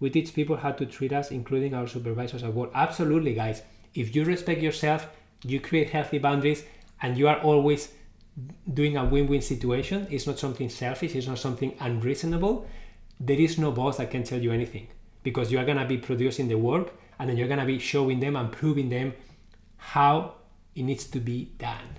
we 0.00 0.08
teach 0.08 0.32
people 0.32 0.56
how 0.56 0.72
to 0.72 0.86
treat 0.86 1.12
us 1.12 1.30
including 1.30 1.74
our 1.74 1.86
supervisors 1.86 2.42
at 2.42 2.54
work. 2.54 2.70
Absolutely 2.74 3.34
guys. 3.34 3.62
If 3.92 4.16
you 4.16 4.24
respect 4.24 4.62
yourself 4.62 5.06
you 5.46 5.60
create 5.60 5.90
healthy 5.90 6.18
boundaries 6.18 6.64
and 7.02 7.18
you 7.18 7.28
are 7.28 7.38
always 7.40 7.92
doing 8.72 8.96
a 8.96 9.04
win-win 9.04 9.40
situation 9.40 10.06
it's 10.10 10.26
not 10.26 10.38
something 10.38 10.68
selfish 10.68 11.14
it's 11.14 11.26
not 11.26 11.38
something 11.38 11.74
unreasonable 11.80 12.66
there 13.18 13.38
is 13.38 13.58
no 13.58 13.70
boss 13.70 13.96
that 13.96 14.10
can 14.10 14.22
tell 14.22 14.40
you 14.40 14.52
anything 14.52 14.86
because 15.22 15.50
you 15.50 15.58
are 15.58 15.64
going 15.64 15.78
to 15.78 15.84
be 15.84 15.98
producing 15.98 16.48
the 16.48 16.54
work 16.54 16.92
and 17.18 17.28
then 17.28 17.36
you're 17.36 17.48
going 17.48 17.58
to 17.60 17.66
be 17.66 17.78
showing 17.78 18.20
them 18.20 18.36
and 18.36 18.52
proving 18.52 18.88
them 18.90 19.12
how 19.76 20.34
it 20.74 20.82
needs 20.82 21.04
to 21.04 21.18
be 21.18 21.50
done, 21.58 21.96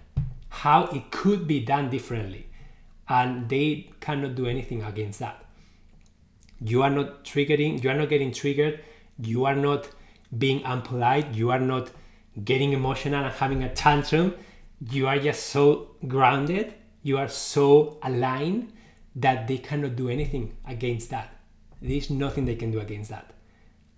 how 0.50 0.86
it 0.86 1.12
could 1.12 1.48
be 1.48 1.60
done 1.60 1.90
differently. 1.90 2.48
And 3.10 3.50
they 3.50 3.92
cannot 4.00 4.36
do 4.36 4.46
anything 4.46 4.84
against 4.84 5.20
that. 5.20 5.44
You 6.60 6.84
are 6.84 6.90
not 6.90 7.24
triggering, 7.24 7.84
you 7.84 7.90
are 7.90 7.96
not 7.96 8.10
getting 8.10 8.32
triggered, 8.32 8.80
you 9.18 9.46
are 9.46 9.56
not 9.56 9.90
being 10.38 10.62
unpolite, 10.62 11.36
you 11.36 11.50
are 11.52 11.60
not 11.60 11.90
getting 12.44 12.74
emotional 12.74 13.24
and 13.24 13.34
having 13.34 13.64
a 13.64 13.74
tantrum. 13.74 14.36
You 14.90 15.08
are 15.08 15.20
just 15.20 15.48
so 15.48 15.96
grounded, 16.08 16.74
you 17.02 17.18
are 17.18 17.30
so 17.30 17.98
aligned 18.04 18.74
that 19.16 19.48
they 19.48 19.58
cannot 19.58 19.96
do 19.96 20.10
anything 20.10 20.56
against 20.68 21.10
that. 21.10 21.34
There 21.82 21.98
is 21.98 22.10
nothing 22.10 22.46
they 22.46 22.56
can 22.56 22.72
do 22.72 22.80
against 22.80 23.10
that. 23.10 23.32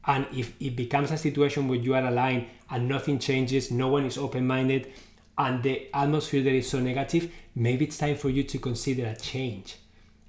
And 0.05 0.25
if 0.33 0.53
it 0.61 0.75
becomes 0.75 1.11
a 1.11 1.17
situation 1.17 1.67
where 1.67 1.77
you 1.77 1.93
are 1.93 2.05
aligned 2.05 2.47
and 2.69 2.87
nothing 2.87 3.19
changes, 3.19 3.69
no 3.69 3.89
one 3.89 4.05
is 4.05 4.17
open 4.17 4.47
minded, 4.47 4.91
and 5.37 5.61
the 5.61 5.87
atmosphere 5.93 6.41
there 6.41 6.55
is 6.55 6.69
so 6.69 6.79
negative, 6.79 7.31
maybe 7.55 7.85
it's 7.85 7.97
time 7.97 8.15
for 8.15 8.29
you 8.29 8.43
to 8.43 8.57
consider 8.57 9.05
a 9.07 9.15
change. 9.15 9.77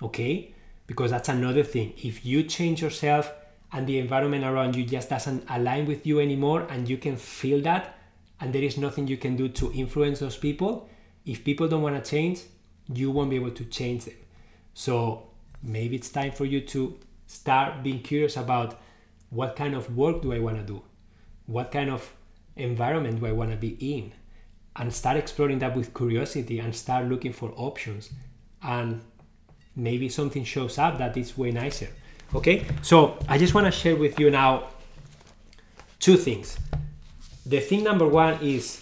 Okay? 0.02 0.54
Because 0.86 1.12
that's 1.12 1.28
another 1.28 1.62
thing. 1.62 1.94
If 1.96 2.26
you 2.26 2.42
change 2.42 2.82
yourself 2.82 3.32
and 3.72 3.86
the 3.86 3.98
environment 3.98 4.44
around 4.44 4.74
you 4.74 4.84
just 4.84 5.08
doesn't 5.10 5.44
align 5.48 5.86
with 5.86 6.06
you 6.06 6.18
anymore, 6.18 6.66
and 6.68 6.88
you 6.88 6.96
can 6.96 7.16
feel 7.16 7.60
that, 7.62 7.96
and 8.40 8.52
there 8.52 8.62
is 8.62 8.76
nothing 8.76 9.06
you 9.06 9.16
can 9.16 9.36
do 9.36 9.48
to 9.48 9.72
influence 9.72 10.20
those 10.20 10.36
people, 10.36 10.88
if 11.26 11.44
people 11.44 11.68
don't 11.68 11.82
want 11.82 12.02
to 12.02 12.10
change, 12.10 12.40
you 12.92 13.10
won't 13.10 13.30
be 13.30 13.36
able 13.36 13.50
to 13.50 13.64
change 13.66 14.06
them. 14.06 14.14
So 14.74 15.24
maybe 15.62 15.96
it's 15.96 16.08
time 16.08 16.32
for 16.32 16.44
you 16.44 16.60
to 16.62 16.98
start 17.26 17.82
being 17.82 18.00
curious 18.02 18.36
about 18.36 18.80
what 19.28 19.56
kind 19.56 19.74
of 19.74 19.96
work 19.96 20.22
do 20.22 20.32
I 20.32 20.38
want 20.38 20.56
to 20.56 20.62
do? 20.62 20.82
What 21.46 21.70
kind 21.70 21.90
of 21.90 22.12
environment 22.56 23.20
do 23.20 23.26
I 23.26 23.32
want 23.32 23.50
to 23.50 23.56
be 23.56 23.76
in? 23.80 24.12
And 24.76 24.92
start 24.92 25.16
exploring 25.16 25.58
that 25.60 25.76
with 25.76 25.94
curiosity 25.94 26.58
and 26.58 26.74
start 26.74 27.06
looking 27.06 27.32
for 27.32 27.52
options. 27.56 28.10
And 28.62 29.02
maybe 29.76 30.08
something 30.08 30.44
shows 30.44 30.78
up 30.78 30.98
that 30.98 31.16
is 31.16 31.36
way 31.36 31.50
nicer. 31.50 31.88
Okay, 32.34 32.64
so 32.82 33.18
I 33.28 33.38
just 33.38 33.54
want 33.54 33.66
to 33.66 33.72
share 33.72 33.96
with 33.96 34.18
you 34.18 34.30
now 34.30 34.68
two 35.98 36.16
things. 36.16 36.58
The 37.46 37.60
thing 37.60 37.84
number 37.84 38.06
one 38.06 38.38
is 38.42 38.80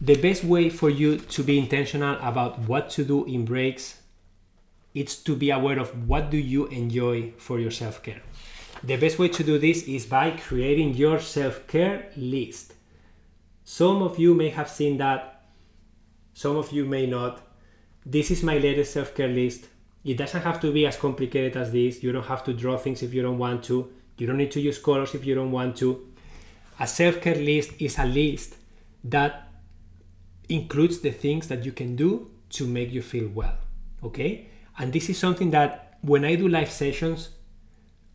the 0.00 0.16
best 0.16 0.44
way 0.44 0.70
for 0.70 0.90
you 0.90 1.18
to 1.18 1.42
be 1.42 1.58
intentional 1.58 2.16
about 2.22 2.58
what 2.60 2.90
to 2.90 3.04
do 3.04 3.24
in 3.24 3.44
breaks 3.44 4.02
it's 4.94 5.16
to 5.16 5.36
be 5.36 5.50
aware 5.50 5.78
of 5.78 6.08
what 6.08 6.30
do 6.30 6.36
you 6.38 6.66
enjoy 6.68 7.32
for 7.36 7.58
your 7.58 7.70
self-care 7.70 8.22
the 8.84 8.96
best 8.96 9.18
way 9.18 9.28
to 9.28 9.42
do 9.42 9.58
this 9.58 9.82
is 9.88 10.06
by 10.06 10.30
creating 10.30 10.94
your 10.94 11.18
self 11.18 11.66
care 11.66 12.10
list. 12.16 12.74
Some 13.64 14.02
of 14.02 14.18
you 14.18 14.34
may 14.34 14.50
have 14.50 14.70
seen 14.70 14.98
that, 14.98 15.42
some 16.32 16.56
of 16.56 16.70
you 16.70 16.84
may 16.84 17.06
not. 17.06 17.42
This 18.06 18.30
is 18.30 18.44
my 18.44 18.58
latest 18.58 18.92
self 18.92 19.14
care 19.16 19.28
list. 19.28 19.66
It 20.04 20.16
doesn't 20.16 20.42
have 20.42 20.60
to 20.60 20.72
be 20.72 20.86
as 20.86 20.96
complicated 20.96 21.56
as 21.56 21.72
this. 21.72 22.02
You 22.04 22.12
don't 22.12 22.26
have 22.26 22.44
to 22.44 22.54
draw 22.54 22.78
things 22.78 23.02
if 23.02 23.12
you 23.12 23.20
don't 23.20 23.38
want 23.38 23.64
to. 23.64 23.92
You 24.16 24.26
don't 24.28 24.36
need 24.38 24.52
to 24.52 24.60
use 24.60 24.78
colors 24.78 25.14
if 25.14 25.24
you 25.24 25.34
don't 25.34 25.50
want 25.50 25.76
to. 25.78 26.07
A 26.80 26.86
self 26.86 27.20
care 27.20 27.34
list 27.34 27.72
is 27.78 27.98
a 27.98 28.04
list 28.04 28.56
that 29.04 29.48
includes 30.48 31.00
the 31.00 31.10
things 31.10 31.48
that 31.48 31.64
you 31.64 31.72
can 31.72 31.96
do 31.96 32.30
to 32.50 32.66
make 32.66 32.92
you 32.92 33.02
feel 33.02 33.28
well. 33.28 33.56
Okay? 34.02 34.48
And 34.78 34.92
this 34.92 35.08
is 35.08 35.18
something 35.18 35.50
that 35.50 35.98
when 36.02 36.24
I 36.24 36.36
do 36.36 36.48
live 36.48 36.70
sessions, 36.70 37.30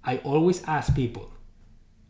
I 0.03 0.17
always 0.17 0.63
ask 0.63 0.95
people, 0.95 1.31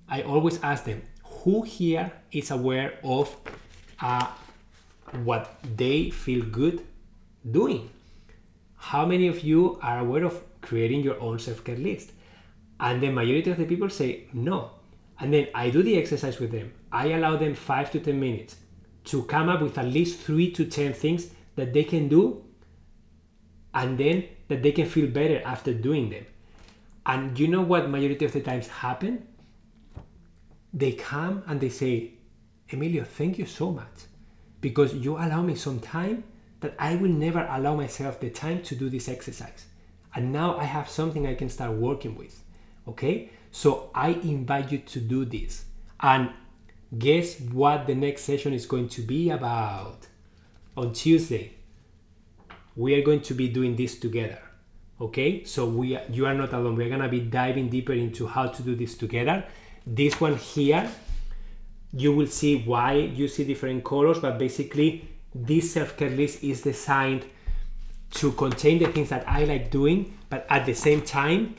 I 0.08 0.22
always 0.22 0.62
ask 0.64 0.86
them, 0.86 1.01
who 1.24 1.64
here 1.64 2.12
is 2.32 2.51
aware 2.51 2.99
of 3.04 3.36
uh, 3.99 4.28
what 5.24 5.56
they 5.76 6.10
feel 6.10 6.45
good 6.45 6.86
doing? 7.49 7.89
How 8.78 9.06
many 9.06 9.28
of 9.28 9.41
you 9.41 9.80
are 9.82 9.99
aware 9.99 10.24
of 10.24 10.41
creating 10.62 11.01
your 11.01 11.20
own 11.20 11.39
self 11.39 11.64
care 11.64 11.78
list? 11.78 12.12
And 12.80 13.01
the 13.01 13.10
majority 13.10 13.51
of 13.51 13.58
the 13.58 13.66
people 13.66 13.89
say 13.89 14.26
no. 14.34 14.72
And 15.20 15.34
then 15.34 15.47
I 15.53 15.70
do 15.70 15.84
the 15.84 15.97
exercise 15.97 16.39
with 16.39 16.51
them. 16.51 16.74
I 16.91 17.07
allow 17.11 17.38
them 17.38 17.55
five 17.55 17.91
to 17.91 17.99
10 17.99 18.20
minutes 18.20 18.55
to 19.05 19.24
come 19.24 19.49
up 19.49 19.61
with 19.61 19.78
at 19.78 19.86
least 19.86 20.20
three 20.20 20.51
to 20.51 20.66
10 20.66 20.93
things 20.93 21.28
that 21.55 21.74
they 21.74 21.84
can 21.84 22.07
do 22.07 22.43
and 23.74 23.97
then 23.97 24.26
that 24.47 24.64
they 24.64 24.72
can 24.72 24.88
feel 24.88 25.07
better 25.07 25.41
after 25.45 25.74
doing 25.74 26.09
them. 26.09 26.26
And 27.05 27.38
you 27.38 27.47
know 27.47 27.61
what 27.61 27.89
majority 27.89 28.26
of 28.26 28.34
the 28.34 28.41
times 28.41 28.68
happen? 28.68 29.28
They 30.74 30.93
come 30.93 31.43
and 31.47 31.59
they 31.59 31.70
say, 31.70 32.14
Emilio, 32.72 33.03
thank 33.03 33.38
you 33.38 33.45
so 33.45 33.72
much 33.72 34.05
because 34.61 34.93
you 34.93 35.18
allow 35.18 35.41
me 35.41 35.55
some 35.55 35.80
time 35.80 36.24
that 36.61 36.74
I 36.80 36.95
will 36.95 37.11
never 37.11 37.45
allow 37.51 37.76
myself 37.76 38.20
the 38.20 38.30
time 38.30 38.64
to 38.64 38.76
do 38.76 38.89
this 38.89 39.09
exercise. 39.09 39.66
And 40.16 40.32
now 40.32 40.57
I 40.57 40.64
have 40.64 40.89
something 40.89 41.28
I 41.28 41.36
can 41.36 41.49
start 41.49 41.74
working 41.74 42.16
with. 42.16 42.41
Okay? 42.88 43.32
So 43.54 43.91
I 43.95 44.10
invite 44.10 44.74
you 44.74 44.80
to 44.80 44.99
do 44.99 45.24
this. 45.24 45.64
And 46.01 46.32
guess 46.97 47.39
what 47.39 47.88
the 47.88 47.95
next 47.95 48.24
session 48.24 48.51
is 48.51 48.66
going 48.66 48.89
to 48.89 49.01
be 49.01 49.30
about? 49.30 50.08
On 50.76 50.91
Tuesday, 50.91 51.54
we 52.76 52.95
are 52.95 53.04
going 53.04 53.22
to 53.22 53.34
be 53.34 53.47
doing 53.47 53.76
this 53.76 53.99
together 53.99 54.39
okay 55.01 55.43
so 55.43 55.66
we 55.66 55.97
you 56.10 56.26
are 56.26 56.34
not 56.34 56.54
alone 56.54 56.76
we're 56.76 56.89
gonna 56.89 57.10
be 57.10 57.20
diving 57.20 57.68
deeper 57.70 57.93
into 57.93 58.28
how 58.28 58.47
to 58.47 58.62
do 58.62 58.76
this 58.76 58.95
together 58.95 59.43
this 59.86 60.22
one 60.22 60.36
here 60.36 60.89
you 61.91 62.12
will 62.12 62.28
see 62.28 62.64
why 62.64 62.93
you 62.93 63.28
see 63.28 63.43
different 63.43 63.84
colors 63.84 64.20
but 64.20 64.38
basically 64.38 65.08
this 65.34 65.74
self-care 65.74 66.12
list 66.12 66.43
is 66.43 66.62
designed 66.62 67.26
to 68.12 68.32
contain 68.34 68.78
the 68.78 68.86
things 68.88 69.10
that 69.10 69.28
i 69.28 69.43
like 69.43 69.72
doing 69.72 70.16
but 70.30 70.45
at 70.49 70.66
the 70.66 70.74
same 70.74 71.01
time 71.01 71.56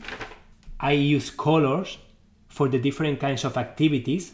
i 0.91 0.93
use 0.93 1.31
colors 1.31 1.99
for 2.49 2.69
the 2.69 2.79
different 2.87 3.19
kinds 3.27 3.45
of 3.45 3.57
activities 3.57 4.33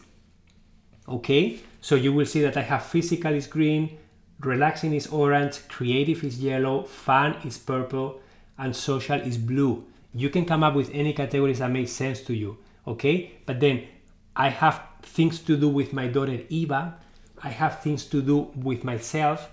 okay 1.08 1.44
so 1.80 1.94
you 1.94 2.12
will 2.12 2.26
see 2.26 2.42
that 2.46 2.56
i 2.56 2.64
have 2.72 2.82
physical 2.94 3.32
is 3.42 3.46
green 3.46 3.98
relaxing 4.40 4.94
is 4.94 5.06
orange 5.08 5.56
creative 5.68 6.24
is 6.24 6.42
yellow 6.50 6.82
fun 6.82 7.36
is 7.44 7.58
purple 7.58 8.20
and 8.60 8.76
social 8.76 9.18
is 9.20 9.38
blue. 9.38 9.84
You 10.12 10.28
can 10.28 10.44
come 10.44 10.62
up 10.62 10.74
with 10.74 10.90
any 10.92 11.14
categories 11.14 11.58
that 11.58 11.70
make 11.70 11.88
sense 11.88 12.20
to 12.22 12.34
you, 12.34 12.58
okay? 12.86 13.32
But 13.46 13.58
then 13.58 13.88
I 14.36 14.50
have 14.50 14.82
things 15.02 15.40
to 15.40 15.56
do 15.56 15.68
with 15.68 15.92
my 15.92 16.06
daughter 16.06 16.38
Eva, 16.48 16.96
I 17.42 17.48
have 17.48 17.80
things 17.80 18.04
to 18.06 18.20
do 18.20 18.50
with 18.54 18.84
myself, 18.84 19.50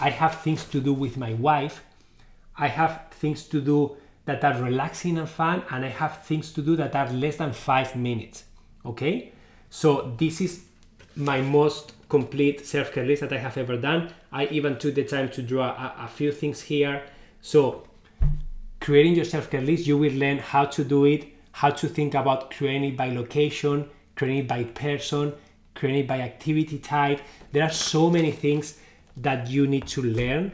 I 0.00 0.10
have 0.10 0.40
things 0.42 0.64
to 0.66 0.80
do 0.80 0.92
with 0.92 1.16
my 1.16 1.32
wife, 1.34 1.82
I 2.56 2.68
have 2.68 3.06
things 3.10 3.44
to 3.44 3.60
do 3.60 3.96
that 4.24 4.44
are 4.44 4.62
relaxing 4.62 5.18
and 5.18 5.28
fun, 5.28 5.62
and 5.70 5.84
I 5.84 5.88
have 5.88 6.24
things 6.24 6.52
to 6.52 6.62
do 6.62 6.76
that 6.76 6.94
are 6.94 7.10
less 7.12 7.36
than 7.36 7.52
five 7.52 7.96
minutes. 7.96 8.44
Okay, 8.84 9.32
so 9.70 10.14
this 10.18 10.40
is 10.40 10.64
my 11.16 11.40
most 11.40 11.92
complete 12.08 12.66
self 12.66 12.92
care 12.92 13.04
list 13.04 13.22
that 13.22 13.32
I 13.32 13.38
have 13.38 13.56
ever 13.56 13.76
done. 13.76 14.12
I 14.30 14.46
even 14.46 14.78
took 14.78 14.94
the 14.94 15.04
time 15.04 15.28
to 15.30 15.42
draw 15.42 15.68
a, 15.70 16.04
a 16.04 16.08
few 16.08 16.32
things 16.32 16.60
here. 16.62 17.02
So, 17.40 17.84
creating 18.80 19.14
your 19.16 19.24
self 19.24 19.50
care 19.50 19.60
list, 19.60 19.86
you 19.86 19.98
will 19.98 20.12
learn 20.12 20.38
how 20.38 20.64
to 20.66 20.84
do 20.84 21.04
it, 21.04 21.26
how 21.52 21.70
to 21.70 21.88
think 21.88 22.14
about 22.14 22.50
creating 22.50 22.84
it 22.84 22.96
by 22.96 23.08
location, 23.10 23.88
creating 24.14 24.44
it 24.44 24.48
by 24.48 24.64
person, 24.64 25.32
creating 25.74 26.02
it 26.02 26.08
by 26.08 26.20
activity 26.20 26.78
type. 26.78 27.20
There 27.52 27.62
are 27.62 27.70
so 27.70 28.10
many 28.10 28.30
things 28.30 28.78
that 29.16 29.48
you 29.48 29.66
need 29.66 29.86
to 29.88 30.02
learn 30.02 30.52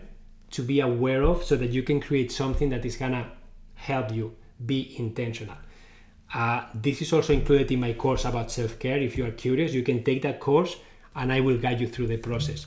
to 0.50 0.62
be 0.62 0.80
aware 0.80 1.22
of 1.22 1.44
so 1.44 1.56
that 1.56 1.70
you 1.70 1.82
can 1.82 2.00
create 2.00 2.32
something 2.32 2.70
that 2.70 2.84
is 2.84 2.96
gonna 2.96 3.30
help 3.78 4.12
you 4.12 4.34
be 4.64 4.94
intentional. 4.98 5.56
Uh, 6.34 6.64
this 6.74 7.00
is 7.00 7.12
also 7.12 7.32
included 7.32 7.72
in 7.72 7.80
my 7.80 7.94
course 7.94 8.24
about 8.24 8.50
self 8.50 8.78
care. 8.78 8.98
If 8.98 9.16
you 9.16 9.24
are 9.24 9.30
curious, 9.30 9.72
you 9.72 9.82
can 9.82 10.04
take 10.04 10.22
that 10.22 10.40
course 10.40 10.76
and 11.14 11.32
I 11.32 11.40
will 11.40 11.56
guide 11.58 11.80
you 11.80 11.88
through 11.88 12.08
the 12.08 12.16
process. 12.18 12.66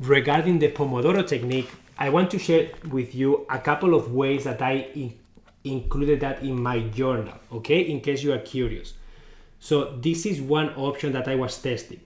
Regarding 0.00 0.58
the 0.58 0.70
Pomodoro 0.70 1.26
technique, 1.26 1.70
I 1.98 2.10
want 2.10 2.30
to 2.32 2.38
share 2.38 2.70
with 2.90 3.14
you 3.14 3.46
a 3.48 3.58
couple 3.58 3.94
of 3.94 4.12
ways 4.12 4.44
that 4.44 4.60
I 4.60 4.88
in- 4.94 5.14
included 5.62 6.20
that 6.20 6.42
in 6.42 6.60
my 6.60 6.80
journal, 6.80 7.34
okay, 7.52 7.80
in 7.80 8.00
case 8.00 8.22
you 8.22 8.32
are 8.32 8.38
curious. 8.38 8.94
So, 9.60 9.96
this 9.96 10.26
is 10.26 10.40
one 10.42 10.70
option 10.74 11.12
that 11.12 11.26
I 11.26 11.36
was 11.36 11.56
testing. 11.56 12.00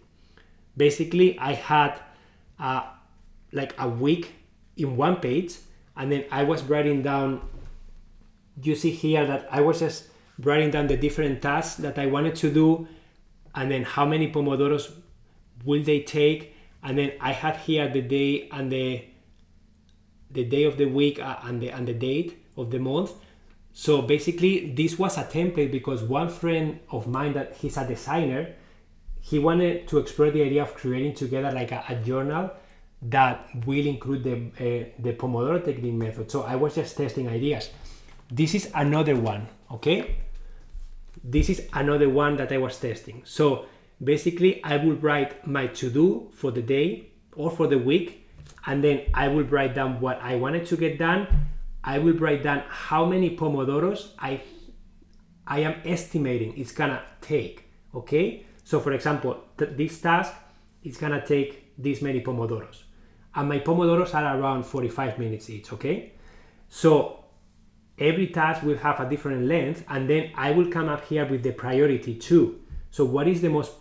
Basically, 0.77 1.39
I 1.39 1.55
had 1.55 1.99
uh, 2.61 2.83
like 3.53 3.75
a 3.79 3.89
week 3.89 4.33
in 4.77 4.97
one 4.97 5.17
page, 5.17 5.57
and 5.97 6.13
then 6.13 6.25
I 6.31 6.45
was 6.45 6.63
writing 6.63 7.03
down. 7.03 7.41
You 8.63 8.75
see 8.75 8.91
here 8.91 9.27
that 9.27 9.49
I 9.51 9.61
was 9.61 9.81
just 9.81 10.05
writing 10.41 10.71
down 10.71 10.87
the 10.87 10.97
different 10.97 11.43
tasks 11.43 11.77
that 11.77 11.99
I 11.99 12.07
wanted 12.07 12.37
to 12.37 12.53
do, 12.53 12.89
and 13.55 13.71
then 13.71 13.83
how 13.83 14.05
many 14.05 14.31
pomodoros 14.31 14.93
will 15.65 15.83
they 15.83 16.01
take, 16.01 16.55
and 16.83 16.97
then 16.97 17.13
I 17.21 17.33
had 17.33 17.57
here 17.57 17.89
the 17.89 18.03
day 18.03 18.49
and 18.53 18.71
the 18.71 19.05
the 20.31 20.45
day 20.45 20.65
of 20.65 20.77
the 20.77 20.85
week 20.85 21.21
uh, 21.21 21.37
and 21.43 21.61
the 21.61 21.71
and 21.71 21.87
the 21.89 21.95
date 21.95 22.45
of 22.57 22.71
the 22.71 22.79
month. 22.79 23.13
So 23.73 24.03
basically, 24.03 24.73
this 24.73 24.99
was 24.99 25.17
a 25.19 25.25
template 25.25 25.71
because 25.71 26.03
one 26.03 26.29
friend 26.29 26.81
of 26.91 27.07
mine 27.07 27.33
that 27.35 27.57
he's 27.57 27.77
a 27.77 27.87
designer, 27.87 28.55
he 29.21 29.39
wanted 29.39 29.87
to 29.89 29.99
explore 29.99 30.31
the 30.31 30.43
idea 30.43 30.63
of 30.63 30.75
creating 30.75 31.15
together 31.15 31.53
like 31.53 31.71
a, 31.71 31.85
a 31.89 31.95
journal 31.97 32.51
that 33.03 33.49
will 33.67 33.87
include 33.87 34.25
the 34.25 34.35
uh, 34.35 34.85
the 34.99 35.13
Pomodoro 35.13 35.65
technique 35.65 35.95
method. 35.95 36.31
So 36.31 36.43
I 36.43 36.57
was 36.57 36.75
just 36.75 36.97
testing 36.97 37.29
ideas. 37.29 37.71
This 38.31 38.55
is 38.55 38.71
another 38.75 39.17
one, 39.17 39.49
okay? 39.71 40.17
This 41.25 41.49
is 41.49 41.67
another 41.73 42.09
one 42.09 42.37
that 42.37 42.53
I 42.53 42.59
was 42.59 42.79
testing. 42.79 43.23
So 43.25 43.67
basically, 44.03 44.63
I 44.63 44.77
will 44.77 44.97
write 44.97 45.47
my 45.47 45.67
to 45.81 45.91
do 45.91 46.31
for 46.35 46.51
the 46.51 46.63
day 46.63 47.11
or 47.35 47.51
for 47.51 47.67
the 47.67 47.79
week, 47.79 48.29
and 48.67 48.85
then 48.85 49.03
I 49.15 49.29
will 49.29 49.45
write 49.45 49.75
down 49.75 50.01
what 50.01 50.21
I 50.21 50.37
wanted 50.37 50.67
to 50.67 50.77
get 50.77 50.99
done. 50.99 51.27
I 51.83 51.99
will 51.99 52.15
write 52.15 52.43
down 52.43 52.65
how 52.69 53.07
many 53.07 53.37
pomodoros 53.37 54.11
I 54.19 54.41
I 55.47 55.61
am 55.61 55.81
estimating 55.87 56.53
it's 56.59 56.73
gonna 56.73 57.03
take. 57.23 57.65
Okay, 57.95 58.45
so 58.65 58.81
for 58.81 58.93
example, 58.93 59.45
th- 59.57 59.71
this 59.77 59.99
task 60.01 60.35
is 60.85 60.99
gonna 60.99 61.25
take 61.25 61.73
this 61.79 62.03
many 62.03 62.21
pomodoros, 62.21 62.83
and 63.35 63.49
my 63.49 63.61
pomodoros 63.61 64.15
are 64.15 64.39
around 64.39 64.65
45 64.65 65.19
minutes 65.19 65.49
each. 65.49 65.73
Okay, 65.73 66.13
so 66.69 67.18
every 67.99 68.29
task 68.29 68.63
will 68.63 68.79
have 68.79 69.01
a 69.01 69.09
different 69.09 69.47
length 69.47 69.85
and 69.89 70.09
then 70.09 70.31
i 70.35 70.51
will 70.51 70.71
come 70.71 70.89
up 70.89 71.05
here 71.07 71.27
with 71.27 71.43
the 71.43 71.53
priority 71.53 72.15
too. 72.15 72.61
So 72.91 73.05
what 73.05 73.29
is 73.29 73.41
the 73.41 73.51
most 73.51 73.73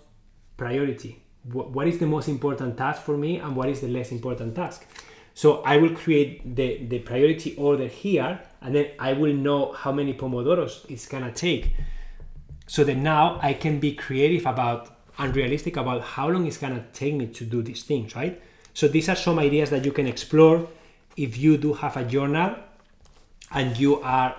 priority? 0.58 1.24
What 1.52 1.88
is 1.88 1.98
the 1.98 2.08
most 2.08 2.28
important 2.28 2.78
task 2.78 3.04
for 3.04 3.18
me 3.18 3.38
and 3.38 3.56
what 3.56 3.70
is 3.70 3.82
the 3.82 3.88
less 3.88 4.12
important 4.12 4.56
task? 4.56 4.86
So 5.34 5.62
i 5.62 5.78
will 5.78 5.96
create 5.96 6.56
the, 6.56 6.86
the 6.86 7.00
priority 7.00 7.56
order 7.56 7.88
here 7.88 8.42
and 8.62 8.76
then 8.76 8.88
i 9.00 9.14
will 9.14 9.34
know 9.34 9.72
how 9.74 9.92
many 9.92 10.14
pomodoros 10.14 10.90
it's 10.90 11.08
gonna 11.08 11.32
take. 11.32 11.74
So 12.66 12.84
that 12.84 12.98
now 12.98 13.40
i 13.42 13.54
can 13.54 13.80
be 13.80 13.94
creative 13.94 14.46
about 14.46 14.96
and 15.20 15.36
realistic 15.36 15.78
about 15.78 16.02
how 16.04 16.28
long 16.30 16.46
it's 16.46 16.58
gonna 16.58 16.86
take 16.94 17.16
me 17.16 17.28
to 17.28 17.44
do 17.46 17.62
these 17.62 17.84
things 17.84 18.16
right? 18.16 18.42
So 18.74 18.88
these 18.88 19.10
are 19.10 19.16
some 19.16 19.40
ideas 19.40 19.70
that 19.72 19.86
you 19.86 19.92
can 19.92 20.06
explore 20.06 20.68
if 21.16 21.36
you 21.38 21.58
do 21.58 21.74
have 21.74 21.98
a 21.98 22.04
journal 22.04 22.56
and 23.52 23.78
you 23.78 24.02
are 24.02 24.36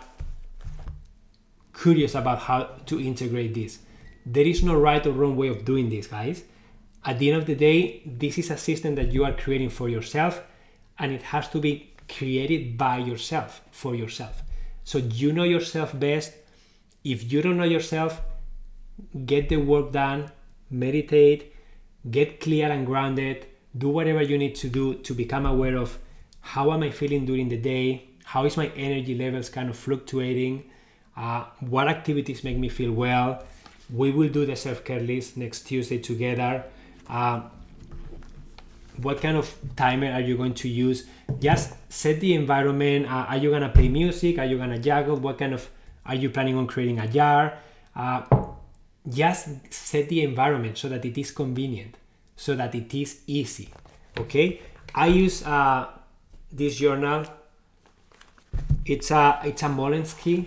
curious 1.75 2.15
about 2.15 2.41
how 2.41 2.65
to 2.87 3.01
integrate 3.01 3.55
this. 3.55 3.79
There 4.27 4.47
is 4.47 4.63
no 4.63 4.75
right 4.75 5.05
or 5.07 5.13
wrong 5.13 5.37
way 5.37 5.49
of 5.49 5.65
doing 5.65 5.89
this, 5.89 6.07
guys. 6.07 6.45
At 7.05 7.19
the 7.19 7.31
end 7.31 7.41
of 7.41 7.47
the 7.47 7.55
day, 7.55 8.03
this 8.05 8.37
is 8.37 8.51
a 8.51 8.57
system 8.57 8.95
that 8.97 9.13
you 9.13 9.25
are 9.25 9.33
creating 9.33 9.71
for 9.71 9.89
yourself 9.89 10.43
and 10.99 11.13
it 11.13 11.23
has 11.23 11.49
to 11.51 11.61
be 11.61 11.95
created 12.09 12.77
by 12.77 12.99
yourself, 12.99 13.63
for 13.71 13.95
yourself. 13.95 14.43
So 14.85 14.99
you 14.99 15.33
know 15.33 15.45
yourself 15.45 15.99
best. 15.99 16.33
If 17.05 17.33
you 17.33 17.41
don't 17.43 17.57
know 17.57 17.65
yourself, 17.65 18.21
get 19.25 19.49
the 19.49 19.57
work 19.57 19.93
done, 19.93 20.31
meditate, 20.71 21.55
get 22.11 22.41
clear 22.41 22.71
and 22.71 22.85
grounded, 22.85 23.47
do 23.77 23.89
whatever 23.89 24.23
you 24.23 24.37
need 24.37 24.55
to 24.57 24.69
do 24.69 24.95
to 24.95 25.15
become 25.15 25.47
aware 25.47 25.77
of 25.77 25.99
how 26.41 26.73
am 26.73 26.83
I 26.83 26.91
feeling 26.91 27.27
during 27.27 27.49
the 27.49 27.59
day, 27.59 28.08
how 28.33 28.45
is 28.45 28.57
my 28.57 28.69
energy 28.77 29.15
levels 29.17 29.49
kind 29.49 29.71
of 29.71 29.77
fluctuating 29.77 30.65
uh, 31.17 31.45
what 31.61 31.89
activities 31.89 32.45
make 32.45 32.57
me 32.57 32.69
feel 32.69 32.93
well. 32.93 33.43
We 33.93 34.13
will 34.13 34.29
do 34.29 34.47
the 34.47 34.55
self-care 34.55 35.01
list 35.01 35.37
next 35.37 35.63
tuesday 35.63 35.99
together. 35.99 36.65
Uh, 37.09 37.43
what 38.99 39.21
kind 39.21 39.37
of 39.37 39.53
timer 39.77 40.13
are 40.13 40.21
you 40.21 40.37
going 40.37 40.55
to 40.55 40.69
use? 40.69 41.07
Just 41.41 41.75
set 41.89 42.21
the 42.21 42.35
environment. 42.35 43.07
Uh, 43.07 43.27
are 43.31 43.37
you 43.37 43.51
gonna 43.51 43.71
play 43.71 43.89
music? 43.89 44.39
Are 44.39 44.45
you 44.45 44.59
gonna 44.59 44.79
juggle? 44.79 45.17
What 45.17 45.39
kind 45.39 45.55
of 45.55 45.69
are 46.05 46.15
you 46.15 46.31
planning 46.31 46.57
on 46.57 46.67
creating 46.67 46.99
a 47.01 47.09
jar? 47.09 47.59
Uh, 47.97 48.23
just 49.09 49.73
set 49.73 50.09
the 50.09 50.23
environment 50.23 50.77
so 50.77 50.89
that 50.89 51.05
it 51.05 51.17
is 51.17 51.31
convenient 51.31 51.97
so 52.37 52.55
that 52.55 52.75
it 52.75 52.93
is 52.95 53.21
easy 53.27 53.71
okay? 54.19 54.61
I 54.95 55.07
use 55.07 55.43
uh, 55.45 55.89
this 56.53 56.77
journal 56.77 57.25
it's 58.89 59.11
a 59.11 59.41
it's 59.45 59.63
a 59.63 59.67
Moleskine. 59.67 60.47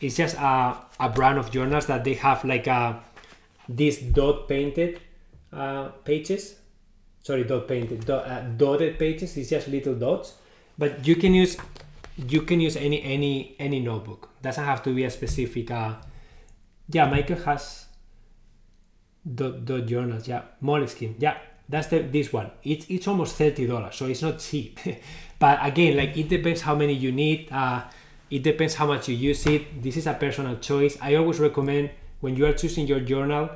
It's 0.00 0.16
just 0.16 0.36
a, 0.36 0.78
a 0.98 1.08
brand 1.10 1.38
of 1.38 1.50
journals 1.50 1.86
that 1.86 2.04
they 2.04 2.14
have 2.14 2.44
like 2.44 2.66
a 2.66 3.02
these 3.68 3.98
dot 3.98 4.48
painted 4.48 5.00
uh, 5.52 5.88
pages. 6.04 6.56
Sorry, 7.22 7.44
dot 7.44 7.68
painted 7.68 8.06
dot, 8.06 8.26
uh, 8.26 8.40
dotted 8.56 8.98
pages. 8.98 9.36
It's 9.36 9.50
just 9.50 9.68
little 9.68 9.94
dots, 9.94 10.34
but 10.78 11.06
you 11.06 11.16
can 11.16 11.34
use 11.34 11.56
you 12.16 12.42
can 12.42 12.60
use 12.60 12.76
any 12.76 13.02
any 13.02 13.56
any 13.58 13.80
notebook. 13.80 14.30
Doesn't 14.42 14.64
have 14.64 14.82
to 14.84 14.94
be 14.94 15.04
a 15.04 15.10
specific. 15.10 15.70
Uh, 15.70 15.96
yeah, 16.88 17.06
Michael 17.08 17.36
has 17.44 17.86
dot 19.34 19.64
dot 19.66 19.86
journals. 19.86 20.26
Yeah, 20.26 20.42
Moleskine. 20.62 21.14
Yeah, 21.18 21.36
that's 21.70 21.86
the 21.86 22.00
this 22.00 22.32
one. 22.32 22.50
It's 22.64 22.86
it's 22.88 23.06
almost 23.08 23.36
thirty 23.36 23.66
dollars, 23.66 23.94
so 23.94 24.06
it's 24.06 24.22
not 24.22 24.38
cheap. 24.38 24.78
but 25.38 25.58
again 25.62 25.96
like 25.96 26.16
it 26.16 26.28
depends 26.28 26.60
how 26.60 26.74
many 26.74 26.92
you 26.92 27.12
need 27.12 27.48
uh, 27.50 27.82
it 28.30 28.42
depends 28.42 28.74
how 28.74 28.86
much 28.86 29.08
you 29.08 29.14
use 29.14 29.46
it. 29.46 29.82
This 29.82 29.96
is 29.96 30.06
a 30.06 30.14
personal 30.14 30.56
choice. 30.58 30.98
I 31.00 31.14
always 31.14 31.40
recommend 31.40 31.90
when 32.20 32.36
you 32.36 32.46
are 32.46 32.52
choosing 32.52 32.86
your 32.86 33.00
journal 33.00 33.50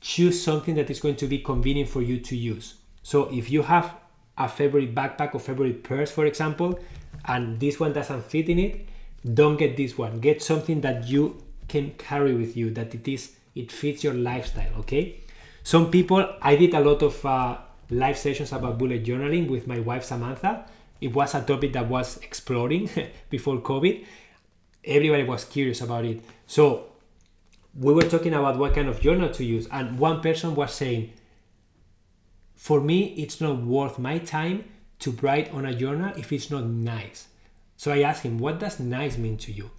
choose 0.00 0.42
something 0.42 0.74
that 0.76 0.88
is 0.88 0.98
going 0.98 1.16
to 1.16 1.26
be 1.26 1.38
convenient 1.38 1.88
for 1.88 2.00
you 2.02 2.18
to 2.18 2.36
use. 2.36 2.74
So 3.02 3.28
if 3.32 3.50
you 3.50 3.62
have 3.62 3.94
a 4.38 4.48
favorite 4.48 4.94
backpack 4.94 5.34
or 5.34 5.40
favorite 5.40 5.84
purse 5.84 6.10
for 6.10 6.24
example 6.24 6.78
and 7.26 7.60
this 7.60 7.78
one 7.78 7.92
doesn't 7.92 8.24
fit 8.24 8.48
in 8.48 8.58
it 8.58 8.88
don't 9.34 9.58
get 9.58 9.76
this 9.76 9.98
one. 9.98 10.20
Get 10.20 10.42
something 10.42 10.80
that 10.80 11.06
you 11.06 11.42
can 11.68 11.90
carry 11.98 12.34
with 12.34 12.56
you 12.56 12.70
that 12.70 12.94
it 12.94 13.06
is 13.06 13.36
it 13.54 13.70
fits 13.70 14.02
your 14.02 14.14
lifestyle 14.14 14.72
okay 14.78 15.20
some 15.72 15.86
people 15.96 16.22
i 16.42 16.56
did 16.62 16.72
a 16.74 16.82
lot 16.88 17.00
of 17.08 17.14
uh, 17.26 17.56
live 18.02 18.18
sessions 18.24 18.52
about 18.58 18.78
bullet 18.80 19.02
journaling 19.04 19.48
with 19.54 19.66
my 19.72 19.78
wife 19.88 20.04
samantha 20.04 20.52
it 21.00 21.14
was 21.14 21.34
a 21.34 21.40
topic 21.40 21.72
that 21.72 21.88
was 21.88 22.18
exploding 22.18 22.90
before 23.30 23.58
COVID. 23.58 24.04
Everybody 24.84 25.24
was 25.24 25.44
curious 25.44 25.80
about 25.80 26.04
it. 26.04 26.22
So 26.46 26.86
we 27.78 27.94
were 27.94 28.02
talking 28.02 28.34
about 28.34 28.58
what 28.58 28.74
kind 28.74 28.88
of 28.88 29.00
journal 29.00 29.30
to 29.30 29.44
use, 29.44 29.66
and 29.70 29.98
one 29.98 30.20
person 30.20 30.54
was 30.54 30.74
saying, 30.74 31.12
For 32.54 32.80
me, 32.80 33.14
it's 33.16 33.40
not 33.40 33.62
worth 33.62 33.98
my 33.98 34.18
time 34.18 34.64
to 35.00 35.12
write 35.22 35.52
on 35.52 35.64
a 35.64 35.74
journal 35.74 36.12
if 36.16 36.32
it's 36.32 36.50
not 36.50 36.64
nice. 36.64 37.28
So 37.76 37.92
I 37.92 38.02
asked 38.02 38.22
him, 38.22 38.38
What 38.38 38.58
does 38.58 38.78
nice 38.80 39.16
mean 39.16 39.38
to 39.38 39.52
you? 39.52 39.70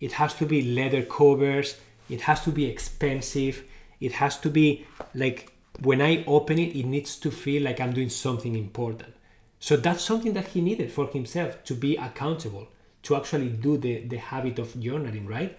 It 0.00 0.12
has 0.12 0.34
to 0.34 0.46
be 0.46 0.74
leather 0.74 1.02
covers, 1.02 1.76
it 2.10 2.22
has 2.22 2.44
to 2.44 2.50
be 2.50 2.66
expensive, 2.66 3.64
it 4.00 4.12
has 4.12 4.38
to 4.38 4.50
be 4.50 4.86
like 5.14 5.52
when 5.80 6.00
I 6.00 6.24
open 6.26 6.58
it, 6.58 6.76
it 6.76 6.86
needs 6.86 7.16
to 7.16 7.30
feel 7.30 7.62
like 7.62 7.80
I'm 7.80 7.92
doing 7.92 8.10
something 8.10 8.56
important. 8.56 9.14
So 9.60 9.76
that's 9.76 10.02
something 10.02 10.32
that 10.34 10.48
he 10.48 10.60
needed 10.60 10.92
for 10.92 11.06
himself 11.06 11.64
to 11.64 11.74
be 11.74 11.96
accountable, 11.96 12.68
to 13.04 13.16
actually 13.16 13.48
do 13.48 13.76
the, 13.76 14.00
the 14.00 14.16
habit 14.16 14.58
of 14.58 14.74
journaling, 14.74 15.28
right? 15.28 15.58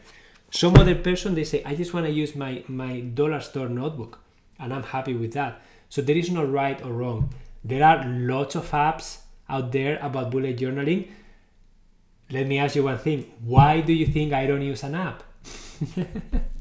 Some 0.51 0.75
other 0.75 0.95
person 0.95 1.35
they 1.35 1.43
say, 1.43 1.63
I 1.63 1.75
just 1.75 1.93
want 1.93 2.05
to 2.05 2.11
use 2.11 2.35
my, 2.35 2.63
my 2.67 3.01
dollar 3.01 3.39
store 3.39 3.69
notebook 3.69 4.19
and 4.59 4.73
I'm 4.73 4.83
happy 4.83 5.13
with 5.13 5.33
that. 5.33 5.61
So 5.89 6.01
there 6.01 6.17
is 6.17 6.29
no 6.29 6.43
right 6.43 6.83
or 6.83 6.91
wrong. 6.91 7.33
There 7.63 7.83
are 7.83 8.05
lots 8.05 8.55
of 8.55 8.69
apps 8.71 9.19
out 9.47 9.71
there 9.71 9.99
about 10.01 10.31
bullet 10.31 10.57
journaling. 10.57 11.09
Let 12.31 12.47
me 12.47 12.59
ask 12.59 12.75
you 12.75 12.83
one 12.83 12.97
thing. 12.97 13.31
Why 13.43 13.81
do 13.81 13.93
you 13.93 14.05
think 14.05 14.33
I 14.33 14.45
don't 14.45 14.61
use 14.61 14.83
an 14.83 14.95
app? 14.95 15.23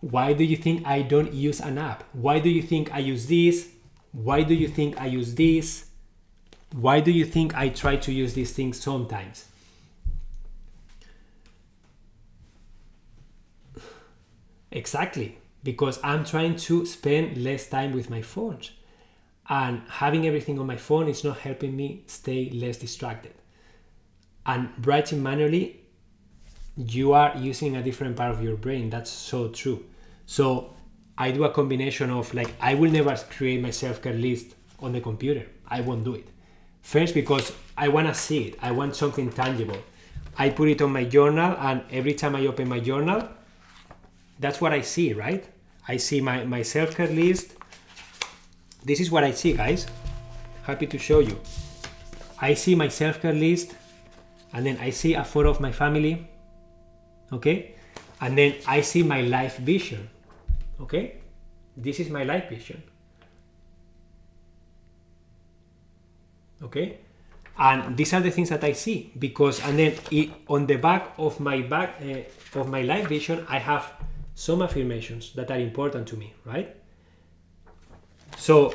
Why 0.00 0.32
do 0.32 0.44
you 0.44 0.56
think 0.56 0.86
I 0.86 1.02
don't 1.02 1.32
use 1.32 1.60
an 1.60 1.78
app? 1.78 2.04
Why 2.12 2.38
do 2.38 2.50
you 2.50 2.62
think 2.62 2.92
I 2.92 2.98
use 2.98 3.26
this? 3.26 3.68
Why 4.12 4.42
do 4.42 4.54
you 4.54 4.68
think 4.68 5.00
I 5.00 5.06
use 5.06 5.34
this? 5.34 5.86
Why 6.72 7.00
do 7.00 7.10
you 7.10 7.24
think 7.24 7.56
I 7.56 7.68
try 7.70 7.96
to 7.96 8.12
use 8.12 8.34
these 8.34 8.52
things 8.52 8.80
sometimes? 8.80 9.46
Exactly, 14.70 15.38
because 15.62 15.98
I'm 16.04 16.24
trying 16.24 16.56
to 16.56 16.84
spend 16.84 17.38
less 17.38 17.68
time 17.68 17.92
with 17.92 18.10
my 18.10 18.20
phone. 18.20 18.60
And 19.48 19.82
having 19.88 20.26
everything 20.26 20.58
on 20.58 20.66
my 20.66 20.76
phone 20.76 21.08
is 21.08 21.24
not 21.24 21.38
helping 21.38 21.74
me 21.76 22.02
stay 22.06 22.50
less 22.50 22.76
distracted. 22.76 23.32
And 24.44 24.70
writing 24.84 25.22
manually, 25.22 25.85
you 26.76 27.12
are 27.12 27.36
using 27.36 27.76
a 27.76 27.82
different 27.82 28.16
part 28.16 28.30
of 28.30 28.42
your 28.42 28.56
brain. 28.56 28.90
That's 28.90 29.10
so 29.10 29.48
true. 29.48 29.84
So 30.26 30.74
I 31.16 31.30
do 31.30 31.44
a 31.44 31.50
combination 31.50 32.10
of 32.10 32.32
like, 32.34 32.54
I 32.60 32.74
will 32.74 32.90
never 32.90 33.16
create 33.16 33.62
my 33.62 33.70
self 33.70 34.02
care 34.02 34.12
list 34.12 34.54
on 34.80 34.92
the 34.92 35.00
computer. 35.00 35.46
I 35.68 35.80
won't 35.80 36.04
do 36.04 36.14
it. 36.14 36.28
First, 36.82 37.14
because 37.14 37.52
I 37.76 37.88
want 37.88 38.06
to 38.06 38.14
see 38.14 38.44
it, 38.44 38.58
I 38.62 38.70
want 38.70 38.94
something 38.94 39.30
tangible. 39.30 39.78
I 40.38 40.50
put 40.50 40.68
it 40.68 40.82
on 40.82 40.92
my 40.92 41.04
journal, 41.04 41.56
and 41.58 41.82
every 41.90 42.14
time 42.14 42.36
I 42.36 42.46
open 42.46 42.68
my 42.68 42.78
journal, 42.78 43.26
that's 44.38 44.60
what 44.60 44.72
I 44.72 44.82
see, 44.82 45.14
right? 45.14 45.44
I 45.88 45.96
see 45.96 46.20
my, 46.20 46.44
my 46.44 46.62
self 46.62 46.94
care 46.94 47.08
list. 47.08 47.54
This 48.84 49.00
is 49.00 49.10
what 49.10 49.24
I 49.24 49.30
see, 49.30 49.54
guys. 49.54 49.86
Happy 50.62 50.86
to 50.86 50.98
show 50.98 51.20
you. 51.20 51.40
I 52.40 52.54
see 52.54 52.74
my 52.74 52.88
self 52.88 53.22
care 53.22 53.32
list, 53.32 53.74
and 54.52 54.64
then 54.66 54.76
I 54.78 54.90
see 54.90 55.14
a 55.14 55.24
photo 55.24 55.50
of 55.50 55.58
my 55.58 55.72
family, 55.72 56.28
okay? 57.32 57.74
And 58.20 58.36
then 58.36 58.54
I 58.66 58.80
see 58.80 59.02
my 59.02 59.20
life 59.20 59.58
vision, 59.58 60.08
okay? 60.80 61.16
This 61.76 62.00
is 62.00 62.08
my 62.10 62.24
life 62.24 62.48
vision, 62.48 62.82
okay? 66.62 66.98
And 67.58 67.96
these 67.96 68.12
are 68.12 68.20
the 68.20 68.30
things 68.30 68.50
that 68.50 68.62
I 68.64 68.72
see 68.72 69.12
because, 69.18 69.60
and 69.64 69.78
then 69.78 69.94
it, 70.10 70.30
on 70.48 70.66
the 70.66 70.76
back 70.76 71.12
of 71.18 71.40
my 71.40 71.62
back 71.62 72.00
uh, 72.02 72.58
of 72.58 72.68
my 72.68 72.82
life 72.82 73.08
vision, 73.08 73.46
I 73.48 73.58
have 73.58 73.92
some 74.34 74.60
affirmations 74.60 75.32
that 75.34 75.50
are 75.50 75.58
important 75.58 76.06
to 76.08 76.16
me, 76.16 76.34
right? 76.44 76.76
So, 78.36 78.74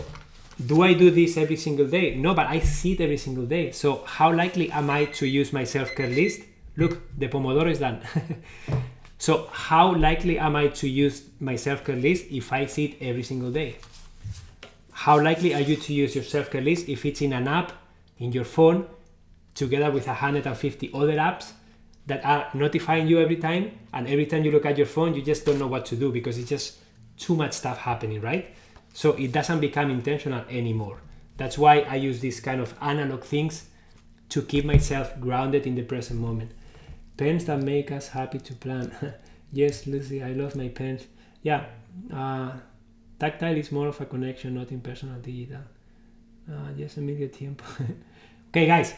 do 0.65 0.81
I 0.81 0.93
do 0.93 1.11
this 1.11 1.37
every 1.37 1.55
single 1.55 1.87
day? 1.87 2.15
No, 2.15 2.33
but 2.33 2.47
I 2.47 2.59
see 2.59 2.93
it 2.93 3.01
every 3.01 3.17
single 3.17 3.45
day. 3.45 3.71
So, 3.71 4.03
how 4.05 4.33
likely 4.33 4.71
am 4.71 4.89
I 4.89 5.05
to 5.05 5.27
use 5.27 5.53
my 5.53 5.63
self 5.63 5.93
care 5.95 6.07
list? 6.09 6.41
Look, 6.77 7.17
the 7.17 7.27
Pomodoro 7.27 7.69
is 7.69 7.79
done. 7.79 8.01
so, 9.17 9.49
how 9.51 9.95
likely 9.95 10.39
am 10.39 10.55
I 10.55 10.67
to 10.67 10.87
use 10.87 11.23
my 11.39 11.55
self 11.55 11.83
care 11.83 11.95
list 11.95 12.25
if 12.31 12.51
I 12.53 12.65
see 12.65 12.85
it 12.85 12.97
every 13.01 13.23
single 13.23 13.51
day? 13.51 13.77
How 14.91 15.21
likely 15.21 15.53
are 15.53 15.61
you 15.61 15.75
to 15.75 15.93
use 15.93 16.15
your 16.15 16.23
self 16.23 16.49
care 16.49 16.61
list 16.61 16.87
if 16.87 17.05
it's 17.05 17.21
in 17.21 17.33
an 17.33 17.47
app 17.47 17.73
in 18.19 18.31
your 18.31 18.45
phone 18.45 18.85
together 19.53 19.91
with 19.91 20.07
150 20.07 20.91
other 20.93 21.17
apps 21.17 21.51
that 22.07 22.23
are 22.25 22.49
notifying 22.53 23.07
you 23.07 23.19
every 23.19 23.35
time 23.35 23.71
and 23.93 24.07
every 24.07 24.25
time 24.25 24.43
you 24.43 24.51
look 24.51 24.65
at 24.65 24.77
your 24.77 24.87
phone 24.87 25.13
you 25.13 25.21
just 25.21 25.45
don't 25.45 25.59
know 25.59 25.67
what 25.67 25.85
to 25.85 25.95
do 25.95 26.11
because 26.11 26.37
it's 26.37 26.49
just 26.49 26.77
too 27.17 27.35
much 27.35 27.53
stuff 27.53 27.77
happening 27.79 28.21
right 28.21 28.53
so 28.93 29.11
it 29.13 29.31
doesn't 29.31 29.59
become 29.59 29.91
intentional 29.91 30.43
anymore 30.49 31.01
that's 31.37 31.57
why 31.57 31.81
i 31.81 31.95
use 31.95 32.19
these 32.19 32.39
kind 32.39 32.61
of 32.61 32.73
analog 32.81 33.23
things 33.23 33.67
to 34.29 34.41
keep 34.41 34.65
myself 34.65 35.19
grounded 35.19 35.67
in 35.67 35.75
the 35.75 35.83
present 35.83 36.19
moment 36.19 36.51
pens 37.21 37.45
that 37.45 37.61
make 37.61 37.91
us 37.91 38.09
happy 38.19 38.39
to 38.39 38.53
plan 38.65 38.91
yes 39.61 39.87
lucy 39.87 40.23
i 40.29 40.31
love 40.41 40.55
my 40.55 40.69
pens 40.79 41.07
yeah 41.43 41.65
uh, 42.13 42.51
tactile 43.19 43.57
is 43.63 43.71
more 43.71 43.87
of 43.87 44.01
a 44.01 44.05
connection 44.05 44.55
not 44.59 44.71
impersonal 44.71 45.19
digital 45.21 45.63
uh, 46.51 46.69
yes 46.75 46.97
Emilio 46.97 47.27
tiempo 47.27 47.65
okay 48.49 48.65
guys 48.65 48.95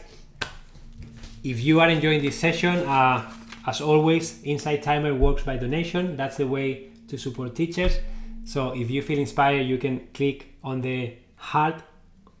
if 1.44 1.62
you 1.62 1.78
are 1.80 1.90
enjoying 1.90 2.22
this 2.22 2.38
session, 2.40 2.74
uh, 2.88 3.30
as 3.66 3.82
always, 3.82 4.42
Insight 4.44 4.82
Timer 4.82 5.14
works 5.14 5.42
by 5.42 5.58
donation. 5.58 6.16
That's 6.16 6.38
the 6.38 6.46
way 6.46 6.88
to 7.08 7.18
support 7.18 7.54
teachers. 7.54 7.98
So 8.44 8.70
if 8.74 8.90
you 8.90 9.02
feel 9.02 9.18
inspired, 9.18 9.66
you 9.66 9.76
can 9.76 10.08
click 10.14 10.54
on 10.64 10.80
the 10.80 11.14
heart 11.36 11.82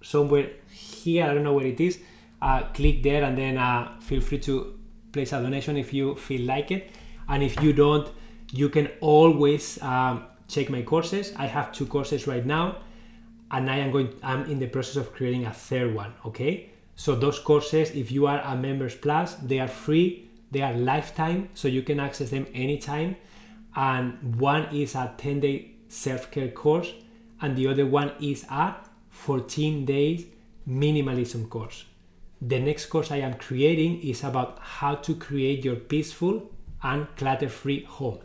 somewhere 0.02 0.50
here. 0.70 1.24
I 1.24 1.34
don't 1.34 1.44
know 1.44 1.52
where 1.52 1.66
it 1.66 1.80
is. 1.80 2.00
Uh, 2.40 2.62
click 2.72 3.02
there 3.02 3.24
and 3.24 3.36
then 3.36 3.58
uh, 3.58 3.92
feel 4.00 4.22
free 4.22 4.38
to 4.40 4.78
place 5.14 5.32
a 5.32 5.40
donation 5.40 5.78
if 5.78 5.94
you 5.94 6.14
feel 6.16 6.42
like 6.42 6.70
it. 6.70 6.90
And 7.28 7.42
if 7.42 7.62
you 7.62 7.72
don't, 7.72 8.06
you 8.52 8.68
can 8.68 8.88
always 9.00 9.80
um, 9.82 10.26
check 10.48 10.68
my 10.68 10.82
courses. 10.82 11.32
I 11.36 11.46
have 11.46 11.72
two 11.72 11.86
courses 11.86 12.26
right 12.26 12.44
now, 12.44 12.82
and 13.50 13.70
I 13.70 13.76
am 13.78 13.90
going. 13.90 14.12
I'm 14.22 14.44
in 14.50 14.58
the 14.58 14.66
process 14.66 14.96
of 14.96 15.14
creating 15.14 15.46
a 15.46 15.52
third 15.52 15.94
one. 15.94 16.12
Okay. 16.26 16.70
So 16.96 17.14
those 17.16 17.38
courses, 17.38 17.90
if 17.90 18.12
you 18.12 18.26
are 18.26 18.40
a 18.40 18.54
Members 18.56 18.94
Plus, 18.94 19.34
they 19.36 19.58
are 19.58 19.68
free, 19.68 20.30
they 20.52 20.62
are 20.62 20.74
lifetime, 20.74 21.48
so 21.54 21.66
you 21.66 21.82
can 21.82 21.98
access 21.98 22.30
them 22.30 22.46
anytime. 22.54 23.16
And 23.74 24.38
one 24.38 24.72
is 24.72 24.94
a 24.94 25.12
10-day 25.18 25.72
self-care 25.88 26.50
course, 26.50 26.92
and 27.40 27.56
the 27.56 27.66
other 27.66 27.86
one 27.86 28.12
is 28.20 28.44
a 28.48 28.76
14 29.10 29.84
days 29.84 30.26
minimalism 30.68 31.48
course. 31.50 31.84
The 32.40 32.58
next 32.58 32.86
course 32.86 33.10
I 33.10 33.16
am 33.18 33.34
creating 33.34 34.02
is 34.02 34.24
about 34.24 34.58
how 34.60 34.96
to 34.96 35.14
create 35.14 35.64
your 35.64 35.76
peaceful 35.76 36.50
and 36.82 37.06
clutter-free 37.16 37.84
home. 37.84 38.18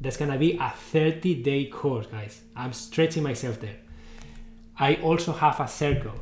That's 0.00 0.16
gonna 0.16 0.38
be 0.38 0.54
a 0.54 0.72
30-day 0.92 1.66
course, 1.66 2.06
guys. 2.06 2.40
I'm 2.56 2.72
stretching 2.72 3.22
myself 3.22 3.60
there. 3.60 3.76
I 4.78 4.96
also 4.96 5.32
have 5.32 5.60
a 5.60 5.68
circle 5.68 6.20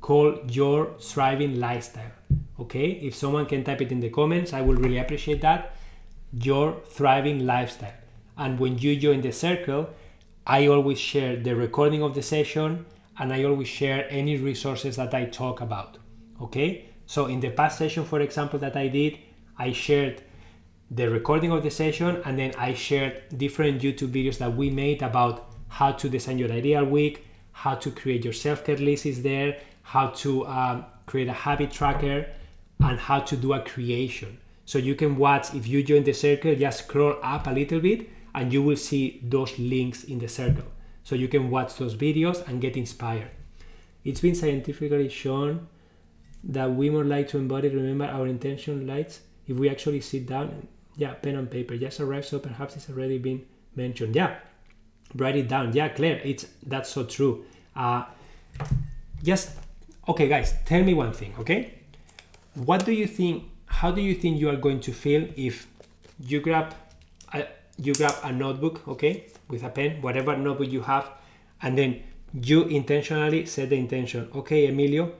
called 0.00 0.54
Your 0.54 0.96
Thriving 1.00 1.58
Lifestyle. 1.58 2.12
Okay, 2.60 2.90
if 2.90 3.14
someone 3.14 3.46
can 3.46 3.64
type 3.64 3.80
it 3.80 3.92
in 3.92 4.00
the 4.00 4.10
comments, 4.10 4.52
I 4.52 4.60
will 4.60 4.76
really 4.76 4.98
appreciate 4.98 5.40
that. 5.42 5.76
Your 6.32 6.80
Thriving 6.86 7.46
Lifestyle. 7.46 7.94
And 8.36 8.58
when 8.58 8.78
you 8.78 8.96
join 8.96 9.22
the 9.22 9.32
circle, 9.32 9.90
I 10.46 10.66
always 10.66 10.98
share 10.98 11.36
the 11.36 11.56
recording 11.56 12.02
of 12.02 12.14
the 12.14 12.22
session 12.22 12.86
and 13.18 13.32
I 13.32 13.44
always 13.44 13.68
share 13.68 14.06
any 14.10 14.36
resources 14.36 14.96
that 14.96 15.12
I 15.14 15.24
talk 15.24 15.60
about. 15.60 15.98
Okay, 16.40 16.84
so 17.06 17.26
in 17.26 17.40
the 17.40 17.50
past 17.50 17.78
session, 17.78 18.04
for 18.04 18.20
example, 18.20 18.58
that 18.60 18.76
I 18.76 18.88
did, 18.88 19.18
I 19.58 19.72
shared 19.72 20.22
the 20.90 21.10
recording 21.10 21.50
of 21.50 21.62
the 21.62 21.70
session 21.70 22.22
and 22.24 22.38
then 22.38 22.54
I 22.56 22.74
shared 22.74 23.22
different 23.36 23.82
YouTube 23.82 24.12
videos 24.12 24.38
that 24.38 24.56
we 24.56 24.70
made 24.70 25.02
about 25.02 25.52
how 25.68 25.92
to 25.92 26.08
design 26.08 26.38
your 26.38 26.50
ideal 26.52 26.84
week, 26.84 27.26
how 27.52 27.74
to 27.74 27.90
create 27.90 28.24
your 28.24 28.32
self 28.32 28.64
care 28.64 28.76
list 28.76 29.04
is 29.04 29.22
there, 29.22 29.58
how 29.82 30.08
to 30.08 30.46
um, 30.46 30.86
create 31.06 31.28
a 31.28 31.32
habit 31.32 31.72
tracker, 31.72 32.26
and 32.80 32.98
how 32.98 33.18
to 33.20 33.36
do 33.36 33.52
a 33.52 33.60
creation. 33.60 34.38
So 34.64 34.78
you 34.78 34.94
can 34.94 35.16
watch, 35.16 35.54
if 35.54 35.66
you 35.66 35.82
join 35.82 36.04
the 36.04 36.12
circle, 36.12 36.54
just 36.54 36.84
scroll 36.84 37.16
up 37.22 37.46
a 37.46 37.50
little 37.50 37.80
bit 37.80 38.08
and 38.34 38.52
you 38.52 38.62
will 38.62 38.76
see 38.76 39.20
those 39.24 39.58
links 39.58 40.04
in 40.04 40.18
the 40.18 40.28
circle. 40.28 40.66
So 41.02 41.14
you 41.14 41.26
can 41.26 41.50
watch 41.50 41.76
those 41.76 41.96
videos 41.96 42.46
and 42.46 42.60
get 42.60 42.76
inspired. 42.76 43.30
It's 44.04 44.20
been 44.20 44.34
scientifically 44.34 45.08
shown 45.08 45.66
that 46.44 46.70
we 46.70 46.90
more 46.90 47.04
like 47.04 47.28
to 47.28 47.38
embody, 47.38 47.68
remember 47.68 48.04
our 48.04 48.26
intention 48.26 48.86
lights 48.86 49.20
if 49.46 49.56
we 49.56 49.68
actually 49.68 50.00
sit 50.00 50.26
down, 50.26 50.66
yeah, 50.96 51.14
pen 51.14 51.36
and 51.36 51.50
paper 51.50 51.76
just 51.76 52.00
arrived, 52.00 52.26
so 52.26 52.38
perhaps 52.38 52.76
it's 52.76 52.90
already 52.90 53.18
been 53.18 53.44
mentioned. 53.74 54.14
Yeah, 54.14 54.36
write 55.14 55.36
it 55.36 55.48
down. 55.48 55.72
Yeah, 55.72 55.88
Claire, 55.88 56.20
it's 56.24 56.46
that's 56.66 56.90
so 56.90 57.04
true. 57.04 57.44
Uh, 57.74 58.04
just 59.22 59.50
Okay, 60.08 60.26
guys, 60.26 60.54
tell 60.64 60.82
me 60.82 60.94
one 60.94 61.12
thing, 61.12 61.34
okay? 61.38 61.74
What 62.54 62.86
do 62.86 62.92
you 62.92 63.06
think? 63.06 63.44
How 63.66 63.90
do 63.90 64.00
you 64.00 64.14
think 64.14 64.40
you 64.40 64.48
are 64.48 64.56
going 64.56 64.80
to 64.80 64.92
feel 64.92 65.28
if 65.36 65.66
you 66.18 66.40
grab 66.40 66.74
a, 67.34 67.44
you 67.76 67.94
grab 67.94 68.14
a 68.24 68.32
notebook, 68.32 68.88
okay, 68.88 69.26
with 69.50 69.62
a 69.64 69.68
pen, 69.68 70.00
whatever 70.00 70.34
notebook 70.34 70.72
you 70.72 70.80
have, 70.80 71.10
and 71.60 71.76
then 71.76 72.02
you 72.32 72.62
intentionally 72.64 73.44
set 73.44 73.68
the 73.68 73.76
intention. 73.76 74.30
Okay, 74.34 74.66
Emilio, 74.68 75.12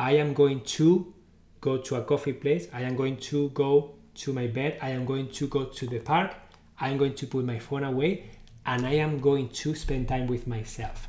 I 0.00 0.12
am 0.12 0.32
going 0.32 0.62
to 0.62 1.12
go 1.60 1.76
to 1.76 1.96
a 1.96 2.02
coffee 2.02 2.32
place. 2.32 2.68
I 2.72 2.80
am 2.84 2.96
going 2.96 3.18
to 3.18 3.50
go 3.50 3.96
to 4.14 4.32
my 4.32 4.46
bed. 4.46 4.78
I 4.80 4.92
am 4.92 5.04
going 5.04 5.28
to 5.32 5.46
go 5.46 5.64
to 5.64 5.86
the 5.86 5.98
park. 5.98 6.34
I 6.80 6.88
am 6.88 6.96
going 6.96 7.14
to 7.16 7.26
put 7.26 7.44
my 7.44 7.58
phone 7.58 7.84
away 7.84 8.30
and 8.64 8.86
I 8.86 8.92
am 8.92 9.20
going 9.20 9.50
to 9.50 9.74
spend 9.74 10.08
time 10.08 10.26
with 10.26 10.46
myself. 10.46 11.06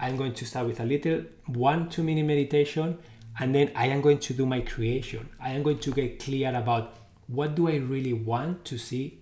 I'm 0.00 0.16
going 0.16 0.34
to 0.34 0.44
start 0.44 0.66
with 0.66 0.80
a 0.80 0.84
little 0.84 1.22
one, 1.46 1.88
two 1.90 2.02
minute 2.02 2.26
meditation, 2.26 2.98
and 3.38 3.54
then 3.54 3.70
I 3.76 3.86
am 3.86 4.00
going 4.00 4.18
to 4.18 4.34
do 4.34 4.44
my 4.44 4.60
creation. 4.60 5.28
I 5.40 5.50
am 5.50 5.62
going 5.62 5.78
to 5.78 5.92
get 5.92 6.18
clear 6.18 6.52
about 6.52 6.96
what 7.28 7.54
do 7.54 7.68
I 7.68 7.76
really 7.76 8.14
want 8.14 8.64
to 8.64 8.78
see 8.78 9.20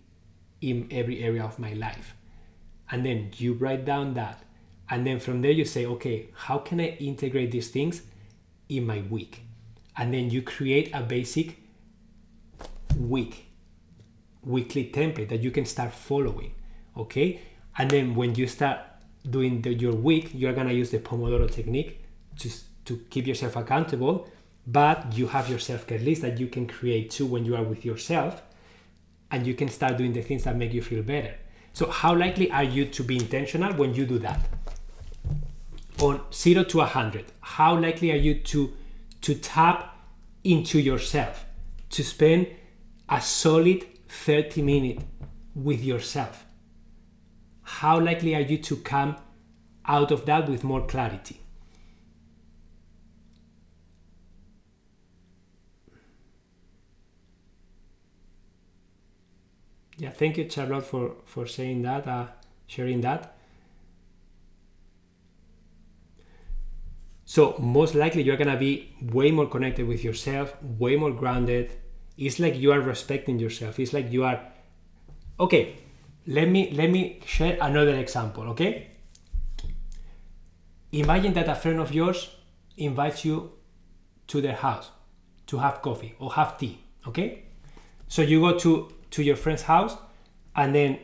in 0.62 0.88
every 0.90 1.22
area 1.22 1.44
of 1.44 1.58
my 1.58 1.74
life. 1.74 2.14
And 2.90 3.04
then 3.04 3.32
you 3.36 3.52
write 3.52 3.84
down 3.84 4.14
that. 4.14 4.42
And 4.90 5.06
then 5.06 5.20
from 5.20 5.42
there 5.42 5.50
you 5.50 5.64
say, 5.64 5.86
okay, 5.86 6.28
how 6.34 6.58
can 6.58 6.80
I 6.80 6.96
integrate 6.98 7.50
these 7.50 7.68
things 7.68 8.02
in 8.68 8.86
my 8.86 9.02
week? 9.10 9.42
And 9.96 10.14
then 10.14 10.30
you 10.30 10.42
create 10.42 10.90
a 10.94 11.02
basic 11.02 11.58
week, 12.98 13.46
weekly 14.42 14.90
template 14.92 15.28
that 15.28 15.40
you 15.40 15.50
can 15.50 15.66
start 15.66 15.92
following. 15.92 16.52
Okay. 16.96 17.40
And 17.76 17.90
then 17.90 18.14
when 18.14 18.34
you 18.34 18.46
start 18.46 18.80
doing 19.28 19.62
the, 19.62 19.74
your 19.74 19.94
week, 19.94 20.30
you're 20.32 20.52
gonna 20.52 20.72
use 20.72 20.90
the 20.90 20.98
Pomodoro 20.98 21.50
technique 21.50 22.04
to, 22.38 22.50
to 22.86 22.96
keep 23.10 23.26
yourself 23.26 23.56
accountable. 23.56 24.28
But 24.66 25.16
you 25.16 25.26
have 25.28 25.48
your 25.48 25.58
self 25.58 25.86
care 25.86 25.98
list 25.98 26.22
that 26.22 26.38
you 26.38 26.46
can 26.46 26.66
create 26.66 27.10
too 27.10 27.26
when 27.26 27.44
you 27.44 27.56
are 27.56 27.62
with 27.62 27.84
yourself, 27.84 28.42
and 29.30 29.46
you 29.46 29.54
can 29.54 29.68
start 29.68 29.96
doing 29.96 30.12
the 30.12 30.20
things 30.20 30.44
that 30.44 30.56
make 30.56 30.74
you 30.74 30.82
feel 30.82 31.02
better. 31.02 31.34
So, 31.72 31.88
how 31.90 32.14
likely 32.14 32.50
are 32.50 32.64
you 32.64 32.84
to 32.86 33.02
be 33.02 33.16
intentional 33.16 33.72
when 33.74 33.94
you 33.94 34.04
do 34.04 34.18
that? 34.18 34.40
On 36.00 36.20
zero 36.32 36.64
to 36.64 36.80
a 36.80 36.86
hundred, 36.86 37.24
how 37.40 37.78
likely 37.78 38.12
are 38.12 38.16
you 38.16 38.34
to 38.34 38.72
to 39.20 39.34
tap 39.34 39.96
into 40.44 40.78
yourself, 40.78 41.44
to 41.90 42.04
spend 42.04 42.46
a 43.08 43.20
solid 43.20 43.84
30 44.08 44.62
minutes 44.62 45.04
with 45.54 45.82
yourself? 45.82 46.44
how 47.68 48.00
likely 48.00 48.34
are 48.34 48.40
you 48.40 48.56
to 48.56 48.76
come 48.76 49.14
out 49.86 50.10
of 50.10 50.24
that 50.24 50.48
with 50.48 50.64
more 50.64 50.86
clarity? 50.86 51.38
Yeah, 59.98 60.10
thank 60.10 60.38
you, 60.38 60.48
Charlotte, 60.48 60.86
for, 60.86 61.16
for 61.24 61.46
saying 61.46 61.82
that, 61.82 62.06
uh, 62.06 62.26
sharing 62.66 63.00
that. 63.02 63.37
So, 67.28 67.54
most 67.58 67.94
likely, 67.94 68.22
you're 68.22 68.38
gonna 68.38 68.56
be 68.56 68.72
way 69.02 69.30
more 69.30 69.46
connected 69.46 69.86
with 69.86 70.02
yourself, 70.02 70.56
way 70.62 70.96
more 70.96 71.12
grounded. 71.12 71.72
It's 72.16 72.38
like 72.38 72.56
you 72.56 72.72
are 72.72 72.80
respecting 72.80 73.38
yourself. 73.38 73.78
It's 73.78 73.92
like 73.92 74.10
you 74.10 74.24
are, 74.24 74.40
okay, 75.38 75.76
let 76.28 76.46
me 76.46 76.70
let 76.72 76.90
me 76.90 77.20
share 77.24 77.56
another 77.60 77.94
example 77.96 78.44
okay 78.44 78.88
imagine 80.92 81.32
that 81.32 81.48
a 81.48 81.54
friend 81.54 81.80
of 81.80 81.92
yours 81.92 82.28
invites 82.76 83.24
you 83.24 83.50
to 84.26 84.42
their 84.42 84.56
house 84.56 84.90
to 85.46 85.56
have 85.56 85.80
coffee 85.80 86.14
or 86.18 86.30
have 86.34 86.58
tea 86.58 86.78
okay 87.06 87.44
so 88.08 88.20
you 88.20 88.40
go 88.40 88.58
to 88.58 88.92
to 89.10 89.22
your 89.22 89.36
friend's 89.36 89.62
house 89.62 89.96
and 90.54 90.74
then 90.74 90.98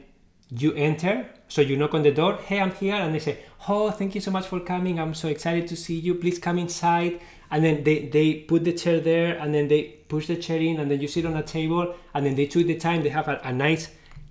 you 0.50 0.74
enter 0.74 1.26
so 1.48 1.62
you 1.62 1.74
knock 1.74 1.94
on 1.94 2.02
the 2.02 2.12
door 2.12 2.36
hey 2.36 2.60
i'm 2.60 2.72
here 2.72 2.94
and 2.94 3.14
they 3.14 3.18
say 3.18 3.38
oh 3.68 3.90
thank 3.90 4.14
you 4.14 4.20
so 4.20 4.30
much 4.30 4.46
for 4.46 4.60
coming. 4.60 4.98
I'm 4.98 5.14
so 5.14 5.28
excited 5.28 5.68
to 5.68 5.76
see 5.76 5.98
you. 5.98 6.14
Please 6.14 6.38
come 6.38 6.58
inside. 6.58 7.20
And 7.50 7.64
then 7.64 7.84
they, 7.84 8.06
they 8.06 8.34
put 8.34 8.64
the 8.64 8.72
chair 8.72 9.00
there 9.00 9.38
and 9.38 9.54
then 9.54 9.68
they 9.68 9.82
push 10.08 10.26
the 10.26 10.36
chair 10.36 10.60
in 10.60 10.80
and 10.80 10.90
then 10.90 11.00
you 11.00 11.08
sit 11.08 11.24
on 11.24 11.36
a 11.36 11.42
table 11.42 11.94
and 12.12 12.26
then 12.26 12.34
they 12.34 12.46
took 12.46 12.66
the 12.66 12.76
time. 12.76 13.02
They 13.02 13.10
have 13.10 13.28
a, 13.28 13.40
a 13.44 13.52
nice 13.52 13.90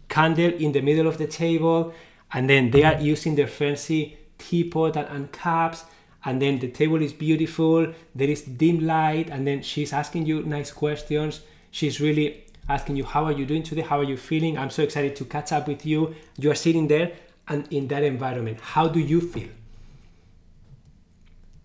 candle 0.10 0.52
in 0.52 0.72
the 0.72 0.82
middle 0.82 1.08
of 1.08 1.18
the 1.18 1.28
table 1.28 1.94
and 2.34 2.50
then 2.50 2.72
they 2.72 2.84
are 2.84 3.00
using 3.00 3.36
their 3.36 3.48
fancy 3.48 4.18
teapot 4.38 4.98
and, 4.98 5.08
and 5.08 5.32
cups 5.32 5.86
and 6.26 6.42
then 6.42 6.60
the 6.60 6.70
table 6.70 7.02
is 7.02 7.14
beautiful. 7.14 7.94
There 8.14 8.30
is 8.30 8.42
dim 8.42 8.86
light 8.86 9.30
and 9.30 9.48
then 9.48 9.62
she's 9.62 9.94
asking 9.94 10.26
you 10.26 10.44
nice 10.44 10.72
questions. 10.72 11.42
She's 11.72 12.02
really 12.02 12.44
asking 12.68 12.96
you 12.96 13.04
how 13.04 13.26
are 13.26 13.32
you 13.32 13.46
doing 13.46 13.64
today? 13.64 13.82
How 13.82 14.00
are 14.00 14.06
you 14.06 14.18
feeling? 14.18 14.58
I'm 14.58 14.70
so 14.70 14.84
excited 14.84 15.16
to 15.18 15.26
catch 15.26 15.52
up 15.52 15.68
with 15.68 15.86
you. 15.86 16.16
You 16.38 16.52
are 16.52 16.56
sitting 16.56 16.88
there 16.88 17.12
and 17.48 17.68
in 17.72 17.88
that 17.88 18.04
environment 18.04 18.60
how 18.62 18.88
do 18.88 19.00
you 19.00 19.22
feel 19.22 19.50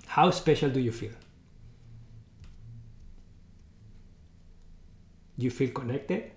how 0.07 0.31
special 0.31 0.71
do 0.71 0.81
you 0.81 0.93
feel 0.93 1.13
you 5.37 5.51
feel 5.51 5.71
connected 5.71 6.31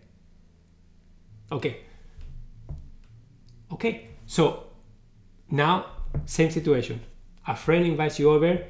okay 1.52 1.82
Okay, 3.72 4.10
so 4.26 4.68
now 5.50 5.86
same 6.26 6.52
situation. 6.52 7.02
A 7.48 7.56
friend 7.56 7.86
invites 7.86 8.20
you 8.20 8.30
over, 8.30 8.64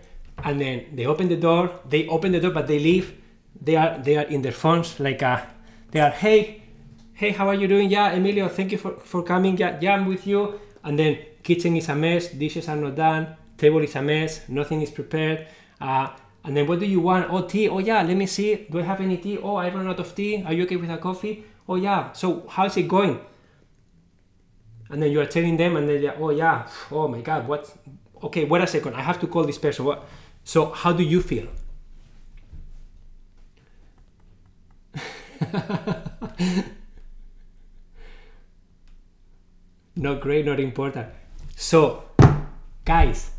and 0.44 0.62
then 0.62 0.86
they 0.94 1.06
open 1.06 1.28
the 1.28 1.36
door. 1.36 1.72
They 1.90 2.08
open 2.08 2.32
the 2.32 2.40
door, 2.40 2.52
but 2.52 2.68
they 2.68 2.80
leave. 2.80 3.18
They 3.60 3.76
are 3.76 3.98
they 3.98 4.18
are 4.18 4.24
in 4.24 4.42
their 4.42 4.52
phones, 4.52 5.00
like 5.00 5.22
a, 5.22 5.48
they 5.92 6.00
are 6.00 6.12
hey, 6.12 6.61
hey, 7.22 7.30
how 7.30 7.48
are 7.48 7.54
you 7.54 7.68
doing? 7.68 7.88
Yeah, 7.88 8.18
Emilio, 8.18 8.50
thank 8.50 8.72
you 8.72 8.80
for 8.80 8.94
for 9.12 9.22
coming. 9.22 9.56
Yeah, 9.56 9.78
yeah, 9.80 9.94
I'm 9.94 10.08
with 10.08 10.26
you. 10.26 10.60
And 10.84 10.98
then 10.98 11.20
kitchen 11.44 11.78
is 11.78 11.88
a 11.90 11.96
mess, 11.96 12.30
dishes 12.30 12.68
are 12.68 12.76
not 12.76 12.96
done, 12.96 13.38
table 13.58 13.84
is 13.84 13.96
a 13.96 14.02
mess, 14.02 14.42
nothing 14.50 14.82
is 14.82 14.90
prepared. 14.90 15.46
Uh, 15.80 16.10
and 16.44 16.58
then 16.58 16.66
what 16.66 16.80
do 16.80 16.88
you 16.88 17.00
want? 17.00 17.30
Oh, 17.30 17.46
tea. 17.46 17.70
Oh, 17.70 17.78
yeah. 17.78 18.02
Let 18.02 18.18
me 18.18 18.26
see. 18.26 18.66
Do 18.72 18.80
I 18.80 18.82
have 18.82 19.00
any 19.02 19.18
tea? 19.18 19.38
Oh, 19.38 19.58
I 19.58 19.70
run 19.70 19.88
out 19.88 20.00
of 20.00 20.16
tea. 20.16 20.44
Are 20.44 20.54
you 20.54 20.64
okay 20.64 20.78
with 20.78 20.90
a 20.90 20.98
coffee? 20.98 21.46
Oh, 21.70 21.76
yeah. 21.76 22.12
So 22.14 22.48
how's 22.50 22.76
it 22.78 22.88
going? 22.88 23.20
and 24.90 25.02
then 25.02 25.10
you 25.10 25.22
are 25.22 25.26
telling 25.26 25.56
them 25.56 25.78
and 25.78 25.88
they're 25.88 26.16
oh 26.20 26.32
yeah 26.32 26.68
oh 26.92 27.08
my 27.08 27.22
god 27.22 27.48
what 27.48 27.74
okay 28.22 28.44
wait 28.44 28.62
a 28.62 28.68
second 28.68 28.94
i 28.94 29.02
have 29.02 29.20
to 29.20 29.28
call 29.28 29.46
this 29.46 29.58
person 29.58 29.86
what 29.86 30.06
so 30.44 30.70
how 30.72 30.92
do 30.92 31.02
you 31.02 31.22
feel 31.22 31.48
not 39.96 40.22
great 40.22 40.46
not 40.46 40.60
important 40.60 41.08
so 41.56 42.04
guys 42.86 43.32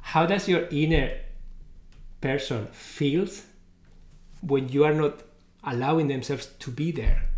how 0.00 0.26
does 0.26 0.48
your 0.48 0.66
inner 0.70 1.10
person 2.20 2.66
feels 2.72 3.44
when 4.40 4.68
you 4.68 4.84
are 4.84 4.94
not 4.94 5.22
allowing 5.64 6.08
themselves 6.08 6.46
to 6.58 6.70
be 6.70 6.90
there 6.90 7.30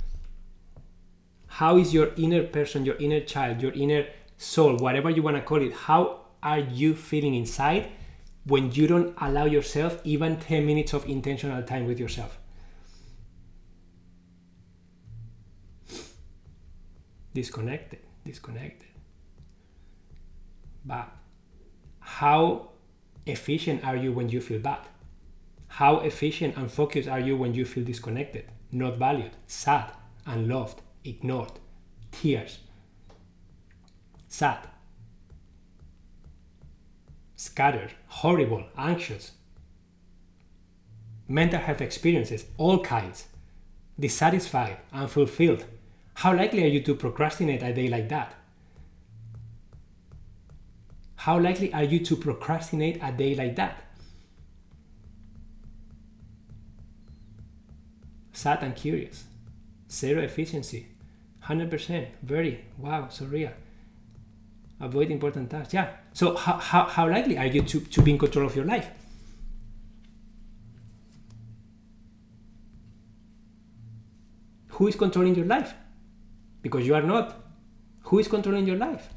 how 1.57 1.79
is 1.79 1.95
your 1.95 2.11
inner 2.19 2.43
person, 2.43 2.85
your 2.85 2.97
inner 2.97 3.21
child, 3.21 3.63
your 3.63 3.73
inner 3.73 4.07
soul, 4.37 4.77
whatever 4.77 5.09
you 5.09 5.23
want 5.23 5.37
to 5.37 5.43
call 5.43 5.63
it, 5.63 5.73
how 5.73 6.21
are 6.43 6.59
you 6.59 6.95
feeling 6.95 7.35
inside 7.35 7.89
when 8.45 8.73
you 8.73 8.87
don't 8.87 9.15
allow 9.23 9.47
yourself 9.47 9.99
even 10.05 10.37
10 10.37 10.67
minutes 10.67 10.93
of 10.93 11.07
intentional 11.07 11.63
time 11.63 11.87
with 11.87 11.99
yourself? 11.99 12.37
Disconnected, 17.37 17.99
disconnected. 18.25 18.89
But 20.87 21.11
how 22.01 22.71
efficient 23.27 23.85
are 23.85 23.95
you 23.95 24.11
when 24.11 24.31
you 24.31 24.41
feel 24.41 24.59
bad? 24.59 24.89
How 25.69 25.99
efficient 25.99 26.57
and 26.57 26.71
focused 26.71 27.11
are 27.11 27.21
you 27.21 27.37
when 27.37 27.53
you 27.53 27.67
feel 27.67 27.85
disconnected, 27.85 28.47
not 28.73 28.97
valued, 28.97 29.33
sad, 29.47 29.93
unloved, 30.25 30.81
ignored, 31.05 31.53
tears, 32.11 32.61
sad, 34.29 34.67
scattered, 37.35 37.93
horrible, 38.07 38.65
anxious, 38.79 39.33
mental 41.29 41.61
health 41.61 41.83
experiences, 41.83 42.47
all 42.57 42.83
kinds, 42.83 43.27
dissatisfied, 44.01 44.79
unfulfilled. 44.91 45.67
How 46.17 46.35
likely 46.35 46.65
are 46.65 46.69
you 46.69 46.81
to 46.81 46.95
procrastinate 46.95 47.63
a 47.63 47.75
day 47.75 47.89
like 47.89 48.09
that? 48.09 48.35
How 51.17 51.39
likely 51.39 51.75
are 51.75 51.85
you 51.85 52.03
to 52.07 52.17
procrastinate 52.17 52.99
a 53.03 53.13
day 53.13 53.35
like 53.35 53.55
that? 53.57 53.85
Sad 58.33 58.63
and 58.63 58.75
curious, 58.75 59.25
zero 59.91 60.23
efficiency, 60.23 60.87
100%. 61.45 62.09
Very. 62.23 62.65
Wow, 62.79 63.09
so 63.11 63.27
real. 63.27 63.53
Avoid 64.81 65.11
important 65.11 65.51
tasks. 65.51 65.75
Yeah. 65.75 65.91
So, 66.15 66.35
how, 66.35 66.55
how, 66.55 66.85
how 66.85 67.11
likely 67.11 67.37
are 67.37 67.47
you 67.47 67.61
to, 67.61 67.81
to 67.81 68.01
be 68.01 68.13
in 68.13 68.19
control 68.19 68.47
of 68.47 68.57
your 68.57 68.65
life? 68.65 68.89
Who 74.69 74.89
is 74.89 74.97
controlling 74.97 75.35
your 75.35 75.47
life? 75.47 75.75
Because 76.67 76.85
you 76.85 76.97
are 76.97 77.03
not. 77.03 77.37
Who 78.07 78.19
is 78.19 78.27
controlling 78.27 78.67
your 78.67 78.77
life? 78.77 79.09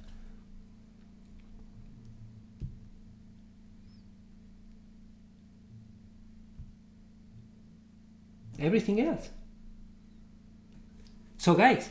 Everything 8.60 9.02
else. 9.02 9.30
So, 11.40 11.56
guys, 11.56 11.90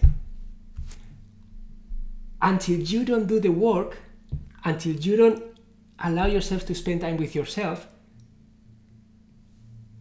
until 2.40 2.78
you 2.78 3.04
don't 3.04 3.26
do 3.26 3.40
the 3.40 3.48
work, 3.48 3.98
until 4.64 4.92
you 4.92 5.16
don't 5.16 5.42
allow 5.98 6.26
yourself 6.26 6.64
to 6.66 6.74
spend 6.76 7.00
time 7.00 7.16
with 7.16 7.34
yourself, 7.34 7.88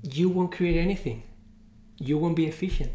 you 0.03 0.29
won't 0.29 0.51
create 0.51 0.77
anything. 0.77 1.23
You 1.97 2.19
won't 2.19 2.35
be 2.35 2.45
efficient. 2.45 2.91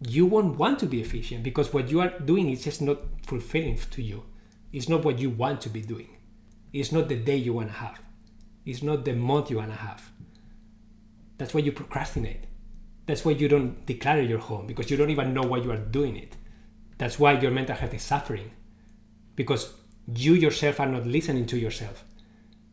You 0.00 0.26
won't 0.26 0.58
want 0.58 0.78
to 0.80 0.86
be 0.86 1.00
efficient 1.00 1.42
because 1.42 1.72
what 1.72 1.90
you 1.90 2.00
are 2.00 2.18
doing 2.20 2.50
is 2.50 2.64
just 2.64 2.80
not 2.80 2.98
fulfilling 3.26 3.78
to 3.90 4.02
you. 4.02 4.24
It's 4.72 4.88
not 4.88 5.04
what 5.04 5.18
you 5.18 5.30
want 5.30 5.60
to 5.62 5.68
be 5.68 5.82
doing. 5.82 6.16
It's 6.72 6.92
not 6.92 7.08
the 7.08 7.16
day 7.16 7.36
you 7.36 7.52
want 7.52 7.68
to 7.68 7.74
have. 7.74 8.00
It's 8.64 8.82
not 8.82 9.04
the 9.04 9.14
month 9.14 9.50
you 9.50 9.56
want 9.56 9.70
to 9.70 9.76
have. 9.76 10.10
That's 11.38 11.54
why 11.54 11.60
you 11.60 11.72
procrastinate. 11.72 12.44
That's 13.06 13.24
why 13.24 13.32
you 13.32 13.48
don't 13.48 13.84
declare 13.86 14.22
your 14.22 14.38
home 14.38 14.66
because 14.66 14.90
you 14.90 14.96
don't 14.96 15.10
even 15.10 15.34
know 15.34 15.42
why 15.42 15.58
you 15.58 15.72
are 15.72 15.76
doing 15.76 16.16
it. 16.16 16.36
That's 16.98 17.18
why 17.18 17.32
your 17.32 17.50
mental 17.50 17.74
health 17.74 17.94
is 17.94 18.02
suffering 18.02 18.50
because 19.36 19.72
you 20.14 20.34
yourself 20.34 20.80
are 20.80 20.86
not 20.86 21.06
listening 21.06 21.46
to 21.46 21.58
yourself. 21.58 22.04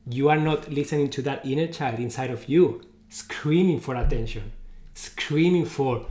You 0.09 0.29
are 0.29 0.37
not 0.37 0.69
listening 0.69 1.09
to 1.11 1.21
that 1.23 1.45
inner 1.45 1.67
child 1.67 1.99
inside 1.99 2.29
of 2.29 2.47
you 2.47 2.83
screaming 3.09 3.79
for 3.79 3.95
attention, 3.95 4.51
screaming 4.93 5.65
for, 5.65 6.05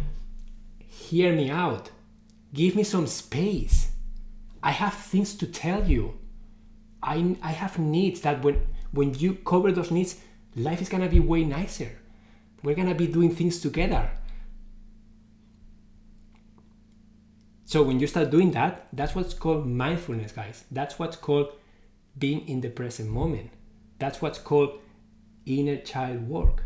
hear 1.09 1.33
me 1.33 1.51
out, 1.51 1.91
give 2.53 2.75
me 2.75 2.83
some 2.83 3.07
space. 3.07 3.93
I 4.63 4.73
have 4.73 4.95
things 4.95 5.35
to 5.37 5.47
tell 5.47 5.89
you. 5.89 6.19
I, 7.03 7.37
I 7.43 7.53
have 7.53 7.79
needs 7.79 8.21
that 8.23 8.43
when, 8.43 8.61
when 8.91 9.15
you 9.15 9.35
cover 9.35 9.71
those 9.71 9.91
needs, 9.91 10.21
life 10.57 10.83
is 10.83 10.89
gonna 10.89 11.09
be 11.09 11.21
way 11.21 11.45
nicer. 11.45 11.99
We're 12.63 12.75
gonna 12.75 12.95
be 12.95 13.07
doing 13.07 13.35
things 13.35 13.61
together. 13.61 14.11
So 17.65 17.83
when 17.83 18.01
you 18.01 18.07
start 18.07 18.31
doing 18.31 18.53
that, 18.53 18.87
that's 18.93 19.15
what's 19.15 19.35
called 19.35 19.67
mindfulness, 19.67 20.33
guys. 20.33 20.65
That's 20.71 20.99
what's 20.99 21.17
called 21.17 21.53
being 22.19 22.49
in 22.49 22.61
the 22.61 22.71
present 22.71 23.11
moment. 23.11 23.51
That's 23.99 24.23
what's 24.23 24.39
called 24.39 24.79
inner 25.45 25.77
child 25.77 26.29
work. 26.29 26.65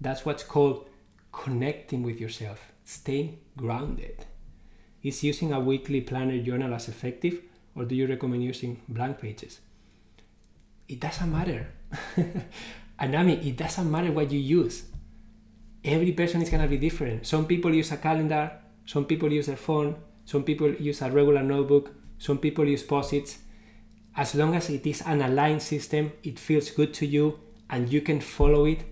That's 0.00 0.24
what's 0.24 0.42
called 0.42 0.88
connecting 1.32 2.02
with 2.02 2.20
yourself, 2.20 2.69
staying 2.90 3.38
grounded. 3.56 4.26
Is 5.02 5.22
using 5.22 5.52
a 5.52 5.60
weekly 5.60 6.00
planner 6.00 6.42
journal 6.42 6.74
as 6.74 6.88
effective, 6.88 7.40
or 7.76 7.84
do 7.84 7.94
you 7.94 8.06
recommend 8.06 8.42
using 8.42 8.82
blank 8.88 9.20
pages? 9.20 9.60
It 10.88 10.98
doesn't 10.98 11.30
matter. 11.30 11.68
and 12.98 13.16
I 13.16 13.22
mean, 13.22 13.38
it 13.40 13.56
doesn't 13.56 13.88
matter 13.88 14.10
what 14.10 14.32
you 14.32 14.40
use. 14.40 14.82
Every 15.84 16.12
person 16.12 16.42
is 16.42 16.50
going 16.50 16.62
to 16.62 16.68
be 16.68 16.76
different. 16.78 17.26
Some 17.26 17.46
people 17.46 17.72
use 17.72 17.92
a 17.92 17.96
calendar, 17.96 18.50
some 18.84 19.04
people 19.04 19.32
use 19.32 19.46
their 19.46 19.56
phone, 19.56 19.96
some 20.24 20.42
people 20.42 20.74
use 20.74 21.00
a 21.00 21.10
regular 21.10 21.42
notebook, 21.42 21.94
some 22.18 22.38
people 22.38 22.66
use 22.66 22.82
posits. 22.82 23.38
As 24.16 24.34
long 24.34 24.54
as 24.56 24.68
it 24.68 24.84
is 24.84 25.00
an 25.02 25.22
aligned 25.22 25.62
system, 25.62 26.12
it 26.24 26.38
feels 26.38 26.70
good 26.70 26.92
to 26.94 27.06
you 27.06 27.38
and 27.70 27.90
you 27.90 28.00
can 28.00 28.20
follow 28.20 28.64
it, 28.64 28.82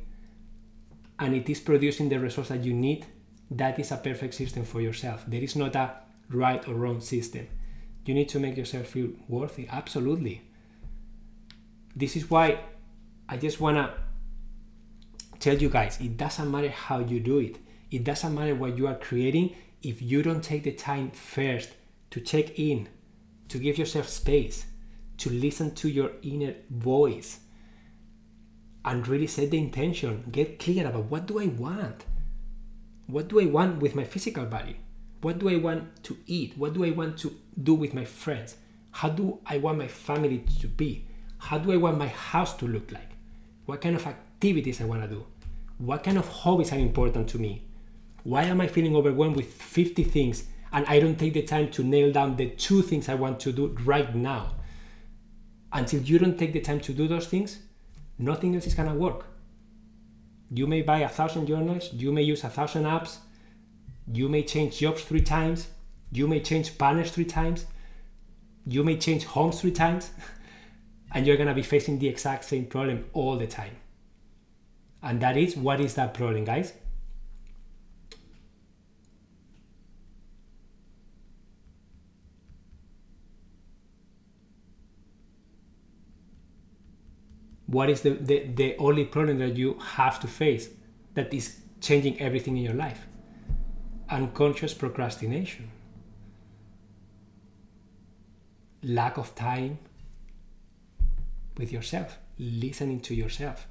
and 1.18 1.34
it 1.34 1.51
is 1.51 1.59
producing 1.59 2.09
the 2.09 2.20
results 2.20 2.51
that 2.51 2.64
you 2.64 2.72
need, 2.72 3.05
that 3.51 3.78
is 3.78 3.92
a 3.92 3.96
perfect 3.96 4.34
system 4.34 4.64
for 4.64 4.80
yourself. 4.80 5.24
There 5.26 5.42
is 5.42 5.57
not 5.57 5.74
a 5.76 5.92
right 6.30 6.66
or 6.68 6.74
wrong 6.74 7.01
system. 7.01 7.49
You 8.05 8.14
need 8.14 8.28
to 8.30 8.40
make 8.40 8.57
yourself 8.57 8.86
feel 8.86 9.11
worthy. 9.28 9.68
Absolutely. 9.68 10.42
This 11.94 12.16
is 12.16 12.30
why 12.30 12.61
I 13.28 13.36
just 13.36 13.61
want 13.61 13.76
to 13.76 13.92
tell 15.40 15.57
you 15.57 15.68
guys 15.68 16.01
it 16.01 16.16
doesn't 16.16 16.51
matter 16.51 16.70
how 16.70 17.01
you 17.01 17.20
do 17.20 17.38
it, 17.38 17.59
it 17.90 18.05
doesn't 18.05 18.34
matter 18.34 18.55
what 18.55 18.76
you 18.76 18.86
are 18.86 18.94
creating 18.94 19.55
if 19.82 20.03
you 20.03 20.22
don't 20.22 20.42
take 20.42 20.64
the 20.64 20.72
time 20.72 21.11
first 21.11 21.70
to 22.11 22.20
check 22.20 22.59
in, 22.59 22.88
to 23.49 23.59
give 23.59 23.78
yourself 23.78 24.09
space, 24.09 24.66
to 25.18 25.30
listen 25.30 25.74
to 25.74 25.88
your 25.88 26.12
inner 26.22 26.55
voice 26.70 27.40
and 28.84 29.07
really 29.07 29.26
set 29.26 29.51
the 29.51 29.59
intention, 29.59 30.24
get 30.32 30.59
clear 30.59 30.86
about 30.86 31.05
what 31.05 31.26
do 31.26 31.38
I 31.40 31.46
want? 31.46 32.05
What 33.09 33.28
do 33.28 33.40
I 33.40 33.46
want 33.46 33.80
with 33.80 33.94
my 33.94 34.04
physical 34.04 34.44
body? 34.44 34.76
What 35.22 35.38
do 35.38 35.48
I 35.48 35.56
want 35.56 36.04
to 36.04 36.18
eat? 36.26 36.59
What 36.59 36.74
do 36.74 36.84
I 36.84 36.90
want 36.90 37.16
to 37.20 37.34
do 37.62 37.72
with 37.72 37.94
my 37.94 38.04
friends? 38.04 38.56
How 38.90 39.09
do 39.09 39.38
I 39.46 39.56
want 39.56 39.78
my 39.78 39.88
family 39.88 40.44
to 40.61 40.68
be? 40.68 41.06
How 41.38 41.56
do 41.56 41.72
I 41.72 41.78
want 41.78 41.96
my 41.96 42.09
house 42.09 42.54
to 42.59 42.66
look 42.66 42.92
like? 42.92 43.09
What 43.64 43.80
kind 43.80 43.96
of 43.96 44.06
activities 44.06 44.82
I 44.82 44.84
want 44.84 45.04
to 45.04 45.09
do? 45.09 45.24
What 45.78 46.04
kind 46.04 46.18
of 46.18 46.28
hobbies 46.28 46.70
are 46.70 46.78
important 46.78 47.30
to 47.30 47.38
me? 47.38 47.64
Why 48.24 48.42
am 48.42 48.61
I 48.61 48.66
feeling 48.66 48.94
overwhelmed 48.94 49.36
with 49.36 49.54
50 49.54 50.04
things 50.04 50.44
and 50.70 50.84
I 50.84 51.00
don't 51.00 51.18
take 51.18 51.32
the 51.32 51.44
time 51.44 51.70
to 51.70 51.82
nail 51.82 52.12
down 52.12 52.36
the 52.36 52.50
two 52.50 52.82
things 52.82 53.09
I 53.09 53.14
want 53.14 53.40
to 53.40 53.52
do 53.52 53.68
right 53.86 54.14
now? 54.14 54.54
Until 55.72 56.02
you 56.02 56.18
don't 56.18 56.38
take 56.38 56.52
the 56.52 56.61
time 56.61 56.80
to 56.80 56.92
do 56.92 57.09
those 57.09 57.26
things, 57.26 57.61
nothing 58.18 58.54
else 58.54 58.66
is 58.66 58.74
gonna 58.74 58.94
work. 58.94 59.24
You 60.51 60.66
may 60.66 60.82
buy 60.82 61.01
a 61.01 61.09
thousand 61.09 61.46
journals, 61.46 61.92
you 61.92 62.12
may 62.12 62.22
use 62.22 62.44
a 62.44 62.49
thousand 62.49 62.84
apps, 62.84 63.18
you 64.12 64.28
may 64.28 64.42
change 64.42 64.78
jobs 64.78 65.03
three 65.03 65.20
times, 65.20 65.68
you 66.11 66.26
may 66.26 66.40
change 66.40 66.78
partners 66.78 67.11
three 67.11 67.26
times, 67.26 67.66
you 68.66 68.82
may 68.82 68.96
change 68.96 69.24
homes 69.24 69.61
three 69.61 69.72
times, 69.72 70.11
and 71.12 71.26
you're 71.26 71.36
gonna 71.36 71.55
be 71.55 71.62
facing 71.62 71.99
the 71.99 72.09
exact 72.09 72.44
same 72.44 72.66
problem 72.66 73.05
all 73.12 73.36
the 73.36 73.46
time. 73.46 73.76
And 75.03 75.20
that 75.20 75.36
is 75.36 75.57
what 75.57 75.80
is 75.80 75.94
that 75.94 76.14
problem, 76.14 76.44
guys? 76.44 76.72
What 87.68 87.90
is 87.90 88.00
the, 88.00 88.10
the, 88.10 88.46
the 88.46 88.76
only 88.78 89.04
problem 89.04 89.38
that 89.38 89.56
you 89.56 89.78
have 89.78 90.18
to 90.20 90.26
face 90.26 90.70
that 91.12 91.32
is 91.34 91.60
changing 91.80 92.18
everything 92.18 92.56
in 92.56 92.64
your 92.64 92.74
life? 92.74 93.06
Unconscious 94.08 94.72
procrastination, 94.72 95.70
lack 98.82 99.18
of 99.18 99.34
time 99.34 99.78
with 101.58 101.70
yourself, 101.70 102.18
listening 102.38 103.00
to 103.00 103.14
yourself, 103.14 103.66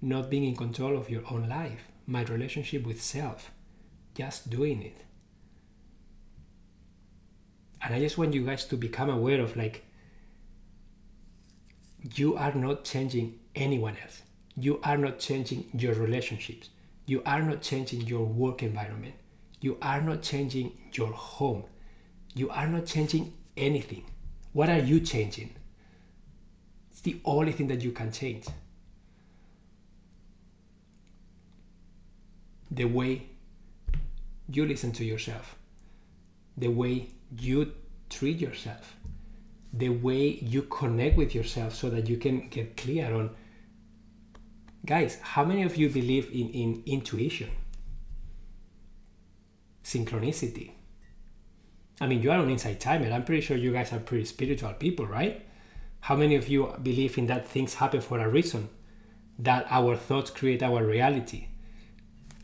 not 0.00 0.30
being 0.30 0.44
in 0.44 0.56
control 0.56 0.96
of 0.96 1.10
your 1.10 1.22
own 1.30 1.46
life, 1.50 1.82
my 2.06 2.22
relationship 2.22 2.86
with 2.86 3.02
self, 3.02 3.50
just 4.14 4.48
doing 4.48 4.82
it. 4.82 5.04
And 7.82 7.94
I 7.94 8.00
just 8.00 8.16
want 8.16 8.32
you 8.32 8.46
guys 8.46 8.64
to 8.66 8.76
become 8.78 9.10
aware 9.10 9.42
of 9.42 9.54
like 9.54 9.84
you 12.02 12.36
are 12.36 12.54
not 12.54 12.84
changing 12.84 13.38
anyone 13.54 13.96
else. 14.02 14.22
You 14.56 14.80
are 14.82 14.96
not 14.96 15.18
changing 15.18 15.68
your 15.72 15.94
relationships. 15.94 16.70
You 17.06 17.22
are 17.24 17.42
not 17.42 17.62
changing 17.62 18.02
your 18.02 18.24
work 18.24 18.62
environment. 18.62 19.14
You 19.60 19.78
are 19.82 20.00
not 20.00 20.22
changing 20.22 20.72
your 20.92 21.12
home. 21.12 21.64
You 22.34 22.50
are 22.50 22.66
not 22.66 22.86
changing 22.86 23.32
anything. 23.56 24.04
What 24.52 24.68
are 24.68 24.78
you 24.78 25.00
changing? 25.00 25.54
It's 26.90 27.00
the 27.00 27.20
only 27.24 27.52
thing 27.52 27.68
that 27.68 27.82
you 27.82 27.92
can 27.92 28.10
change. 28.12 28.46
The 32.70 32.84
way 32.84 33.26
you 34.48 34.66
listen 34.66 34.92
to 34.92 35.04
yourself, 35.04 35.56
the 36.56 36.68
way 36.68 37.08
you 37.38 37.72
treat 38.10 38.38
yourself, 38.38 38.96
the 39.76 39.90
way 39.90 40.38
you 40.42 40.62
connect 40.62 41.16
with 41.16 41.34
yourself 41.34 41.74
so 41.74 41.90
that 41.90 42.08
you 42.08 42.16
can 42.16 42.48
get 42.48 42.76
clear 42.76 43.12
on 43.12 43.30
guys 44.84 45.18
how 45.20 45.44
many 45.44 45.62
of 45.62 45.76
you 45.76 45.88
believe 45.90 46.30
in, 46.30 46.48
in 46.50 46.82
intuition? 46.86 47.50
Synchronicity. 49.84 50.72
I 52.00 52.06
mean 52.06 52.22
you 52.22 52.30
are 52.30 52.38
on 52.38 52.50
Insight 52.50 52.80
Timer. 52.80 53.10
I'm 53.12 53.24
pretty 53.24 53.42
sure 53.42 53.56
you 53.56 53.72
guys 53.72 53.92
are 53.92 53.98
pretty 53.98 54.24
spiritual 54.24 54.72
people 54.74 55.06
right? 55.06 55.44
How 56.00 56.16
many 56.16 56.36
of 56.36 56.48
you 56.48 56.72
believe 56.82 57.18
in 57.18 57.26
that 57.26 57.48
things 57.48 57.74
happen 57.74 58.00
for 58.00 58.18
a 58.18 58.28
reason? 58.28 58.68
That 59.38 59.66
our 59.68 59.96
thoughts 59.96 60.30
create 60.30 60.62
our 60.62 60.84
reality. 60.84 61.48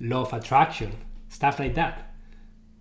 Law 0.00 0.22
of 0.22 0.32
attraction 0.32 0.92
stuff 1.32 1.58
like 1.58 1.74
that. 1.74 2.14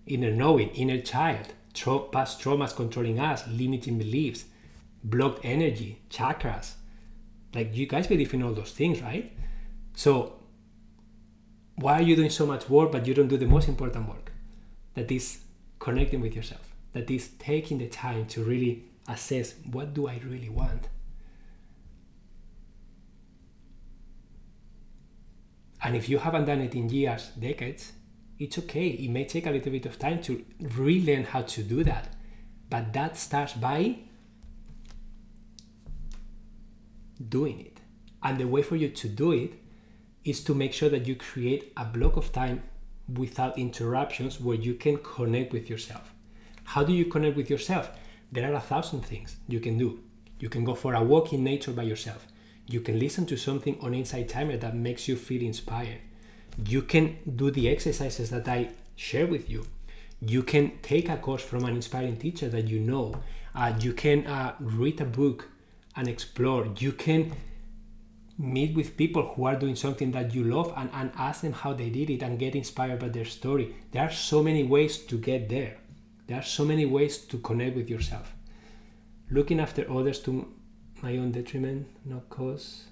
Inner 0.05 0.31
knowing 0.31 0.69
inner 0.69 0.99
child 0.99 1.53
tra- 1.73 2.07
past 2.11 2.41
traumas 2.41 2.75
controlling 2.75 3.19
us, 3.19 3.47
limiting 3.47 3.97
beliefs, 3.97 4.45
blocked 5.03 5.39
energy, 5.43 6.01
chakras. 6.09 6.73
Like 7.53 7.75
you 7.75 7.85
guys 7.85 8.07
believe 8.07 8.33
in 8.33 8.43
all 8.43 8.53
those 8.53 8.71
things, 8.71 9.01
right? 9.01 9.31
So 9.95 10.39
why 11.75 11.93
are 11.93 12.01
you 12.01 12.15
doing 12.15 12.29
so 12.29 12.45
much 12.45 12.69
work 12.69 12.91
but 12.91 13.07
you 13.07 13.13
don't 13.13 13.27
do 13.27 13.37
the 13.37 13.45
most 13.45 13.67
important 13.67 14.07
work? 14.07 14.31
That 14.93 15.11
is 15.11 15.39
connecting 15.79 16.21
with 16.21 16.35
yourself. 16.35 16.61
That 16.93 17.09
is 17.09 17.29
taking 17.39 17.77
the 17.77 17.87
time 17.87 18.25
to 18.27 18.43
really 18.43 18.85
assess 19.07 19.55
what 19.71 19.93
do 19.93 20.07
I 20.07 20.19
really 20.25 20.49
want? 20.49 20.87
And 25.83 25.95
if 25.95 26.07
you 26.07 26.19
haven't 26.19 26.45
done 26.45 26.61
it 26.61 26.75
in 26.75 26.89
years, 26.89 27.29
decades, 27.39 27.93
it's 28.41 28.57
okay. 28.57 28.87
It 28.87 29.11
may 29.11 29.25
take 29.25 29.45
a 29.45 29.51
little 29.51 29.71
bit 29.71 29.85
of 29.85 29.99
time 29.99 30.19
to 30.23 30.43
relearn 30.59 31.25
how 31.25 31.43
to 31.43 31.61
do 31.61 31.83
that. 31.83 32.15
But 32.71 32.91
that 32.93 33.15
starts 33.15 33.53
by 33.53 33.97
doing 37.29 37.59
it. 37.59 37.77
And 38.23 38.39
the 38.39 38.47
way 38.47 38.63
for 38.63 38.75
you 38.75 38.89
to 38.89 39.07
do 39.07 39.31
it 39.31 39.53
is 40.23 40.43
to 40.45 40.55
make 40.55 40.73
sure 40.73 40.89
that 40.89 41.07
you 41.07 41.15
create 41.15 41.71
a 41.77 41.85
block 41.85 42.17
of 42.17 42.31
time 42.31 42.63
without 43.13 43.59
interruptions 43.59 44.41
where 44.41 44.57
you 44.57 44.73
can 44.73 44.97
connect 44.97 45.53
with 45.53 45.69
yourself. 45.69 46.11
How 46.63 46.83
do 46.83 46.93
you 46.93 47.05
connect 47.05 47.37
with 47.37 47.49
yourself? 47.49 47.91
There 48.31 48.51
are 48.51 48.55
a 48.55 48.59
thousand 48.59 49.01
things 49.01 49.35
you 49.47 49.59
can 49.59 49.77
do. 49.77 49.99
You 50.39 50.49
can 50.49 50.63
go 50.63 50.73
for 50.73 50.95
a 50.95 51.03
walk 51.03 51.31
in 51.31 51.43
nature 51.43 51.73
by 51.73 51.83
yourself. 51.83 52.25
You 52.65 52.81
can 52.81 52.97
listen 52.97 53.27
to 53.27 53.37
something 53.37 53.77
on 53.81 53.93
Insight 53.93 54.29
Timer 54.29 54.57
that 54.57 54.75
makes 54.75 55.07
you 55.07 55.15
feel 55.15 55.43
inspired. 55.43 55.99
You 56.65 56.81
can 56.81 57.17
do 57.35 57.51
the 57.51 57.69
exercises 57.69 58.29
that 58.29 58.47
I 58.47 58.69
share 58.95 59.27
with 59.27 59.49
you. 59.49 59.65
You 60.19 60.43
can 60.43 60.79
take 60.81 61.09
a 61.09 61.17
course 61.17 61.41
from 61.41 61.65
an 61.65 61.75
inspiring 61.75 62.17
teacher 62.17 62.49
that 62.49 62.67
you 62.67 62.79
know. 62.79 63.15
Uh, 63.55 63.73
you 63.79 63.93
can 63.93 64.27
uh, 64.27 64.55
read 64.59 65.01
a 65.01 65.05
book 65.05 65.49
and 65.95 66.07
explore. 66.07 66.67
You 66.77 66.91
can 66.91 67.33
meet 68.37 68.75
with 68.75 68.97
people 68.97 69.33
who 69.33 69.45
are 69.45 69.55
doing 69.55 69.75
something 69.75 70.11
that 70.11 70.33
you 70.33 70.43
love 70.43 70.73
and, 70.77 70.89
and 70.93 71.11
ask 71.15 71.41
them 71.41 71.53
how 71.53 71.73
they 71.73 71.89
did 71.89 72.09
it 72.09 72.23
and 72.23 72.39
get 72.39 72.55
inspired 72.55 72.99
by 72.99 73.09
their 73.09 73.25
story. 73.25 73.75
There 73.91 74.03
are 74.03 74.11
so 74.11 74.41
many 74.41 74.63
ways 74.63 74.97
to 74.99 75.17
get 75.17 75.49
there. 75.49 75.77
There 76.27 76.39
are 76.39 76.43
so 76.43 76.65
many 76.65 76.85
ways 76.85 77.17
to 77.17 77.37
connect 77.39 77.75
with 77.75 77.89
yourself. 77.89 78.33
Looking 79.29 79.59
after 79.59 79.89
others 79.91 80.19
to 80.21 80.47
my 81.01 81.17
own 81.17 81.31
detriment, 81.31 81.87
not 82.05 82.29
cause. 82.29 82.85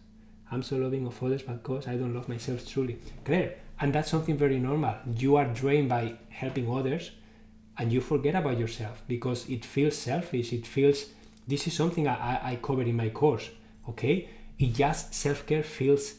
I'm 0.52 0.64
so 0.64 0.78
loving 0.78 1.06
of 1.06 1.22
others, 1.24 1.44
but 1.44 1.64
cause 1.64 1.88
I 1.88 1.96
don't 1.96 2.14
love 2.14 2.28
myself 2.28 2.68
truly. 2.68 3.00
Claire, 3.24 3.56
and 3.80 3.94
that's 3.94 4.10
something 4.10 4.38
very 4.38 4.60
normal. 4.60 4.96
You 5.16 5.36
are 5.38 5.46
drained 5.46 5.90
by 5.90 6.16
helping 6.30 6.70
others 6.72 7.12
and 7.78 7.94
you 7.94 8.02
forget 8.02 8.36
about 8.36 8.60
yourself 8.60 9.02
because 9.08 9.48
it 9.50 9.64
feels 9.64 9.96
selfish. 9.96 10.52
It 10.52 10.68
feels, 10.68 11.06
this 11.48 11.66
is 11.66 11.74
something 11.74 12.08
I, 12.08 12.58
I 12.62 12.82
in 12.82 12.96
my 12.98 13.10
course, 13.10 13.50
okay? 13.88 14.30
It 14.60 14.74
just 14.74 15.14
self 15.14 15.46
care 15.46 15.64
feels 15.64 16.16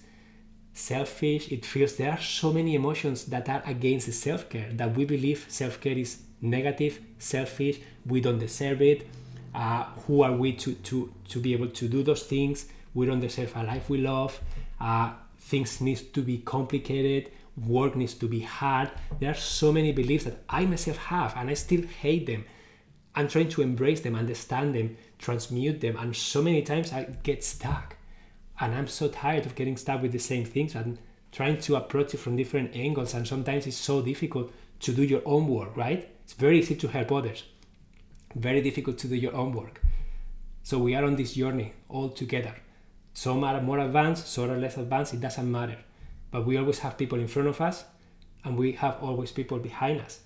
selfish. 0.73 1.53
It 1.53 1.67
feels 1.67 1.97
there 1.97 2.13
are 2.13 2.21
so 2.21 2.53
many 2.53 2.75
emotions 2.75 3.27
that 3.27 3.49
are 3.49 3.63
against 3.67 4.11
self 4.15 4.49
care 4.49 4.71
that 4.73 4.97
we 4.97 5.05
believe 5.05 5.45
self 5.49 5.81
care 5.81 5.99
is 5.99 6.23
negative, 6.41 7.01
selfish, 7.19 7.81
we 8.07 8.21
don't 8.23 8.39
deserve 8.39 8.81
it. 8.81 9.07
Uh, 9.55 9.85
who 10.07 10.23
are 10.23 10.33
we 10.33 10.53
to, 10.53 10.75
to, 10.75 11.13
to 11.29 11.41
be 11.41 11.53
able 11.53 11.69
to 11.69 11.89
do 11.89 12.03
those 12.03 12.23
things? 12.23 12.67
We 12.95 13.07
don't 13.07 13.21
deserve 13.21 13.55
a 13.57 13.63
life 13.63 13.89
we 13.89 13.99
love. 13.99 14.41
Uh, 14.81 15.13
things 15.39 15.81
need 15.81 16.13
to 16.15 16.23
be 16.23 16.39
complicated. 16.39 17.33
Work 17.67 17.97
needs 17.97 18.15
to 18.15 18.29
be 18.29 18.41
hard. 18.41 18.91
There 19.19 19.31
are 19.31 19.35
so 19.35 19.73
many 19.73 19.93
beliefs 19.93 20.25
that 20.25 20.43
I 20.49 20.65
myself 20.67 20.97
have, 20.97 21.37
and 21.37 21.51
I 21.51 21.55
still 21.55 21.83
hate 21.83 22.27
them. 22.27 22.45
I'm 23.15 23.29
trying 23.29 23.49
to 23.51 23.63
embrace 23.63 24.01
them, 24.01 24.15
understand 24.15 24.75
them, 24.75 24.97
transmute 25.19 25.81
them, 25.81 25.97
and 25.97 26.15
so 26.15 26.43
many 26.43 26.63
times 26.63 26.93
I 26.93 27.05
get 27.23 27.43
stuck. 27.43 27.97
And 28.61 28.75
I'm 28.75 28.87
so 28.87 29.09
tired 29.09 29.47
of 29.47 29.55
getting 29.55 29.77
stuck 29.77 30.03
with 30.03 30.13
the 30.13 30.19
same 30.19 30.45
things 30.45 30.75
and 30.75 30.99
trying 31.33 31.59
to 31.61 31.77
approach 31.77 32.15
it 32.15 32.19
from 32.19 32.37
different 32.37 32.77
angles. 32.77 33.15
And 33.15 33.27
sometimes 33.27 33.67
it's 33.67 33.77
so 33.77 34.03
difficult 34.03 34.53
to 34.81 34.93
do 34.93 35.03
your 35.03 35.23
own 35.25 35.49
work, 35.49 35.77
right? 35.77 36.09
It's 36.25 36.35
very 36.35 36.59
easy 36.59 36.77
to 36.77 36.89
help 36.89 37.11
others, 37.11 37.45
very 38.35 38.61
difficult 38.61 38.99
to 38.99 39.09
do 39.09 39.17
your 39.17 39.35
own 39.35 39.53
work. 39.53 39.83
So 40.63 40.79
we 40.79 40.95
are 40.95 41.05
on 41.05 41.17
this 41.17 41.35
journey 41.35 41.73
all 41.89 42.11
together. 42.11 42.55
Some 43.13 43.45
are 43.45 43.61
more 43.61 43.79
advanced, 43.79 44.29
some 44.29 44.51
are 44.51 44.57
less 44.57 44.77
advanced, 44.77 45.15
it 45.15 45.21
doesn't 45.21 45.51
matter. 45.51 45.77
But 46.31 46.47
we 46.47 46.57
always 46.57 46.79
have 46.81 46.97
people 46.97 47.19
in 47.19 47.29
front 47.29 47.49
of 47.49 47.61
us 47.61 47.85
and 48.45 48.57
we 48.57 48.73
have 48.73 49.03
always 49.03 49.33
people 49.33 49.59
behind 49.59 50.01
us. 50.01 50.21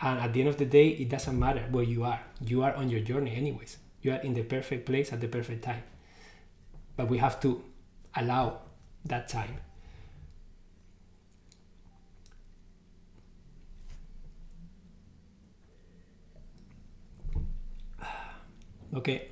And 0.00 0.20
at 0.20 0.32
the 0.32 0.40
end 0.40 0.48
of 0.50 0.58
the 0.58 0.66
day, 0.66 0.88
it 0.88 1.08
doesn't 1.08 1.38
matter 1.38 1.64
where 1.70 1.84
you 1.84 2.04
are. 2.04 2.20
You 2.40 2.62
are 2.62 2.74
on 2.74 2.90
your 2.90 3.00
journey, 3.00 3.34
anyways. 3.34 3.78
You 4.02 4.12
are 4.12 4.20
in 4.20 4.34
the 4.34 4.42
perfect 4.42 4.86
place 4.86 5.12
at 5.12 5.20
the 5.20 5.28
perfect 5.28 5.64
time. 5.64 5.82
But 6.96 7.08
we 7.08 7.18
have 7.18 7.40
to 7.40 7.64
allow 8.14 8.60
that 9.04 9.28
time. 9.28 9.56
Okay, 18.94 19.28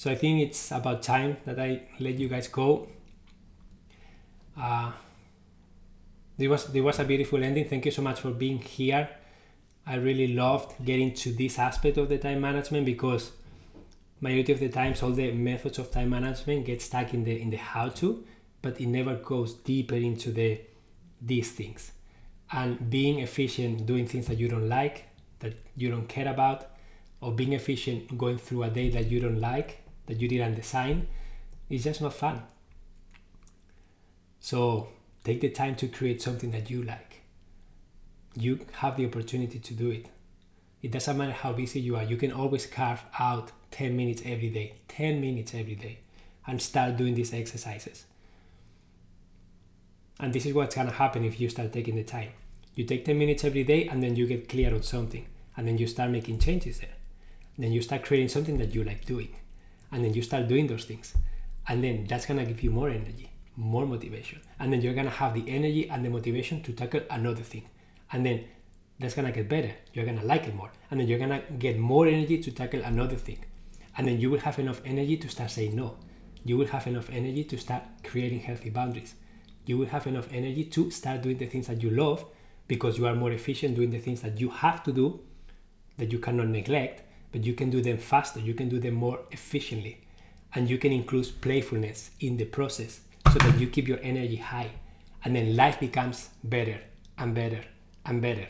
so 0.00 0.10
I 0.10 0.14
think 0.14 0.40
it's 0.40 0.72
about 0.72 1.02
time 1.02 1.36
that 1.44 1.60
I 1.60 1.82
let 1.98 2.14
you 2.18 2.26
guys 2.26 2.48
go. 2.48 2.88
Uh, 4.58 4.92
there 6.38 6.48
was 6.48 6.64
there 6.72 6.82
was 6.82 6.98
a 7.00 7.04
beautiful 7.04 7.44
ending. 7.44 7.68
Thank 7.68 7.84
you 7.84 7.90
so 7.90 8.00
much 8.00 8.20
for 8.20 8.30
being 8.30 8.60
here. 8.60 9.10
I 9.86 9.96
really 9.96 10.28
loved 10.28 10.82
getting 10.86 11.12
to 11.16 11.32
this 11.32 11.58
aspect 11.58 11.98
of 11.98 12.08
the 12.08 12.16
time 12.16 12.40
management 12.40 12.86
because 12.86 13.32
majority 14.22 14.52
of 14.54 14.60
the 14.60 14.70
times 14.70 15.02
all 15.02 15.10
the 15.10 15.32
methods 15.32 15.78
of 15.78 15.90
time 15.90 16.08
management 16.08 16.64
get 16.64 16.80
stuck 16.80 17.12
in 17.12 17.22
the 17.24 17.38
in 17.38 17.50
the 17.50 17.58
how 17.58 17.90
to, 18.00 18.24
but 18.62 18.80
it 18.80 18.86
never 18.86 19.16
goes 19.16 19.52
deeper 19.52 19.96
into 19.96 20.30
the 20.30 20.62
these 21.20 21.52
things. 21.52 21.92
And 22.50 22.88
being 22.88 23.18
efficient 23.18 23.84
doing 23.84 24.06
things 24.06 24.28
that 24.28 24.38
you 24.38 24.48
don't 24.48 24.70
like, 24.70 25.04
that 25.40 25.52
you 25.76 25.90
don't 25.90 26.08
care 26.08 26.28
about, 26.28 26.70
or 27.20 27.32
being 27.32 27.52
efficient 27.52 28.16
going 28.16 28.38
through 28.38 28.62
a 28.62 28.70
day 28.70 28.88
that 28.88 29.10
you 29.10 29.20
don't 29.20 29.42
like, 29.42 29.76
that 30.10 30.20
you 30.20 30.28
didn't 30.28 30.56
design, 30.56 31.06
is 31.68 31.84
just 31.84 32.02
not 32.02 32.12
fun. 32.12 32.42
So 34.40 34.88
take 35.24 35.40
the 35.40 35.50
time 35.50 35.76
to 35.76 35.88
create 35.88 36.20
something 36.20 36.50
that 36.50 36.70
you 36.70 36.82
like. 36.82 37.22
You 38.34 38.60
have 38.72 38.96
the 38.96 39.06
opportunity 39.06 39.58
to 39.58 39.74
do 39.74 39.90
it. 39.90 40.06
It 40.82 40.92
doesn't 40.92 41.16
matter 41.16 41.32
how 41.32 41.52
busy 41.52 41.80
you 41.80 41.96
are, 41.96 42.02
you 42.02 42.16
can 42.16 42.32
always 42.32 42.66
carve 42.66 43.02
out 43.18 43.52
10 43.70 43.96
minutes 43.96 44.22
every 44.24 44.50
day, 44.50 44.74
10 44.88 45.20
minutes 45.20 45.54
every 45.54 45.74
day, 45.74 45.98
and 46.46 46.60
start 46.60 46.96
doing 46.96 47.14
these 47.14 47.34
exercises. 47.34 48.06
And 50.18 50.32
this 50.32 50.46
is 50.46 50.54
what's 50.54 50.74
gonna 50.74 50.90
happen 50.90 51.24
if 51.24 51.40
you 51.40 51.48
start 51.48 51.72
taking 51.72 51.96
the 51.96 52.04
time. 52.04 52.30
You 52.74 52.84
take 52.84 53.04
10 53.04 53.18
minutes 53.18 53.44
every 53.44 53.64
day 53.64 53.88
and 53.88 54.02
then 54.02 54.16
you 54.16 54.26
get 54.26 54.48
clear 54.48 54.74
on 54.74 54.82
something, 54.82 55.26
and 55.56 55.68
then 55.68 55.78
you 55.78 55.86
start 55.86 56.10
making 56.10 56.38
changes 56.38 56.80
there 56.80 56.96
then 57.60 57.72
you 57.72 57.82
start 57.82 58.04
creating 58.04 58.28
something 58.28 58.58
that 58.58 58.74
you 58.74 58.84
like 58.84 59.04
doing 59.04 59.34
and 59.92 60.04
then 60.04 60.14
you 60.14 60.22
start 60.22 60.48
doing 60.48 60.66
those 60.66 60.84
things. 60.84 61.14
And 61.68 61.82
then 61.84 62.06
that's 62.08 62.26
gonna 62.26 62.44
give 62.44 62.62
you 62.62 62.70
more 62.70 62.88
energy 62.88 63.30
more 63.60 63.86
motivation. 63.86 64.40
And 64.58 64.72
then 64.72 64.80
you're 64.80 64.94
gonna 64.94 65.10
have 65.10 65.34
the 65.34 65.48
energy 65.48 65.88
and 65.88 66.04
the 66.04 66.08
motivation 66.08 66.62
to 66.62 66.72
tackle 66.72 67.02
another 67.10 67.42
thing. 67.42 67.68
And 68.12 68.24
then 68.24 68.44
that's 68.98 69.14
gonna 69.14 69.32
get 69.32 69.48
better. 69.48 69.72
You're 69.92 70.06
gonna 70.06 70.24
like 70.24 70.46
it 70.46 70.54
more. 70.54 70.70
And 70.90 70.98
then 70.98 71.08
you're 71.08 71.18
gonna 71.18 71.42
get 71.58 71.78
more 71.78 72.06
energy 72.06 72.38
to 72.42 72.50
tackle 72.50 72.82
another 72.82 73.16
thing. 73.16 73.38
And 73.96 74.06
then 74.06 74.20
you 74.20 74.30
will 74.30 74.40
have 74.40 74.58
enough 74.58 74.80
energy 74.84 75.16
to 75.18 75.28
start 75.28 75.50
saying 75.50 75.76
no. 75.76 75.96
You 76.44 76.56
will 76.56 76.68
have 76.68 76.86
enough 76.86 77.10
energy 77.10 77.44
to 77.44 77.58
start 77.58 77.82
creating 78.02 78.40
healthy 78.40 78.70
boundaries. 78.70 79.14
You 79.66 79.76
will 79.78 79.86
have 79.86 80.06
enough 80.06 80.28
energy 80.32 80.64
to 80.64 80.90
start 80.90 81.22
doing 81.22 81.36
the 81.36 81.46
things 81.46 81.66
that 81.66 81.82
you 81.82 81.90
love 81.90 82.24
because 82.66 82.96
you 82.96 83.06
are 83.06 83.14
more 83.14 83.32
efficient 83.32 83.76
doing 83.76 83.90
the 83.90 83.98
things 83.98 84.22
that 84.22 84.40
you 84.40 84.48
have 84.48 84.82
to 84.84 84.92
do 84.92 85.20
that 85.98 86.12
you 86.12 86.18
cannot 86.18 86.48
neglect 86.48 87.02
but 87.32 87.44
you 87.44 87.54
can 87.54 87.70
do 87.70 87.80
them 87.80 87.98
faster, 87.98 88.40
you 88.40 88.54
can 88.54 88.68
do 88.68 88.78
them 88.78 88.94
more 88.94 89.20
efficiently, 89.30 90.00
and 90.54 90.68
you 90.68 90.78
can 90.78 90.92
include 90.92 91.40
playfulness 91.40 92.10
in 92.20 92.36
the 92.36 92.44
process 92.44 93.00
so 93.32 93.38
that 93.38 93.58
you 93.58 93.66
keep 93.68 93.86
your 93.86 94.00
energy 94.02 94.36
high, 94.36 94.70
and 95.24 95.36
then 95.36 95.56
life 95.56 95.78
becomes 95.78 96.30
better 96.42 96.80
and 97.18 97.34
better 97.34 97.62
and 98.04 98.20
better. 98.20 98.48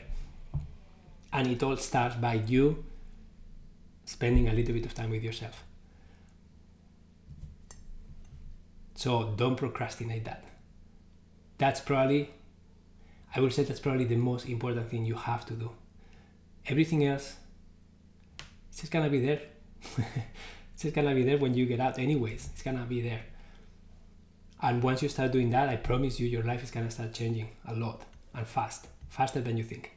And 1.33 1.47
it 1.47 1.63
all 1.63 1.77
starts 1.77 2.17
by 2.17 2.35
you 2.35 2.85
spending 4.05 4.49
a 4.49 4.53
little 4.53 4.75
bit 4.75 4.87
of 4.87 4.95
time 4.95 5.11
with 5.11 5.23
yourself. 5.23 5.65
So 8.95 9.33
don't 9.37 9.57
procrastinate 9.57 10.25
that. 10.25 10.45
That's 11.59 11.81
probably, 11.81 12.31
I 13.35 13.41
would 13.41 13.53
say 13.53 13.63
that's 13.65 13.81
probably 13.81 14.05
the 14.05 14.17
most 14.17 14.47
important 14.47 14.91
thing 14.91 15.05
you 15.05 15.15
have 15.15 15.47
to 15.47 15.55
do. 15.55 15.71
Everything 16.67 17.07
else 17.07 17.37
it's 18.81 18.89
just 18.89 18.93
gonna 18.93 19.11
be 19.11 19.21
there. 19.21 19.43
it's 20.73 20.83
just 20.85 20.95
gonna 20.95 21.15
be 21.15 21.23
there 21.23 21.37
when 21.37 21.53
you 21.53 21.67
get 21.67 21.81
out, 21.81 21.99
anyways. 21.99 22.49
It's 22.51 22.63
gonna 22.63 22.87
be 22.87 23.03
there. 23.03 23.21
And 24.63 24.83
once 24.83 25.03
you 25.03 25.11
start 25.11 25.33
doing 25.33 25.51
that, 25.51 25.69
I 25.69 25.77
promise 25.77 26.19
you, 26.19 26.27
your 26.27 26.43
life 26.45 26.63
is 26.65 26.71
gonna 26.71 26.91
start 26.91 27.13
changing 27.13 27.51
a 27.69 27.75
lot 27.75 28.07
and 28.35 28.47
fast, 28.47 28.89
faster 29.11 29.43
than 29.43 29.59
you 29.59 29.65
think. 29.65 29.93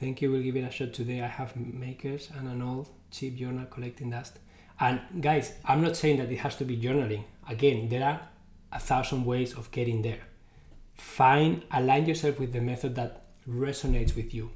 Thank 0.00 0.20
you. 0.20 0.32
We'll 0.32 0.42
give 0.42 0.56
it 0.56 0.62
a 0.62 0.70
shot 0.72 0.92
today. 0.92 1.22
I 1.22 1.28
have 1.28 1.54
makers 1.54 2.28
and 2.36 2.48
an 2.48 2.60
old 2.60 2.88
cheap 3.12 3.36
journal 3.36 3.66
collecting 3.66 4.10
dust. 4.10 4.40
And 4.80 5.00
guys, 5.20 5.52
I'm 5.64 5.80
not 5.80 5.96
saying 5.96 6.16
that 6.16 6.32
it 6.32 6.38
has 6.38 6.56
to 6.56 6.64
be 6.64 6.76
journaling. 6.76 7.22
Again, 7.48 7.88
there 7.88 8.04
are 8.04 8.20
a 8.72 8.80
thousand 8.80 9.24
ways 9.24 9.54
of 9.54 9.70
getting 9.70 10.02
there. 10.02 10.22
Find, 10.94 11.64
align 11.70 12.06
yourself 12.06 12.40
with 12.40 12.52
the 12.52 12.60
method 12.60 12.96
that 12.96 13.26
resonates 13.48 14.16
with 14.16 14.34
you 14.34 14.50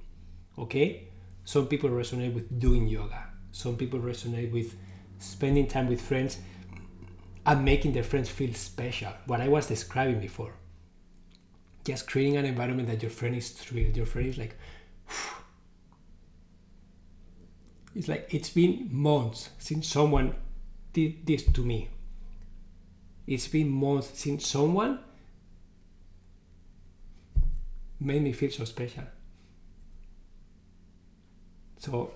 okay 0.61 1.09
some 1.45 1.67
people 1.67 1.91
resonate 1.91 2.35
with 2.35 2.61
doing 2.61 2.87
yoga. 2.87 3.25
Some 3.51 3.77
people 3.77 3.99
resonate 3.99 4.53
with 4.53 4.77
spending 5.19 5.67
time 5.67 5.89
with 5.89 6.01
friends 6.01 6.39
and 7.45 7.65
making 7.65 7.93
their 7.93 8.05
friends 8.05 8.29
feel 8.29 8.55
special. 8.55 9.13
What 9.27 9.41
i 9.41 9.49
was 9.49 9.67
describing 9.67 10.21
before. 10.21 10.53
Just 11.85 12.07
creating 12.07 12.37
an 12.37 12.45
environment 12.45 12.89
that 12.89 13.03
your 13.03 13.11
friend 13.11 13.35
is 13.35 13.51
thrilled. 13.51 13.97
Your 13.97 14.07
friend 14.07 14.29
is 14.29 14.39
like 14.39 14.57
it's 17.97 18.07
like 18.07 18.29
it's 18.31 18.51
been 18.51 18.89
months 18.93 19.51
since 19.59 19.89
someone 19.89 20.37
did 20.93 21.27
this 21.27 21.45
to 21.45 21.63
me. 21.63 21.89
It's 23.27 23.49
been 23.49 23.71
months 23.71 24.13
since 24.15 24.47
someone 24.47 25.01
made 27.99 28.23
me 28.23 28.33
feel 28.33 28.51
so 28.51 28.65
special. 28.65 29.05
So 31.81 32.13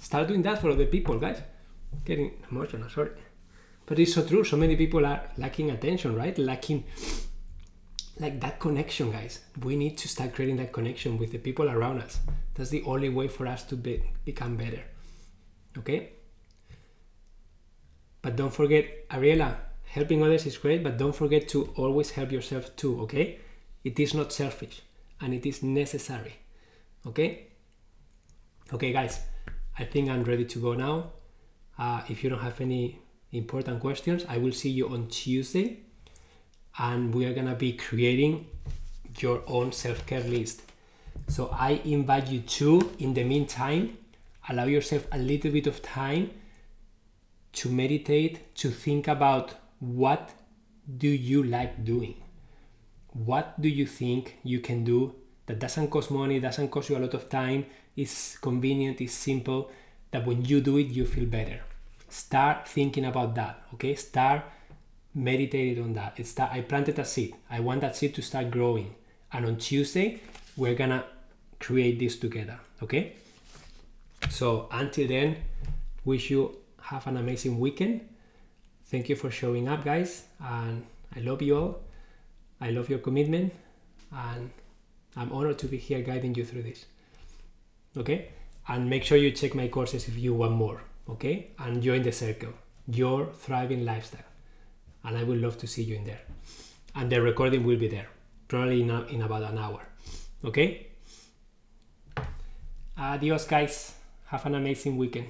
start 0.00 0.28
doing 0.28 0.42
that 0.42 0.60
for 0.60 0.70
other 0.70 0.86
people, 0.86 1.18
guys. 1.18 1.42
Getting 2.04 2.32
emotional, 2.50 2.88
sorry. 2.88 3.10
But 3.86 3.98
it's 3.98 4.14
so 4.14 4.26
true. 4.26 4.44
So 4.44 4.56
many 4.56 4.76
people 4.76 5.04
are 5.04 5.20
lacking 5.36 5.70
attention, 5.70 6.16
right? 6.16 6.36
Lacking 6.38 6.84
like 8.18 8.40
that 8.40 8.60
connection, 8.60 9.10
guys. 9.10 9.40
We 9.62 9.76
need 9.76 9.98
to 9.98 10.08
start 10.08 10.34
creating 10.34 10.56
that 10.58 10.72
connection 10.72 11.18
with 11.18 11.32
the 11.32 11.38
people 11.38 11.68
around 11.68 12.00
us. 12.00 12.20
That's 12.54 12.70
the 12.70 12.84
only 12.84 13.08
way 13.08 13.28
for 13.28 13.46
us 13.46 13.64
to 13.64 13.76
be, 13.76 14.02
become 14.24 14.56
better. 14.56 14.82
Okay? 15.76 16.10
But 18.22 18.36
don't 18.36 18.54
forget, 18.54 19.08
Ariela, 19.08 19.56
helping 19.86 20.22
others 20.22 20.46
is 20.46 20.56
great, 20.56 20.84
but 20.84 20.96
don't 20.96 21.14
forget 21.14 21.48
to 21.48 21.72
always 21.76 22.12
help 22.12 22.30
yourself 22.32 22.74
too, 22.76 23.00
okay? 23.02 23.40
It 23.82 23.98
is 23.98 24.14
not 24.14 24.32
selfish 24.32 24.82
and 25.20 25.34
it 25.34 25.44
is 25.44 25.62
necessary. 25.62 26.36
Okay? 27.06 27.48
Okay, 28.72 28.92
guys, 28.92 29.20
I 29.78 29.84
think 29.84 30.08
I'm 30.08 30.24
ready 30.24 30.46
to 30.46 30.58
go 30.58 30.72
now. 30.72 31.12
Uh, 31.78 32.00
if 32.08 32.24
you 32.24 32.30
don't 32.30 32.40
have 32.40 32.62
any 32.62 32.98
important 33.30 33.80
questions, 33.80 34.24
I 34.26 34.38
will 34.38 34.52
see 34.52 34.70
you 34.70 34.88
on 34.88 35.08
Tuesday 35.08 35.80
and 36.78 37.14
we 37.14 37.26
are 37.26 37.34
gonna 37.34 37.54
be 37.54 37.74
creating 37.74 38.46
your 39.18 39.42
own 39.46 39.70
self 39.72 40.06
care 40.06 40.22
list. 40.22 40.62
So 41.28 41.50
I 41.52 41.82
invite 41.84 42.28
you 42.28 42.40
to, 42.40 42.90
in 42.98 43.12
the 43.12 43.22
meantime, 43.22 43.98
allow 44.48 44.64
yourself 44.64 45.06
a 45.12 45.18
little 45.18 45.50
bit 45.50 45.66
of 45.66 45.82
time 45.82 46.30
to 47.52 47.68
meditate, 47.68 48.54
to 48.56 48.70
think 48.70 49.08
about 49.08 49.54
what 49.78 50.30
do 50.96 51.08
you 51.08 51.42
like 51.42 51.84
doing? 51.84 52.14
What 53.12 53.60
do 53.60 53.68
you 53.68 53.86
think 53.86 54.38
you 54.42 54.60
can 54.60 54.84
do 54.84 55.14
that 55.46 55.58
doesn't 55.58 55.88
cost 55.88 56.10
money, 56.10 56.40
doesn't 56.40 56.70
cost 56.70 56.88
you 56.88 56.96
a 56.96 57.00
lot 57.00 57.12
of 57.12 57.28
time, 57.28 57.66
is 57.96 58.38
convenient, 58.40 59.00
is 59.00 59.12
simple, 59.12 59.70
that 60.10 60.26
when 60.26 60.44
you 60.44 60.60
do 60.60 60.78
it, 60.78 60.88
you 60.88 61.04
feel 61.06 61.26
better. 61.26 61.60
Start 62.08 62.68
thinking 62.68 63.04
about 63.04 63.34
that, 63.34 63.62
okay? 63.74 63.94
Start 63.94 64.42
meditating 65.14 65.82
on 65.82 65.92
that. 65.94 66.14
It's 66.16 66.32
that 66.34 66.52
I 66.52 66.60
planted 66.60 66.98
a 66.98 67.04
seed. 67.04 67.34
I 67.50 67.60
want 67.60 67.80
that 67.80 67.96
seed 67.96 68.14
to 68.14 68.22
start 68.22 68.50
growing. 68.50 68.94
And 69.32 69.46
on 69.46 69.56
Tuesday, 69.56 70.20
we're 70.56 70.74
gonna 70.74 71.04
create 71.58 71.98
this 71.98 72.18
together, 72.18 72.58
okay? 72.82 73.14
So 74.30 74.68
until 74.70 75.08
then, 75.08 75.36
wish 76.04 76.30
you 76.30 76.56
have 76.80 77.06
an 77.06 77.16
amazing 77.16 77.58
weekend. 77.58 78.08
Thank 78.86 79.08
you 79.08 79.16
for 79.16 79.30
showing 79.30 79.68
up, 79.68 79.84
guys, 79.84 80.24
and 80.40 80.84
I 81.16 81.20
love 81.20 81.42
you 81.42 81.56
all. 81.56 81.80
I 82.60 82.70
love 82.70 82.88
your 82.88 83.00
commitment, 83.00 83.52
and 84.12 84.50
I'm 85.16 85.32
honored 85.32 85.58
to 85.60 85.66
be 85.66 85.78
here 85.78 86.02
guiding 86.02 86.34
you 86.34 86.44
through 86.44 86.62
this. 86.62 86.86
Okay? 87.96 88.28
And 88.68 88.88
make 88.88 89.04
sure 89.04 89.18
you 89.18 89.30
check 89.30 89.54
my 89.54 89.68
courses 89.68 90.08
if 90.08 90.16
you 90.16 90.34
want 90.34 90.52
more. 90.52 90.82
Okay? 91.08 91.50
And 91.58 91.82
join 91.82 92.02
the 92.02 92.12
circle, 92.12 92.52
your 92.86 93.26
thriving 93.26 93.84
lifestyle. 93.84 94.24
And 95.04 95.18
I 95.18 95.22
would 95.22 95.40
love 95.40 95.58
to 95.58 95.66
see 95.66 95.82
you 95.82 95.96
in 95.96 96.04
there. 96.04 96.22
And 96.94 97.10
the 97.10 97.20
recording 97.20 97.64
will 97.64 97.76
be 97.76 97.88
there, 97.88 98.08
probably 98.48 98.82
in, 98.82 98.90
a, 98.90 99.02
in 99.06 99.22
about 99.22 99.42
an 99.42 99.58
hour. 99.58 99.80
Okay? 100.44 100.86
Adios, 102.96 103.44
guys. 103.44 103.94
Have 104.26 104.46
an 104.46 104.54
amazing 104.54 104.96
weekend. 104.96 105.28